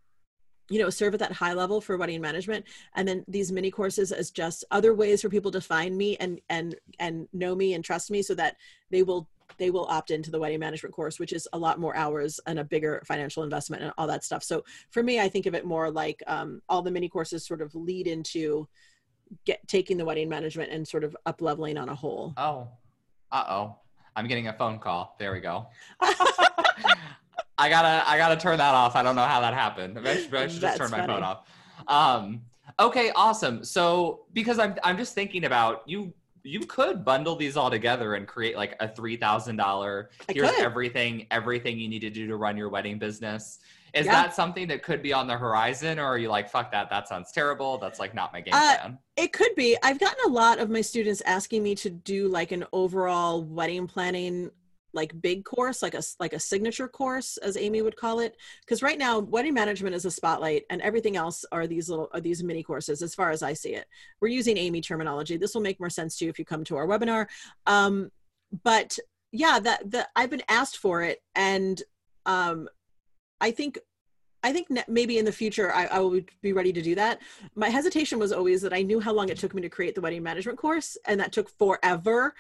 you 0.69 0.79
know 0.79 0.91
serve 0.91 1.15
at 1.15 1.21
that 1.21 1.33
high 1.33 1.53
level 1.53 1.81
for 1.81 1.97
wedding 1.97 2.21
management 2.21 2.65
and 2.95 3.07
then 3.07 3.25
these 3.27 3.53
mini 3.53 3.71
courses 3.71 4.13
as 4.13 4.31
just 4.31 4.65
other 4.71 4.95
ways 4.95 5.23
for 5.23 5.29
people 5.29 5.51
to 5.51 5.61
find 5.61 5.97
me 5.97 6.17
and 6.19 6.41
and 6.49 6.75
and 6.99 7.29
know 7.33 7.55
me 7.55 7.75
and 7.75 7.85
trust 7.85 8.11
me 8.11 8.23
so 8.23 8.35
that 8.35 8.57
they 8.91 9.03
will 9.03 9.29
they 9.59 9.71
will 9.71 9.87
opt 9.87 10.11
into 10.11 10.31
the 10.31 10.39
wedding 10.39 10.61
management 10.61 10.95
course 10.95 11.19
which 11.19 11.33
is 11.33 11.49
a 11.53 11.59
lot 11.59 11.79
more 11.79 11.97
hours 11.97 12.41
and 12.47 12.59
a 12.59 12.65
bigger 12.65 13.03
financial 13.07 13.43
investment 13.43 13.83
and 13.83 13.93
all 13.99 14.07
that 14.07 14.25
stuff 14.25 14.43
so 14.43 14.63
for 14.91 15.03
me 15.03 15.21
i 15.21 15.29
think 15.29 15.47
of 15.47 15.55
it 15.55 15.65
more 15.65 15.91
like 15.91 16.23
um, 16.27 16.61
all 16.69 16.83
the 16.83 16.91
mini 16.91 17.09
courses 17.09 17.47
sort 17.47 17.61
of 17.61 17.75
lead 17.75 18.07
into 18.07 18.67
get 19.45 19.61
taking 19.69 19.97
the 19.97 20.05
wedding 20.05 20.29
management 20.29 20.71
and 20.73 20.87
sort 20.87 21.05
of 21.05 21.17
up 21.27 21.41
leveling 21.41 21.79
on 21.79 21.89
a 21.89 21.95
whole 21.95 22.35
Oh, 22.37 22.69
uh 23.33 23.45
oh. 23.49 23.77
I'm 24.17 24.27
getting 24.27 24.49
a 24.49 24.53
phone 24.53 24.79
call. 24.79 25.15
There 25.19 25.33
we 25.33 25.41
go. 25.41 25.69
I 26.01 27.69
gotta 27.69 28.03
I 28.09 28.17
gotta 28.17 28.37
turn 28.37 28.59
that 28.59 28.75
off. 28.75 28.97
I 28.97 29.03
don't 29.03 29.15
know 29.17 29.25
how 29.25 29.41
that 29.41 29.55
happened. 29.55 29.99
I 29.99 30.17
should, 30.17 30.35
I 30.35 30.47
should 30.49 30.61
just 30.61 30.77
turn 30.79 30.91
my 30.91 30.99
funny. 30.99 31.13
phone 31.13 31.23
off. 31.23 31.47
Um, 31.87 32.43
okay, 32.79 33.13
awesome. 33.15 33.65
So 33.65 34.23
because 34.33 34.59
I'm 34.59 34.75
I'm 34.83 34.97
just 34.97 35.15
thinking 35.15 35.45
about 35.45 35.83
you 35.87 36.13
you 36.43 36.61
could 36.61 37.05
bundle 37.05 37.37
these 37.37 37.57
all 37.57 37.71
together 37.71 38.15
and 38.15 38.27
create 38.27 38.57
like 38.57 38.75
a 38.81 38.89
three 38.89 39.17
thousand 39.17 39.57
dollar 39.57 40.11
here's 40.29 40.51
could. 40.51 40.61
everything 40.65 41.27
everything 41.31 41.79
you 41.79 41.89
need 41.89 42.01
to 42.01 42.11
do 42.11 42.27
to 42.27 42.37
run 42.37 42.57
your 42.57 42.69
wedding 42.69 42.99
business. 42.99 43.59
Is 43.93 44.07
Yeah. 44.07 44.13
that 44.13 44.35
something 44.37 44.69
that 44.69 44.85
could 44.85 45.03
be 45.03 45.13
on 45.13 45.27
the 45.27 45.37
horizon, 45.37 45.99
or 45.99 46.05
are 46.05 46.17
you 46.17 46.29
like, 46.29 46.49
fuck 46.49 46.71
that, 46.71 46.89
that 46.91 47.09
sounds 47.09 47.33
terrible. 47.33 47.77
That's 47.79 47.99
like 47.99 48.15
not 48.15 48.33
my 48.33 48.41
game 48.41 48.55
Uh, 48.55 48.77
plan. 48.79 48.99
It 49.17 49.33
could 49.33 49.53
be. 49.57 49.77
I've 49.83 49.99
gotten 49.99 50.25
a 50.27 50.29
lot 50.29 50.61
of 50.61 50.71
my 50.71 50.81
students 50.81 51.21
asking 51.27 51.65
me 51.65 51.75
to 51.75 51.91
do 51.91 52.29
like 52.29 52.53
an 52.53 52.65
overall 52.73 53.43
wedding 53.43 53.89
planning 53.89 54.53
like 54.93 55.21
big 55.21 55.45
course 55.45 55.83
like 55.83 55.95
a 55.95 56.03
like 56.19 56.33
a 56.33 56.41
signature 56.41 56.89
course 56.89 57.37
as 57.39 57.57
amy 57.57 57.83
would 57.83 57.97
call 57.97 58.21
it. 58.21 58.37
Because 58.61 58.83
right 58.83 58.99
now 58.99 59.19
wedding 59.19 59.55
management 59.55 59.95
is 59.95 60.05
a 60.05 60.11
spotlight 60.11 60.65
and 60.71 60.81
everything 60.83 61.17
else 61.17 61.45
are 61.53 61.67
these 61.67 61.89
little 61.89 62.09
are 62.13 62.21
these 62.21 62.43
mini 62.43 62.63
courses 62.63 63.03
as 63.03 63.15
far 63.15 63.31
as 63.31 63.43
i 63.43 63.53
see 63.53 63.75
it. 63.75 63.87
We're 64.21 64.29
using 64.29 64.57
amy 64.57 64.81
terminology. 64.81 65.37
This 65.37 65.55
will 65.55 65.63
make 65.63 65.81
more 65.81 65.91
sense 65.91 66.17
to 66.19 66.25
you 66.25 66.31
if 66.31 66.39
you 66.39 66.45
come 66.45 66.65
to 66.65 66.77
our 66.77 66.87
webinar. 66.87 67.27
Um 67.67 68.11
but 68.65 68.99
yeah 69.33 69.61
that 69.61 69.91
that 69.91 70.09
i've 70.17 70.31
been 70.31 70.43
asked 70.49 70.79
for 70.79 71.03
it 71.03 71.23
and 71.37 71.83
um 72.27 72.69
i 73.41 73.51
think 73.51 73.79
I 74.43 74.53
think 74.53 74.69
maybe 74.89 75.19
in 75.19 75.25
the 75.25 75.33
future 75.33 75.73
I, 75.73 75.87
I 75.87 75.99
will 76.01 76.21
be 76.41 76.53
ready 76.53 76.73
to 76.73 76.83
do 76.83 76.95
that. 76.95 77.21
My 77.55 77.69
hesitation 77.69 78.19
was 78.19 78.33
always 78.33 78.63
that 78.63 78.73
I 78.73 78.83
knew 78.83 79.01
how 79.01 79.13
long 79.13 79.29
it 79.29 79.39
took 79.39 79.55
me 79.55 79.63
to 79.63 79.69
create 79.69 79.95
the 79.95 80.01
wedding 80.01 80.23
management 80.23 80.59
course, 80.59 80.97
and 81.07 81.21
that 81.21 81.33
took 81.33 81.51
forever, 81.59 82.35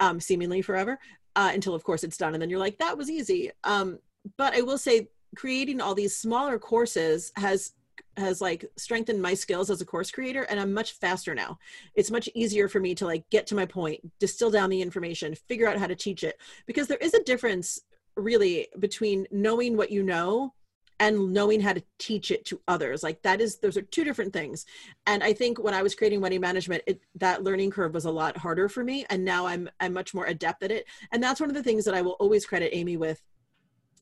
um, 0.00 0.20
seemingly 0.20 0.62
forever, 0.62 0.98
uh, 1.34 1.50
until 1.52 1.74
of 1.74 1.84
course 1.84 2.04
it's 2.04 2.16
done, 2.16 2.34
and 2.34 2.42
then 2.42 2.50
you're 2.50 2.58
like, 2.58 2.78
that 2.78 2.96
was 2.96 3.10
easy. 3.10 3.50
Um, 3.64 3.98
but 4.36 4.54
I 4.54 4.62
will 4.62 4.78
say, 4.78 5.08
creating 5.36 5.80
all 5.80 5.94
these 5.94 6.16
smaller 6.16 6.58
courses 6.58 7.32
has 7.36 7.72
has 8.16 8.40
like 8.40 8.64
strengthened 8.76 9.20
my 9.20 9.34
skills 9.34 9.70
as 9.70 9.80
a 9.80 9.84
course 9.84 10.10
creator 10.10 10.42
and 10.44 10.58
i'm 10.58 10.72
much 10.72 10.92
faster 10.92 11.34
now 11.34 11.58
it's 11.94 12.10
much 12.10 12.28
easier 12.34 12.68
for 12.68 12.80
me 12.80 12.94
to 12.94 13.04
like 13.04 13.28
get 13.30 13.46
to 13.46 13.54
my 13.54 13.66
point 13.66 14.00
distill 14.18 14.50
down 14.50 14.70
the 14.70 14.80
information 14.80 15.34
figure 15.34 15.68
out 15.68 15.78
how 15.78 15.86
to 15.86 15.94
teach 15.94 16.24
it 16.24 16.38
because 16.66 16.86
there 16.86 16.98
is 16.98 17.14
a 17.14 17.22
difference 17.24 17.80
really 18.16 18.68
between 18.78 19.26
knowing 19.30 19.76
what 19.76 19.90
you 19.90 20.02
know 20.02 20.52
and 20.98 21.32
knowing 21.32 21.60
how 21.60 21.72
to 21.72 21.82
teach 21.98 22.30
it 22.30 22.44
to 22.46 22.60
others. 22.68 23.02
Like 23.02 23.20
that 23.22 23.40
is 23.40 23.58
those 23.58 23.76
are 23.76 23.82
two 23.82 24.04
different 24.04 24.32
things. 24.32 24.64
And 25.06 25.22
i 25.22 25.32
think 25.32 25.58
when 25.58 25.74
i 25.74 25.82
was 25.82 25.94
creating 25.94 26.20
wedding 26.20 26.40
management 26.40 26.82
it, 26.86 27.00
that 27.16 27.42
learning 27.42 27.70
curve 27.70 27.94
was 27.94 28.04
a 28.06 28.10
lot 28.10 28.36
harder 28.36 28.68
for 28.68 28.82
me 28.84 29.04
and 29.10 29.24
now 29.24 29.46
i'm 29.46 29.68
i'm 29.80 29.92
much 29.92 30.14
more 30.14 30.26
adept 30.26 30.62
at 30.62 30.70
it. 30.70 30.86
And 31.12 31.22
that's 31.22 31.40
one 31.40 31.50
of 31.50 31.54
the 31.56 31.62
things 31.62 31.84
that 31.84 31.94
i 31.94 32.02
will 32.02 32.16
always 32.20 32.46
credit 32.46 32.70
amy 32.74 32.96
with 32.96 33.20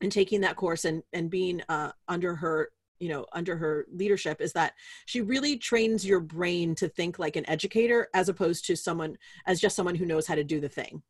in 0.01 0.09
taking 0.09 0.41
that 0.41 0.55
course 0.55 0.85
and 0.85 1.03
and 1.13 1.29
being 1.29 1.61
uh, 1.69 1.91
under 2.07 2.35
her 2.35 2.69
you 2.99 3.09
know 3.09 3.25
under 3.33 3.57
her 3.57 3.85
leadership 3.91 4.41
is 4.41 4.53
that 4.53 4.73
she 5.05 5.21
really 5.21 5.57
trains 5.57 6.05
your 6.05 6.19
brain 6.19 6.75
to 6.75 6.87
think 6.87 7.19
like 7.19 7.35
an 7.35 7.47
educator 7.49 8.07
as 8.13 8.29
opposed 8.29 8.65
to 8.65 8.75
someone 8.75 9.17
as 9.45 9.59
just 9.59 9.75
someone 9.75 9.95
who 9.95 10.05
knows 10.05 10.27
how 10.27 10.35
to 10.35 10.43
do 10.43 10.59
the 10.59 10.69
thing. 10.69 11.01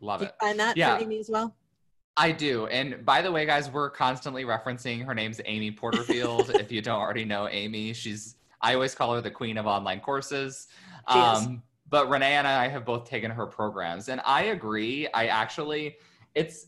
Love 0.00 0.20
do 0.20 0.26
it. 0.26 0.34
find 0.40 0.58
that 0.60 0.76
Yeah. 0.76 0.96
for 0.96 1.04
amy 1.04 1.18
as 1.18 1.30
well 1.30 1.56
I 2.16 2.32
do. 2.32 2.66
And 2.66 3.04
by 3.04 3.20
the 3.20 3.30
way, 3.30 3.44
guys, 3.44 3.70
we're 3.70 3.90
constantly 3.90 4.44
referencing 4.44 5.04
her 5.04 5.14
name's 5.14 5.40
Amy 5.44 5.70
Porterfield. 5.70 6.50
if 6.54 6.72
you 6.72 6.80
don't 6.80 6.98
already 6.98 7.24
know 7.24 7.48
Amy, 7.48 7.92
she's 7.92 8.36
I 8.62 8.74
always 8.74 8.94
call 8.94 9.14
her 9.14 9.20
the 9.20 9.30
queen 9.30 9.58
of 9.58 9.66
online 9.66 10.00
courses. 10.00 10.68
Um, 11.08 11.62
but 11.88 12.08
Renee 12.08 12.34
and 12.34 12.46
I 12.46 12.68
have 12.68 12.84
both 12.84 13.08
taken 13.08 13.30
her 13.30 13.46
programs, 13.46 14.08
and 14.08 14.20
I 14.24 14.44
agree. 14.44 15.06
I 15.12 15.26
actually, 15.26 15.96
it's 16.34 16.66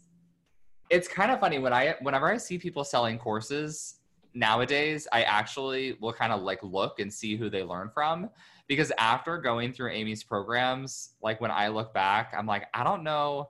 it's 0.90 1.08
kind 1.08 1.30
of 1.30 1.40
funny 1.40 1.58
when 1.58 1.72
I 1.72 1.96
whenever 2.02 2.30
I 2.30 2.36
see 2.36 2.58
people 2.58 2.84
selling 2.84 3.18
courses 3.18 3.96
nowadays, 4.34 5.08
I 5.12 5.22
actually 5.22 5.96
will 6.00 6.12
kind 6.12 6.32
of 6.32 6.42
like 6.42 6.62
look 6.62 7.00
and 7.00 7.12
see 7.12 7.36
who 7.36 7.48
they 7.50 7.64
learn 7.64 7.90
from 7.92 8.28
because 8.68 8.92
after 8.98 9.38
going 9.38 9.72
through 9.72 9.90
Amy's 9.92 10.22
programs, 10.22 11.14
like 11.22 11.40
when 11.40 11.50
I 11.50 11.68
look 11.68 11.94
back, 11.94 12.34
I'm 12.36 12.46
like, 12.46 12.66
I 12.74 12.84
don't 12.84 13.02
know 13.02 13.48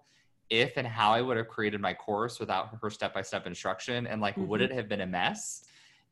if 0.50 0.76
and 0.76 0.86
how 0.86 1.12
I 1.12 1.22
would 1.22 1.36
have 1.36 1.48
created 1.48 1.80
my 1.80 1.94
course 1.94 2.40
without 2.40 2.78
her 2.80 2.90
step 2.90 3.14
by 3.14 3.22
step 3.22 3.46
instruction. 3.46 4.06
And 4.06 4.20
like, 4.20 4.36
would 4.38 4.60
Mhm. 4.60 4.64
it 4.64 4.72
have 4.72 4.88
been 4.88 5.00
a 5.00 5.06
mess? 5.06 5.64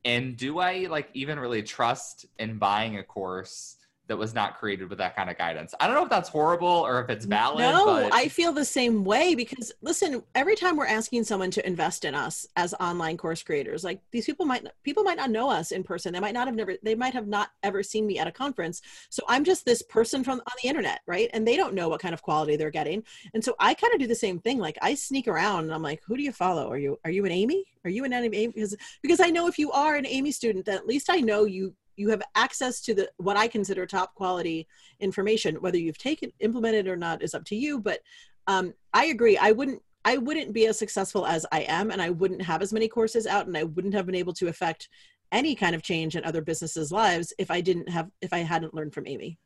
And 0.04 0.36
do 0.36 0.58
I 0.60 0.86
like 0.86 1.10
even 1.14 1.38
really 1.38 1.62
trust 1.62 2.26
in 2.38 2.58
buying 2.58 2.98
a 2.98 3.02
course 3.02 3.76
that 4.08 4.16
was 4.16 4.34
not 4.34 4.58
created 4.58 4.88
with 4.88 4.98
that 4.98 5.16
kind 5.16 5.30
of 5.30 5.38
guidance? 5.38 5.74
I 5.80 5.86
don't 5.86 5.96
know 5.96 6.04
if 6.04 6.10
that's 6.10 6.28
horrible 6.28 6.66
or 6.66 7.00
if 7.00 7.10
it's 7.10 7.24
valid. 7.24 7.60
No, 7.60 7.84
but 7.86 8.12
I 8.12 8.28
feel 8.28 8.52
the 8.52 8.64
same 8.64 9.04
way 9.04 9.34
because 9.34 9.72
listen, 9.82 10.22
every 10.34 10.56
time 10.56 10.76
we're 10.76 10.86
asking 10.86 11.24
someone 11.24 11.50
to 11.52 11.66
invest 11.66 12.04
in 12.04 12.14
us 12.14 12.46
as 12.56 12.74
online 12.74 13.16
course 13.16 13.42
creators, 13.42 13.84
like 13.84 14.00
these 14.10 14.26
people 14.26 14.46
might 14.46 14.66
people 14.82 15.02
might 15.02 15.16
not 15.16 15.30
know 15.30 15.50
us 15.50 15.72
in 15.72 15.82
person. 15.82 16.12
They 16.12 16.20
might 16.20 16.34
not 16.34 16.46
have 16.46 16.56
never 16.56 16.76
they 16.82 16.94
might 16.94 17.14
have 17.14 17.26
not 17.26 17.50
ever 17.62 17.82
seen 17.82 18.06
me 18.06 18.18
at 18.18 18.26
a 18.26 18.32
conference. 18.32 18.82
So 19.10 19.22
I'm 19.28 19.44
just 19.44 19.64
this 19.64 19.82
person 19.82 20.24
from 20.24 20.40
on 20.40 20.52
the 20.62 20.68
internet, 20.68 21.00
right? 21.06 21.30
And 21.32 21.46
they 21.46 21.56
don't 21.56 21.74
know 21.74 21.88
what 21.88 22.00
kind 22.00 22.14
of 22.14 22.22
quality 22.22 22.56
they're 22.56 22.70
getting. 22.70 23.02
And 23.34 23.44
so 23.44 23.54
I 23.58 23.74
kind 23.74 23.92
of 23.92 24.00
do 24.00 24.06
the 24.06 24.14
same 24.14 24.38
thing. 24.38 24.58
Like 24.58 24.78
I 24.82 24.94
sneak 24.94 25.28
around 25.28 25.64
and 25.64 25.74
I'm 25.74 25.82
like, 25.82 26.02
who 26.06 26.16
do 26.16 26.22
you 26.22 26.32
follow? 26.32 26.70
Are 26.70 26.78
you 26.78 26.98
are 27.04 27.10
you 27.10 27.24
an 27.24 27.32
Amy? 27.32 27.64
Are 27.84 27.90
you 27.90 28.04
an 28.04 28.12
Amy? 28.12 28.48
Because 28.48 28.76
because 29.02 29.20
I 29.20 29.30
know 29.30 29.46
if 29.46 29.58
you 29.58 29.72
are 29.72 29.96
an 29.96 30.06
Amy 30.06 30.32
student, 30.32 30.66
then 30.66 30.76
at 30.76 30.86
least 30.86 31.10
I 31.10 31.20
know 31.20 31.44
you 31.44 31.74
you 31.96 32.08
have 32.10 32.22
access 32.34 32.80
to 32.82 32.94
the 32.94 33.10
what 33.16 33.36
I 33.36 33.48
consider 33.48 33.86
top 33.86 34.14
quality 34.14 34.66
information 35.00 35.56
whether 35.56 35.78
you've 35.78 35.98
taken 35.98 36.32
implemented 36.40 36.88
or 36.88 36.96
not 36.96 37.22
is 37.22 37.34
up 37.34 37.44
to 37.46 37.56
you 37.56 37.78
but 37.80 38.00
um, 38.46 38.72
i 38.94 39.06
agree 39.06 39.36
i 39.36 39.50
wouldn't 39.50 39.82
i 40.04 40.16
wouldn't 40.16 40.52
be 40.52 40.66
as 40.66 40.78
successful 40.78 41.26
as 41.26 41.44
i 41.52 41.60
am 41.62 41.90
and 41.90 42.00
i 42.00 42.10
wouldn't 42.10 42.40
have 42.40 42.62
as 42.62 42.72
many 42.72 42.88
courses 42.88 43.26
out 43.26 43.46
and 43.46 43.56
i 43.56 43.64
wouldn't 43.64 43.94
have 43.94 44.06
been 44.06 44.14
able 44.14 44.32
to 44.32 44.48
affect 44.48 44.88
any 45.32 45.54
kind 45.54 45.74
of 45.74 45.82
change 45.82 46.16
in 46.16 46.24
other 46.24 46.40
businesses' 46.40 46.92
lives 46.92 47.32
if 47.38 47.50
I 47.50 47.60
didn't 47.60 47.88
have 47.88 48.10
if 48.20 48.32
I 48.32 48.38
hadn't 48.38 48.74
learned 48.74 48.94
from 48.94 49.06
Amy. 49.06 49.38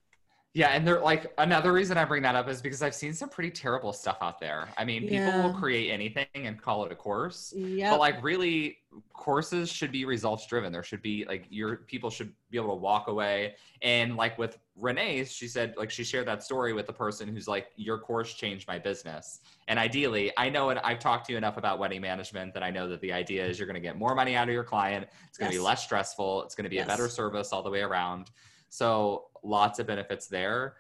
Yeah, 0.53 0.71
and 0.71 0.85
they're 0.85 1.01
like 1.01 1.33
another 1.39 1.73
reason 1.73 1.97
I 1.97 2.05
bring 2.05 2.23
that 2.23 2.35
up 2.35 2.49
is 2.49 2.61
because 2.61 2.83
I've 2.83 2.95
seen 2.95 3.15
some 3.15 3.29
pretty 3.29 3.53
terrible 3.53 3.93
stuff 3.93 4.19
out 4.21 4.41
there. 4.41 4.69
I 4.77 4.85
mean, 4.85 5.09
people 5.09 5.33
will 5.43 5.53
create 5.55 5.93
anything 5.93 6.27
and 6.35 6.61
call 6.61 6.85
it 6.85 6.91
a 6.91 6.97
course. 6.97 7.55
Yeah. 7.57 7.93
But 7.93 8.01
like 8.01 8.21
really 8.21 8.79
courses 9.13 9.71
should 9.71 9.93
be 9.93 10.05
results 10.05 10.49
driven. 10.49 10.73
There 10.73 10.83
should 10.83 11.03
be 11.03 11.25
like 11.29 11.47
your 11.51 11.77
people 11.77 12.11
should 12.11 12.33
be 12.51 12.59
able 12.59 12.71
to 12.71 12.75
walk 12.81 13.07
away. 13.07 13.55
And 13.83 14.17
like 14.17 14.39
with 14.39 14.59
Renee, 14.77 15.25
she 15.27 15.47
said 15.47 15.75
like 15.77 15.89
she 15.89 16.03
shared 16.03 16.27
that 16.27 16.43
story 16.43 16.73
with 16.73 16.89
the 16.89 16.93
person 16.93 17.29
who's 17.29 17.47
like, 17.47 17.69
your 17.77 17.99
course 17.99 18.35
changed 18.35 18.67
my 18.67 18.77
business. 18.81 19.43
And 19.69 19.79
ideally, 19.79 20.33
I 20.37 20.49
know 20.49 20.71
and 20.71 20.81
I've 20.81 20.99
talked 20.99 21.27
to 21.27 21.33
you 21.33 21.39
enough 21.39 21.59
about 21.59 21.79
wedding 21.79 22.01
management 22.01 22.55
that 22.55 22.65
I 22.65 22.71
know 22.71 22.89
that 22.89 23.01
the 23.03 23.13
idea 23.13 23.47
is 23.47 23.57
you're 23.57 23.69
gonna 23.69 23.79
get 23.79 23.97
more 23.97 24.17
money 24.17 24.35
out 24.35 24.49
of 24.49 24.53
your 24.53 24.65
client. 24.65 25.07
It's 25.29 25.39
gonna 25.39 25.53
be 25.53 25.61
less 25.61 25.85
stressful, 25.85 26.43
it's 26.43 26.57
gonna 26.57 26.69
be 26.69 26.77
Yes. 26.77 26.87
a 26.87 26.89
better 26.89 27.09
service 27.09 27.53
all 27.53 27.63
the 27.63 27.71
way 27.71 27.83
around. 27.83 28.33
So 28.71 29.27
lots 29.43 29.79
of 29.79 29.87
benefits 29.87 30.27
there. 30.29 30.77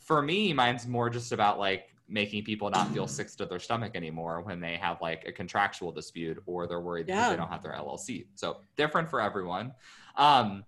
For 0.00 0.22
me, 0.22 0.52
mine's 0.52 0.86
more 0.86 1.10
just 1.10 1.32
about 1.32 1.58
like 1.58 1.88
making 2.08 2.44
people 2.44 2.70
not 2.70 2.88
feel 2.92 3.06
sick 3.06 3.30
to 3.36 3.46
their 3.46 3.58
stomach 3.58 3.92
anymore 3.94 4.40
when 4.40 4.60
they 4.60 4.76
have 4.76 5.00
like 5.00 5.26
a 5.26 5.32
contractual 5.32 5.92
dispute 5.92 6.42
or 6.46 6.66
they're 6.66 6.80
worried 6.80 7.06
because 7.06 7.30
they 7.30 7.36
don't 7.36 7.48
have 7.48 7.62
their 7.62 7.72
LLC. 7.72 8.26
So 8.34 8.58
different 8.76 9.08
for 9.10 9.20
everyone. 9.20 9.72
Um, 10.16 10.64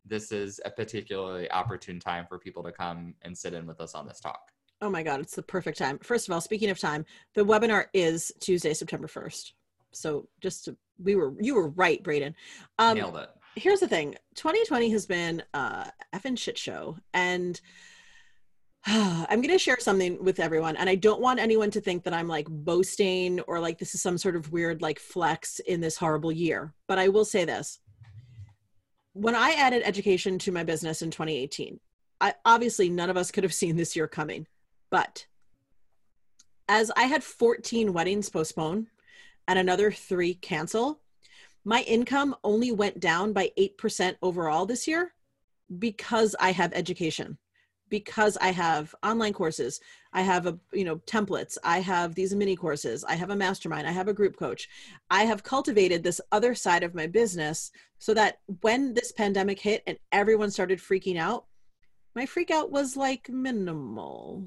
this 0.04 0.32
is 0.32 0.60
a 0.64 0.70
particularly 0.70 1.48
opportune 1.52 2.00
time 2.00 2.26
for 2.26 2.40
people 2.40 2.60
to 2.64 2.72
come 2.72 3.14
and 3.22 3.38
sit 3.38 3.54
in 3.54 3.66
with 3.66 3.80
us 3.80 3.94
on 3.94 4.04
this 4.08 4.18
talk? 4.18 4.50
Oh 4.80 4.90
my 4.90 5.04
God, 5.04 5.20
it's 5.20 5.36
the 5.36 5.44
perfect 5.44 5.78
time. 5.78 6.00
First 6.00 6.28
of 6.28 6.34
all, 6.34 6.40
speaking 6.40 6.70
of 6.70 6.78
time, 6.80 7.06
the 7.34 7.44
webinar 7.44 7.86
is 7.94 8.32
Tuesday, 8.40 8.74
September 8.74 9.06
1st. 9.06 9.52
So 9.92 10.28
just 10.40 10.64
to, 10.64 10.76
we 10.98 11.14
were, 11.14 11.34
you 11.40 11.54
were 11.54 11.68
right, 11.68 12.02
Braden. 12.02 12.34
Um, 12.80 12.96
Nailed 12.98 13.16
it. 13.16 13.30
here's 13.54 13.78
the 13.78 13.86
thing 13.88 14.16
2020 14.34 14.90
has 14.90 15.06
been 15.06 15.40
a 15.54 15.92
effing 16.12 16.36
shit 16.36 16.58
show 16.58 16.98
and 17.12 17.60
i'm 18.87 19.41
going 19.41 19.49
to 19.49 19.59
share 19.59 19.78
something 19.80 20.22
with 20.22 20.39
everyone 20.39 20.76
and 20.76 20.91
i 20.91 20.95
don't 20.95 21.20
want 21.20 21.41
anyone 21.41 21.70
to 21.70 21.80
think 21.80 22.05
that 22.05 22.12
i'm 22.12 22.28
like 22.28 22.47
boasting 22.49 23.41
or 23.41 23.59
like 23.59 23.78
this 23.78 23.95
is 23.95 24.03
some 24.03 24.18
sort 24.18 24.37
of 24.37 24.53
weird 24.53 24.82
like 24.82 24.99
flex 24.99 25.59
in 25.61 25.80
this 25.80 25.97
horrible 25.97 26.32
year 26.32 26.74
but 26.87 26.99
i 26.99 27.09
will 27.09 27.24
say 27.24 27.45
this. 27.45 27.80
When 29.14 29.35
i 29.35 29.53
added 29.53 29.82
education 29.85 30.39
to 30.41 30.53
my 30.53 30.64
business 30.64 31.01
in 31.01 31.11
2018 31.11 31.80
I, 32.20 32.35
obviously 32.45 32.91
none 32.91 33.11
of 33.11 33.16
us 33.16 33.30
could 33.30 33.45
have 33.45 33.55
seen 33.55 33.76
this 33.76 33.97
year 33.97 34.07
coming 34.07 34.47
but 34.91 35.26
as 36.68 36.91
i 36.97 37.05
had 37.05 37.24
14 37.24 37.93
weddings 37.93 38.28
postpone 38.28 38.89
and 39.49 39.59
another 39.59 39.91
three 39.91 40.35
cancel 40.35 41.01
my 41.64 41.80
income 41.82 42.37
only 42.45 42.72
went 42.72 43.01
down 43.01 43.32
by 43.32 43.51
8% 43.59 44.16
overall 44.20 44.66
this 44.66 44.87
year 44.87 45.14
because 45.78 46.37
I 46.39 46.53
have 46.53 46.74
education 46.74 47.39
because 47.95 48.36
I 48.38 48.51
have 48.51 48.92
online 49.05 49.32
courses 49.32 49.78
I 50.12 50.22
have 50.22 50.49
a 50.49 50.59
you 50.72 50.84
know 50.84 50.97
templates 51.07 51.57
I 51.62 51.78
have 51.78 52.16
these 52.16 52.34
mini 52.34 52.57
courses 52.57 53.05
I 53.05 53.14
have 53.14 53.30
a 53.30 53.36
mastermind 53.36 53.86
I 53.86 53.92
have 53.92 54.09
a 54.09 54.12
group 54.12 54.36
coach 54.36 54.68
I 55.11 55.22
have 55.26 55.45
cultivated 55.45 56.03
this 56.03 56.20
other 56.32 56.57
side 56.57 56.82
of 56.82 56.92
my 56.92 57.07
business 57.07 57.70
so 58.01 58.12
that 58.14 58.38
when 58.62 58.95
this 58.95 59.12
pandemic 59.12 59.61
hit 59.61 59.84
and 59.86 59.97
everyone 60.11 60.51
started 60.51 60.80
freaking 60.80 61.16
out 61.16 61.45
my 62.16 62.26
freak 62.26 62.51
out 62.51 62.72
was 62.72 62.97
like 62.97 63.28
minimal 63.28 64.45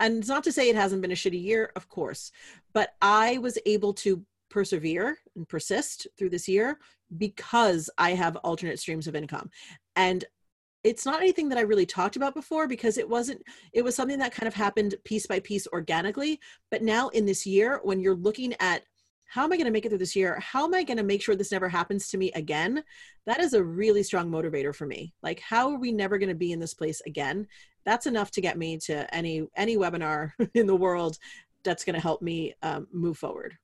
and 0.00 0.18
it's 0.18 0.28
not 0.28 0.42
to 0.42 0.50
say 0.50 0.68
it 0.68 0.74
hasn't 0.74 1.00
been 1.00 1.12
a 1.12 1.22
shitty 1.22 1.40
year 1.40 1.70
of 1.76 1.88
course 1.88 2.32
but 2.72 2.94
I 3.00 3.38
was 3.38 3.58
able 3.64 3.94
to 4.02 4.24
persevere 4.50 5.18
and 5.36 5.48
persist 5.48 6.08
through 6.16 6.30
this 6.30 6.48
year 6.48 6.78
because 7.16 7.88
I 7.96 8.14
have 8.14 8.36
alternate 8.36 8.78
streams 8.78 9.06
of 9.06 9.14
income. 9.14 9.50
And 9.96 10.24
it's 10.84 11.04
not 11.04 11.20
anything 11.20 11.48
that 11.48 11.58
I 11.58 11.62
really 11.62 11.86
talked 11.86 12.16
about 12.16 12.34
before 12.34 12.66
because 12.68 12.98
it 12.98 13.08
wasn't, 13.08 13.42
it 13.72 13.82
was 13.82 13.94
something 13.94 14.18
that 14.20 14.32
kind 14.32 14.46
of 14.46 14.54
happened 14.54 14.94
piece 15.04 15.26
by 15.26 15.40
piece 15.40 15.66
organically. 15.68 16.40
But 16.70 16.82
now 16.82 17.08
in 17.08 17.26
this 17.26 17.46
year, 17.46 17.80
when 17.82 18.00
you're 18.00 18.14
looking 18.14 18.54
at 18.60 18.82
how 19.28 19.44
am 19.44 19.52
I 19.52 19.56
going 19.56 19.66
to 19.66 19.70
make 19.70 19.84
it 19.84 19.90
through 19.90 19.98
this 19.98 20.16
year? 20.16 20.38
How 20.40 20.64
am 20.64 20.74
I 20.74 20.82
going 20.82 20.96
to 20.96 21.02
make 21.02 21.20
sure 21.20 21.36
this 21.36 21.52
never 21.52 21.68
happens 21.68 22.08
to 22.08 22.18
me 22.18 22.32
again? 22.32 22.82
That 23.26 23.40
is 23.40 23.52
a 23.52 23.62
really 23.62 24.02
strong 24.02 24.30
motivator 24.30 24.74
for 24.74 24.86
me. 24.86 25.12
Like, 25.22 25.38
how 25.40 25.70
are 25.70 25.78
we 25.78 25.92
never 25.92 26.16
going 26.16 26.30
to 26.30 26.34
be 26.34 26.52
in 26.52 26.58
this 26.58 26.72
place 26.72 27.02
again? 27.06 27.46
That's 27.84 28.06
enough 28.06 28.30
to 28.32 28.40
get 28.40 28.56
me 28.56 28.78
to 28.86 29.14
any 29.14 29.46
any 29.54 29.76
webinar 29.76 30.32
in 30.54 30.66
the 30.66 30.74
world 30.74 31.18
that's 31.62 31.84
going 31.84 31.94
to 31.94 32.00
help 32.00 32.22
me 32.22 32.54
um, 32.62 32.86
move 32.90 33.18
forward. 33.18 33.54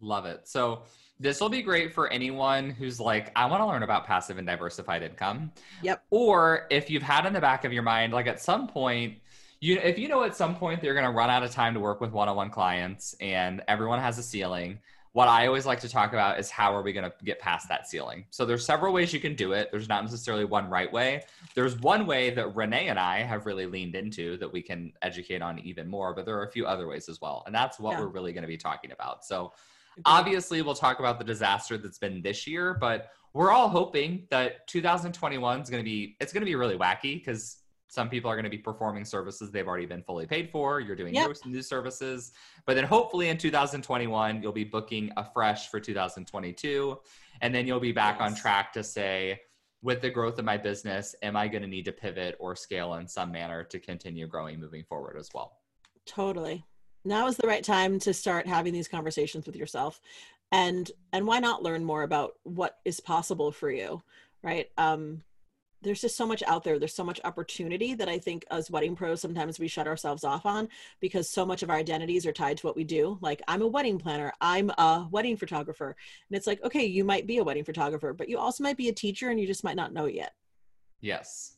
Love 0.00 0.24
it. 0.24 0.46
So 0.46 0.82
this 1.24 1.40
will 1.40 1.48
be 1.48 1.62
great 1.62 1.94
for 1.94 2.12
anyone 2.12 2.68
who's 2.68 3.00
like, 3.00 3.32
I 3.34 3.46
want 3.46 3.62
to 3.62 3.66
learn 3.66 3.82
about 3.82 4.04
passive 4.04 4.36
and 4.36 4.46
diversified 4.46 5.02
income. 5.02 5.52
Yep. 5.82 6.04
Or 6.10 6.66
if 6.70 6.90
you've 6.90 7.02
had 7.02 7.24
in 7.24 7.32
the 7.32 7.40
back 7.40 7.64
of 7.64 7.72
your 7.72 7.82
mind, 7.82 8.12
like 8.12 8.26
at 8.26 8.42
some 8.42 8.68
point, 8.68 9.14
you 9.58 9.80
if 9.82 9.98
you 9.98 10.06
know 10.06 10.22
at 10.24 10.36
some 10.36 10.54
point 10.54 10.82
they're 10.82 10.92
going 10.92 11.06
to 11.06 11.10
run 11.10 11.30
out 11.30 11.42
of 11.42 11.50
time 11.50 11.72
to 11.72 11.80
work 11.80 12.02
with 12.02 12.12
one-on-one 12.12 12.50
clients 12.50 13.16
and 13.22 13.62
everyone 13.68 14.00
has 14.00 14.18
a 14.18 14.22
ceiling. 14.22 14.78
What 15.12 15.28
I 15.28 15.46
always 15.46 15.64
like 15.64 15.80
to 15.80 15.88
talk 15.88 16.12
about 16.12 16.38
is 16.38 16.50
how 16.50 16.74
are 16.74 16.82
we 16.82 16.92
going 16.92 17.10
to 17.10 17.12
get 17.24 17.38
past 17.38 17.70
that 17.70 17.88
ceiling? 17.88 18.26
So 18.28 18.44
there's 18.44 18.66
several 18.66 18.92
ways 18.92 19.14
you 19.14 19.20
can 19.20 19.34
do 19.34 19.52
it. 19.52 19.70
There's 19.70 19.88
not 19.88 20.04
necessarily 20.04 20.44
one 20.44 20.68
right 20.68 20.92
way. 20.92 21.22
There's 21.54 21.78
one 21.80 22.04
way 22.04 22.30
that 22.30 22.54
Renee 22.54 22.88
and 22.88 22.98
I 22.98 23.22
have 23.22 23.46
really 23.46 23.64
leaned 23.64 23.94
into 23.94 24.36
that 24.38 24.52
we 24.52 24.60
can 24.60 24.92
educate 25.00 25.40
on 25.40 25.58
even 25.60 25.88
more, 25.88 26.12
but 26.12 26.26
there 26.26 26.36
are 26.36 26.44
a 26.44 26.50
few 26.50 26.66
other 26.66 26.86
ways 26.86 27.08
as 27.08 27.18
well. 27.22 27.44
And 27.46 27.54
that's 27.54 27.80
what 27.80 27.92
Yeah. 27.92 28.00
we're 28.00 28.08
really 28.08 28.34
going 28.34 28.42
to 28.42 28.48
be 28.48 28.58
talking 28.58 28.90
about. 28.92 29.24
So 29.24 29.52
obviously 30.06 30.62
we'll 30.62 30.74
talk 30.74 30.98
about 30.98 31.18
the 31.18 31.24
disaster 31.24 31.76
that's 31.78 31.98
been 31.98 32.22
this 32.22 32.46
year 32.46 32.74
but 32.74 33.10
we're 33.32 33.50
all 33.50 33.68
hoping 33.68 34.26
that 34.30 34.66
2021 34.68 35.60
is 35.60 35.68
going 35.68 35.82
to 35.82 35.84
be 35.84 36.16
it's 36.20 36.32
going 36.32 36.40
to 36.40 36.46
be 36.46 36.54
really 36.54 36.76
wacky 36.76 37.18
because 37.18 37.58
some 37.94 38.08
people 38.08 38.30
are 38.30 38.34
going 38.34 38.44
to 38.44 38.50
be 38.50 38.58
performing 38.58 39.04
services 39.04 39.50
they've 39.50 39.68
already 39.68 39.86
been 39.86 40.02
fully 40.02 40.26
paid 40.26 40.50
for. 40.50 40.80
You're 40.80 40.96
doing 40.96 41.14
Yep. 41.14 41.36
new, 41.44 41.52
new 41.52 41.62
services. 41.62 42.32
But 42.66 42.74
then 42.74 42.84
hopefully 42.84 43.28
in 43.28 43.38
2021 43.38 44.42
you'll 44.42 44.52
be 44.52 44.64
booking 44.64 45.12
afresh 45.16 45.70
for 45.70 45.78
2022 45.78 46.98
and 47.40 47.54
then 47.54 47.66
you'll 47.66 47.80
be 47.80 47.92
back 47.92 48.20
on 48.20 48.34
track 48.34 48.72
to 48.72 48.82
say 48.82 49.40
with 49.82 50.00
the 50.00 50.10
growth 50.10 50.38
of 50.38 50.44
my 50.44 50.56
business 50.56 51.14
am 51.22 51.36
i 51.36 51.46
going 51.46 51.62
to 51.62 51.68
need 51.68 51.84
to 51.84 51.92
pivot 51.92 52.36
or 52.40 52.56
scale 52.56 52.94
in 52.94 53.06
some 53.06 53.30
manner 53.30 53.62
to 53.62 53.78
continue 53.78 54.26
growing 54.26 54.58
moving 54.58 54.84
forward 54.84 55.16
as 55.18 55.28
well? 55.34 55.58
Totally 56.06 56.64
now 57.04 57.26
is 57.26 57.36
the 57.36 57.46
right 57.46 57.64
time 57.64 57.98
to 57.98 58.14
start 58.14 58.46
having 58.46 58.72
these 58.72 58.88
conversations 58.88 59.46
with 59.46 59.56
yourself 59.56 60.00
and 60.52 60.90
and 61.12 61.26
why 61.26 61.38
not 61.38 61.62
learn 61.62 61.84
more 61.84 62.02
about 62.02 62.34
what 62.44 62.78
is 62.84 63.00
possible 63.00 63.50
for 63.52 63.70
you 63.70 64.02
right? 64.44 64.70
Um 64.78 65.22
there's 65.82 66.00
just 66.00 66.16
so 66.16 66.26
much 66.26 66.42
out 66.46 66.64
there. 66.64 66.78
There's 66.78 66.94
so 66.94 67.04
much 67.04 67.20
opportunity 67.24 67.92
that 67.92 68.08
i 68.08 68.18
think 68.18 68.46
as 68.50 68.70
wedding 68.70 68.96
pros 68.96 69.20
sometimes 69.20 69.58
we 69.58 69.68
shut 69.68 69.86
ourselves 69.86 70.24
off 70.24 70.46
on 70.46 70.68
because 70.98 71.28
so 71.28 71.44
much 71.44 71.62
of 71.62 71.68
our 71.68 71.76
identities 71.76 72.24
are 72.24 72.32
tied 72.32 72.56
to 72.58 72.66
what 72.66 72.76
we 72.76 72.84
do. 72.84 73.18
Like 73.20 73.42
i'm 73.48 73.62
a 73.62 73.66
wedding 73.66 73.98
planner. 73.98 74.32
I'm 74.40 74.70
a 74.70 75.08
wedding 75.10 75.36
photographer. 75.36 75.96
And 76.28 76.36
it's 76.36 76.46
like 76.46 76.62
okay 76.62 76.84
you 76.84 77.04
might 77.04 77.26
be 77.26 77.38
a 77.38 77.44
wedding 77.44 77.64
photographer 77.64 78.12
but 78.12 78.28
you 78.28 78.38
also 78.38 78.62
might 78.62 78.76
be 78.76 78.88
a 78.88 78.94
teacher 78.94 79.30
and 79.30 79.40
you 79.40 79.46
just 79.46 79.64
might 79.64 79.76
not 79.76 79.92
know 79.92 80.04
it 80.04 80.14
yet. 80.14 80.34
Yes. 81.00 81.56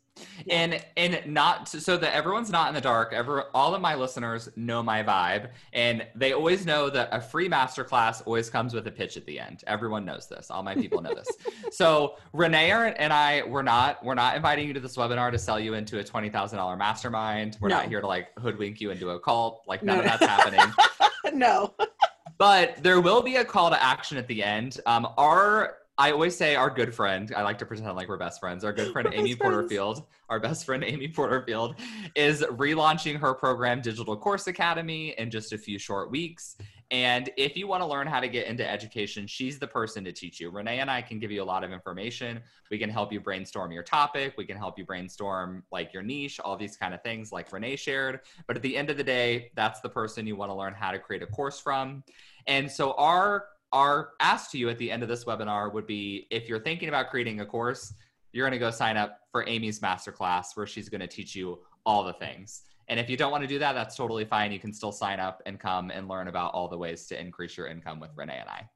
And 0.50 0.84
and 0.96 1.20
not 1.26 1.68
so 1.68 1.96
that 1.96 2.14
everyone's 2.14 2.50
not 2.50 2.68
in 2.68 2.74
the 2.74 2.80
dark. 2.80 3.12
Ever 3.12 3.44
all 3.54 3.74
of 3.74 3.80
my 3.80 3.94
listeners 3.94 4.48
know 4.56 4.82
my 4.82 5.02
vibe, 5.02 5.50
and 5.72 6.06
they 6.14 6.32
always 6.32 6.64
know 6.66 6.88
that 6.90 7.08
a 7.12 7.20
free 7.20 7.48
masterclass 7.48 8.22
always 8.26 8.48
comes 8.50 8.74
with 8.74 8.86
a 8.86 8.90
pitch 8.90 9.16
at 9.16 9.26
the 9.26 9.38
end. 9.40 9.62
Everyone 9.66 10.04
knows 10.04 10.26
this. 10.28 10.50
All 10.50 10.62
my 10.62 10.74
people 10.74 11.00
know 11.02 11.14
this. 11.14 11.28
so 11.70 12.16
Renee 12.32 12.66
and 12.70 13.12
I, 13.12 13.42
we're 13.46 13.62
not 13.62 14.04
we're 14.04 14.14
not 14.14 14.36
inviting 14.36 14.66
you 14.66 14.74
to 14.74 14.80
this 14.80 14.96
webinar 14.96 15.30
to 15.30 15.38
sell 15.38 15.58
you 15.60 15.74
into 15.74 15.98
a 15.98 16.04
twenty 16.04 16.30
thousand 16.30 16.58
dollar 16.58 16.76
mastermind. 16.76 17.56
We're 17.60 17.68
No. 17.68 17.76
not 17.76 17.88
here 17.88 18.00
to 18.00 18.06
like 18.06 18.28
hoodwink 18.38 18.80
you 18.80 18.90
into 18.90 19.10
a 19.10 19.20
cult. 19.20 19.62
Like 19.66 19.82
none 19.82 19.98
No. 19.98 20.02
of 20.04 20.08
that's 20.20 20.24
happening. 20.26 20.60
no. 21.38 21.74
but 22.38 22.82
there 22.82 23.00
will 23.00 23.22
be 23.22 23.36
a 23.36 23.44
call 23.44 23.70
to 23.70 23.82
action 23.82 24.16
at 24.18 24.26
the 24.28 24.42
end. 24.42 24.80
Um, 24.86 25.06
our 25.16 25.76
I 25.98 26.10
always 26.10 26.36
say 26.36 26.56
our 26.56 26.68
good 26.68 26.94
friend. 26.94 27.32
I 27.34 27.42
like 27.42 27.58
to 27.58 27.66
pretend 27.66 27.96
like 27.96 28.08
we're 28.08 28.18
best 28.18 28.38
friends. 28.38 28.64
Our 28.64 28.72
good 28.72 28.92
friend 28.92 29.08
We're 29.10 29.18
Amy 29.18 29.30
best 29.30 29.38
friends. 29.38 29.54
Porterfield, 29.54 30.02
our 30.28 30.38
best 30.38 30.66
friend 30.66 30.84
Amy 30.84 31.08
Porterfield, 31.08 31.76
is 32.14 32.42
relaunching 32.42 33.18
her 33.18 33.32
program 33.32 33.80
Digital 33.80 34.14
Course 34.14 34.46
Academy 34.46 35.14
in 35.16 35.30
just 35.30 35.54
a 35.54 35.58
few 35.58 35.78
short 35.78 36.10
weeks. 36.10 36.56
And 36.90 37.30
if 37.36 37.56
you 37.56 37.66
want 37.66 37.82
to 37.82 37.86
learn 37.86 38.06
how 38.06 38.20
to 38.20 38.28
get 38.28 38.46
into 38.46 38.68
education, 38.68 39.26
she's 39.26 39.58
the 39.58 39.66
person 39.66 40.04
to 40.04 40.12
teach 40.12 40.38
you. 40.38 40.50
Renee 40.50 40.80
and 40.80 40.90
I 40.90 41.00
can 41.00 41.18
give 41.18 41.32
you 41.32 41.42
a 41.42 41.44
lot 41.44 41.64
of 41.64 41.72
information. 41.72 42.40
We 42.70 42.78
can 42.78 42.90
help 42.90 43.10
you 43.10 43.18
brainstorm 43.18 43.72
your 43.72 43.82
topic. 43.82 44.34
We 44.36 44.44
can 44.44 44.56
help 44.56 44.78
you 44.78 44.84
brainstorm 44.84 45.64
like 45.72 45.94
your 45.94 46.02
niche, 46.02 46.38
all 46.40 46.56
these 46.56 46.76
kind 46.76 46.92
of 46.94 47.02
things 47.02 47.32
like 47.32 47.52
Renee 47.52 47.76
shared. 47.76 48.20
But 48.46 48.56
at 48.56 48.62
the 48.62 48.76
end 48.76 48.90
of 48.90 48.98
the 48.98 49.04
day, 49.04 49.50
that's 49.56 49.80
the 49.80 49.88
person 49.88 50.26
you 50.26 50.36
want 50.36 50.50
to 50.50 50.54
learn 50.54 50.74
how 50.74 50.92
to 50.92 50.98
create 50.98 51.22
a 51.22 51.26
course 51.26 51.58
from. 51.58 52.04
And 52.46 52.70
so 52.70 52.92
our 52.92 53.46
our 53.72 54.10
ask 54.20 54.50
to 54.52 54.58
you 54.58 54.68
at 54.68 54.78
the 54.78 54.90
end 54.90 55.02
of 55.02 55.08
this 55.08 55.24
webinar 55.24 55.72
would 55.72 55.86
be 55.86 56.26
if 56.30 56.48
you're 56.48 56.60
thinking 56.60 56.88
about 56.88 57.10
creating 57.10 57.40
a 57.40 57.46
course, 57.46 57.92
you're 58.32 58.44
going 58.44 58.52
to 58.52 58.58
go 58.58 58.70
sign 58.70 58.96
up 58.96 59.20
for 59.32 59.46
Amy's 59.48 59.80
masterclass 59.80 60.56
where 60.56 60.66
she's 60.66 60.88
going 60.88 61.00
to 61.00 61.06
teach 61.06 61.34
you 61.34 61.58
all 61.84 62.04
the 62.04 62.12
things. 62.12 62.62
And 62.88 63.00
if 63.00 63.10
you 63.10 63.16
don't 63.16 63.32
want 63.32 63.42
to 63.42 63.48
do 63.48 63.58
that, 63.58 63.72
that's 63.72 63.96
totally 63.96 64.24
fine. 64.24 64.52
You 64.52 64.60
can 64.60 64.72
still 64.72 64.92
sign 64.92 65.18
up 65.18 65.42
and 65.46 65.58
come 65.58 65.90
and 65.90 66.08
learn 66.08 66.28
about 66.28 66.52
all 66.54 66.68
the 66.68 66.78
ways 66.78 67.06
to 67.06 67.20
increase 67.20 67.56
your 67.56 67.66
income 67.66 67.98
with 67.98 68.10
Renee 68.14 68.38
and 68.38 68.48
I. 68.48 68.68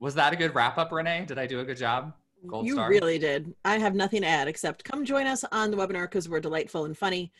Was 0.00 0.14
that 0.14 0.32
a 0.32 0.36
good 0.36 0.54
wrap 0.54 0.78
up, 0.78 0.90
Renee? 0.90 1.26
Did 1.26 1.38
I 1.38 1.46
do 1.46 1.60
a 1.60 1.64
good 1.64 1.76
job? 1.76 2.14
Gold 2.46 2.66
you 2.66 2.74
star? 2.74 2.88
really 2.88 3.18
did. 3.18 3.54
I 3.64 3.78
have 3.78 3.94
nothing 3.94 4.22
to 4.22 4.26
add 4.26 4.48
except 4.48 4.82
come 4.82 5.04
join 5.04 5.26
us 5.26 5.44
on 5.52 5.70
the 5.70 5.76
webinar 5.76 6.04
because 6.04 6.28
we're 6.28 6.40
delightful 6.40 6.86
and 6.86 6.96
funny, 6.96 7.30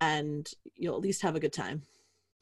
and 0.00 0.48
you'll 0.76 0.94
at 0.94 1.00
least 1.00 1.22
have 1.22 1.34
a 1.34 1.40
good 1.40 1.52
time. 1.52 1.82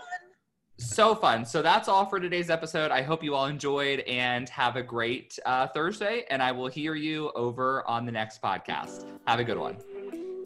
So 0.77 1.13
fun. 1.13 1.45
So 1.45 1.61
that's 1.61 1.87
all 1.87 2.07
for 2.07 2.19
today's 2.19 2.49
episode. 2.49 2.89
I 2.89 3.03
hope 3.03 3.23
you 3.23 3.35
all 3.35 3.45
enjoyed 3.45 3.99
and 4.01 4.49
have 4.49 4.77
a 4.77 4.81
great 4.81 5.37
uh, 5.45 5.67
Thursday. 5.67 6.23
And 6.31 6.41
I 6.41 6.51
will 6.51 6.69
hear 6.69 6.95
you 6.95 7.31
over 7.35 7.87
on 7.87 8.03
the 8.03 8.11
next 8.11 8.41
podcast. 8.41 9.05
Have 9.27 9.39
a 9.39 9.43
good 9.43 9.59
one. 9.59 9.77